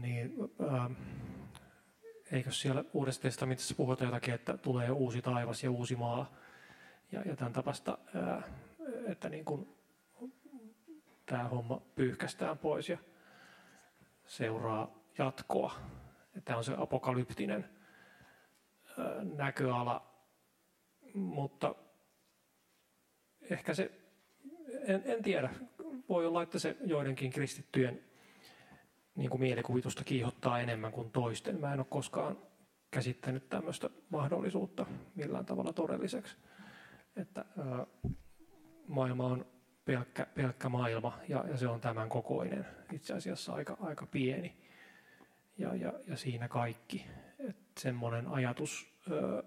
[0.00, 0.96] Niin, äh,
[2.32, 6.34] eikö siellä Uudessa testamentissa puhuta jotakin, että tulee uusi taivas ja uusi maa
[7.12, 8.42] ja, ja tämän tapasta, ää,
[9.06, 9.76] että niin kuin
[11.26, 12.98] tämä homma pyyhkästään pois ja
[14.26, 15.74] seuraa jatkoa.
[16.44, 17.68] Tämä on se apokalyptinen
[19.36, 20.06] näköala,
[21.14, 21.74] mutta
[23.50, 23.90] ehkä se,
[24.86, 25.54] en, en tiedä,
[26.08, 28.00] voi olla, että se joidenkin kristittyjen
[29.14, 31.60] niin kuin mielikuvitusta kiihottaa enemmän kuin toisten.
[31.60, 32.38] Mä en ole koskaan
[32.90, 36.36] käsittänyt tämmöistä mahdollisuutta millään tavalla todelliseksi.
[37.16, 37.86] Että ää,
[38.88, 39.46] maailma on
[39.86, 44.56] pelkkä, pelkkä maailma ja, ja se on tämän kokoinen, itse asiassa aika, aika pieni.
[45.58, 47.06] Ja, ja, ja siinä kaikki.
[47.38, 49.42] Että semmoinen ajatus ää,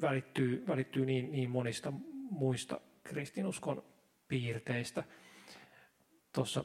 [0.00, 1.92] välittyy, välittyy niin, niin monista
[2.30, 3.82] muista kristinuskon
[4.28, 5.04] piirteistä.
[6.34, 6.64] Tuossa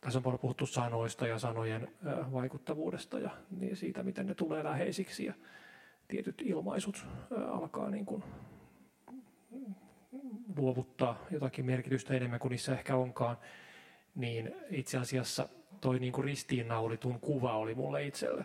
[0.00, 1.88] tässä on paljon puhuttu sanoista ja sanojen
[2.32, 5.34] vaikuttavuudesta ja niin siitä, miten ne tulee läheisiksi ja
[6.08, 7.06] tietyt ilmaisut
[7.48, 8.24] alkaa niin kuin
[10.56, 13.36] luovuttaa jotakin merkitystä enemmän kuin niissä ehkä onkaan,
[14.14, 15.48] niin itse asiassa
[15.80, 18.44] toi niin kuin ristiinnaulitun kuva oli mulle itselle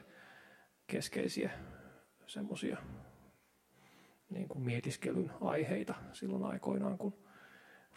[0.88, 1.52] keskeisiä
[2.28, 2.78] semmoisia
[4.30, 7.14] niin kuin mietiskelyn aiheita silloin aikoinaan, kun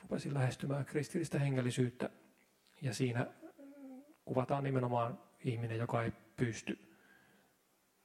[0.02, 2.10] rupesin lähestymään kristillistä hengellisyyttä.
[2.82, 3.26] Ja siinä
[4.24, 6.78] kuvataan nimenomaan ihminen, joka ei pysty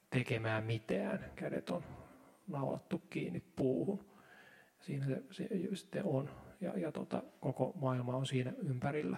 [0.09, 1.31] tekemään mitään.
[1.35, 1.83] Kädet on
[2.47, 4.14] naulattu kiinni puuhun.
[4.85, 6.29] Siinä se, se sitten on.
[6.61, 9.17] Ja, ja tota, koko maailma on siinä ympärillä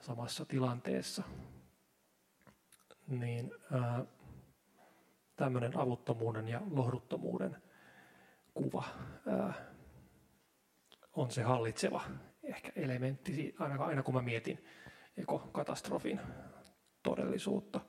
[0.00, 1.22] samassa tilanteessa.
[3.08, 3.52] Niin
[5.36, 7.56] tämmöinen avuttomuuden ja lohduttomuuden
[8.54, 8.84] kuva
[9.26, 9.54] ää,
[11.12, 12.02] on se hallitseva
[12.42, 14.64] ehkä elementti, aina, aina kun mä mietin
[15.16, 16.20] ekokatastrofin
[17.02, 17.80] todellisuutta.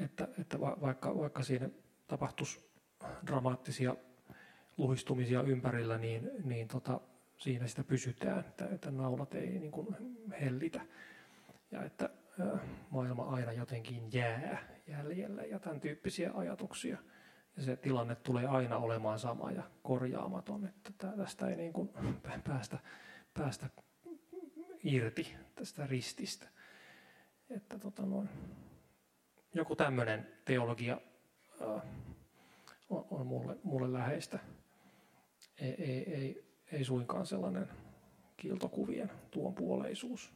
[0.00, 1.70] Että, että va, vaikka, vaikka siinä
[2.06, 2.70] tapahtuisi
[3.26, 3.96] dramaattisia
[4.76, 7.00] luhistumisia ympärillä, niin, niin tota,
[7.36, 9.96] siinä sitä pysytään, että, että naulat ei niin kuin
[10.40, 10.80] hellitä
[11.70, 12.10] ja että
[12.90, 16.98] maailma aina jotenkin jää jäljelle ja tämän tyyppisiä ajatuksia.
[17.56, 21.90] Ja se tilanne tulee aina olemaan sama ja korjaamaton, että tästä ei niin kuin
[22.44, 22.78] päästä,
[23.34, 23.66] päästä
[24.84, 26.48] irti tästä rististä.
[27.50, 28.28] Että tota noin,
[29.54, 31.00] joku tämmöinen teologia
[32.90, 34.38] on, on mulle, mulle läheistä.
[35.58, 37.68] Ei, ei, ei, ei suinkaan sellainen
[38.36, 40.32] kiltokuvien tuon puoleisuus.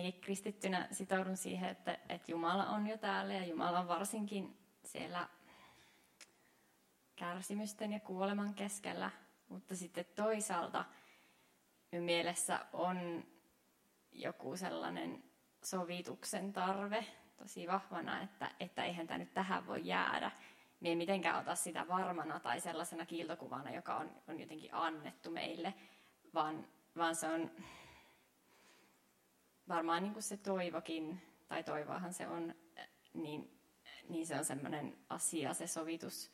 [0.00, 5.28] Eli kristittynä sitoudun siihen, että, että Jumala on jo täällä ja Jumala on varsinkin siellä
[7.16, 9.10] kärsimysten ja kuoleman keskellä.
[9.48, 10.84] Mutta sitten toisaalta
[11.92, 13.24] mielessä on
[14.12, 15.24] joku sellainen
[15.64, 17.06] sovituksen tarve
[17.36, 20.30] tosi vahvana, että, että eihän tämä nyt tähän voi jäädä.
[20.84, 25.74] Me ei mitenkään ota sitä varmana tai sellaisena kiiltokuvana, joka on, on jotenkin annettu meille,
[26.34, 26.66] vaan,
[26.96, 27.50] vaan se on
[29.68, 32.54] varmaan niin kuin se toivokin, tai toivoahan se on,
[33.14, 33.60] niin,
[34.08, 36.30] niin se on sellainen asia, se sovitus,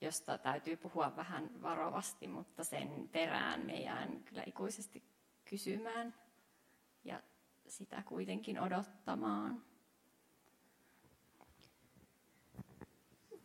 [0.00, 5.02] josta täytyy puhua vähän varovasti, mutta sen perään me jään kyllä ikuisesti
[5.44, 6.14] kysymään
[7.04, 7.22] ja
[7.68, 9.64] sitä kuitenkin odottamaan.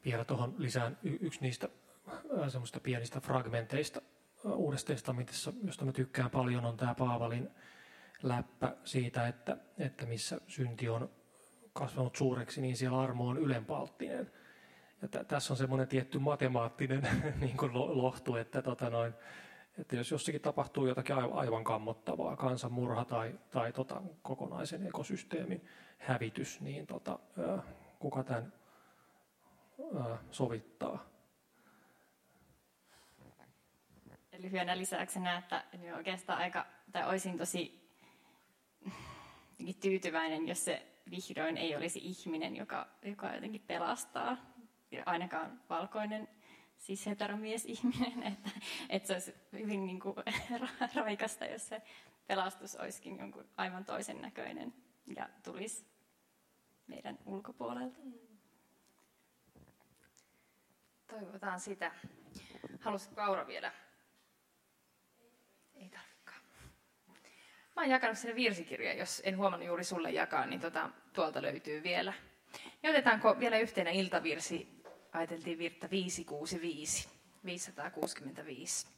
[0.07, 1.69] Vielä tuohon lisään yksi niistä
[2.47, 4.01] semmoista pienistä fragmenteista
[4.43, 7.49] Uudessa testamentissa, josta mä tykkään paljon, on tämä Paavalin
[8.23, 11.09] läppä siitä, että, että missä synti on
[11.73, 14.31] kasvanut suureksi, niin siellä armo on ylenpalttinen.
[15.11, 17.07] T- tässä on semmoinen tietty matemaattinen
[17.41, 19.13] niin kuin lohtu, että, tota noin,
[19.77, 25.65] että jos jossakin tapahtuu jotakin aivan kammottavaa, kansanmurha tai, tai tota, kokonaisen ekosysteemin
[25.97, 27.19] hävitys, niin tota,
[27.99, 28.53] kuka tämän
[30.31, 31.05] sovittaa?
[34.31, 35.63] Eli lyhyenä lisäyksenä, että
[35.95, 37.91] oikeastaan aika, tai olisin tosi
[39.81, 44.37] tyytyväinen, jos se vihdoin ei olisi ihminen, joka, joka jotenkin pelastaa.
[44.91, 46.27] Ja ainakaan valkoinen
[46.77, 48.49] siis heteromies-ihminen, että,
[48.89, 50.15] että se olisi hyvin niin kuin,
[50.95, 51.81] raikasta, jos se
[52.27, 54.73] pelastus olisikin jonkun aivan toisen näköinen
[55.15, 55.85] ja tulisi
[56.87, 57.99] meidän ulkopuolelta.
[61.07, 61.91] Toivotaan sitä.
[62.79, 63.71] Halusitko Aura vielä?
[65.75, 66.17] Ei tarvitse.
[67.77, 71.83] Mä oon jakanut sinne virsikirja, jos en huomannut juuri sulle jakaa, niin tota, tuolta löytyy
[71.83, 72.13] vielä.
[72.83, 74.83] Ja otetaanko vielä yhtenä iltavirsi?
[75.13, 77.09] Ajateltiin virta 565,
[77.45, 78.96] 565.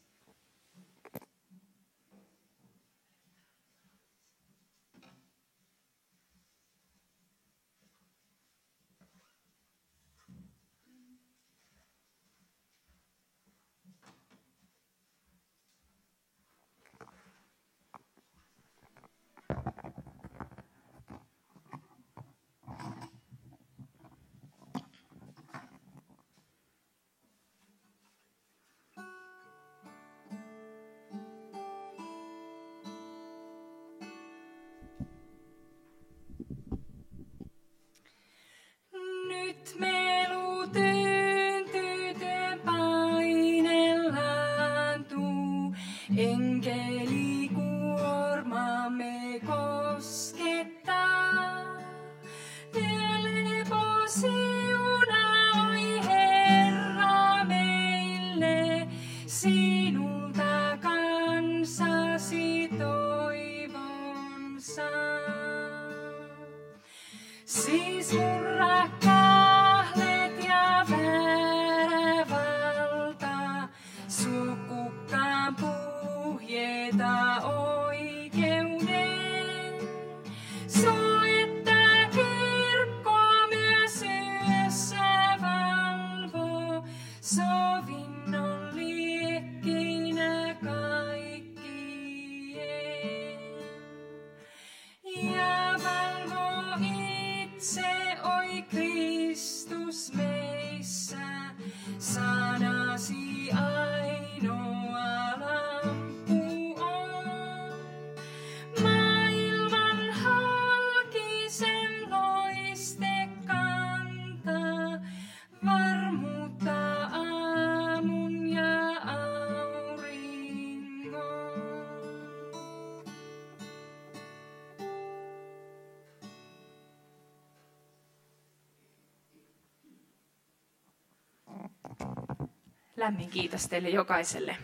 [133.09, 134.57] lämmin kiitos teille jokaiselle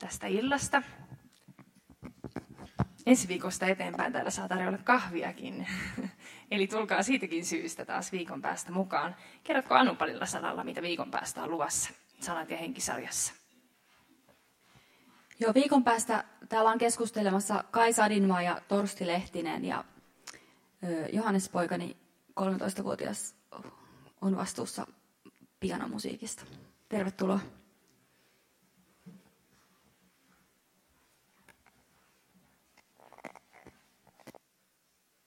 [0.00, 0.82] tästä illasta.
[3.06, 5.66] Ensi viikosta eteenpäin täällä saa tarjolla kahviakin.
[6.50, 9.16] Eli tulkaa siitäkin syystä taas viikon päästä mukaan.
[9.44, 11.90] Kerrotko Anu parilla sanalla, mitä viikon päästä on luvassa
[12.20, 13.32] sanat ja henkisarjassa?
[15.40, 19.84] Joo, viikon päästä täällä on keskustelemassa Kai Sadinmaa ja Torsti Lehtinen ja
[21.12, 21.96] Johannes poikani
[22.40, 23.34] 13-vuotias
[24.20, 24.86] on vastuussa
[25.60, 26.44] pianomusiikista.
[26.88, 27.40] Tervetuloa.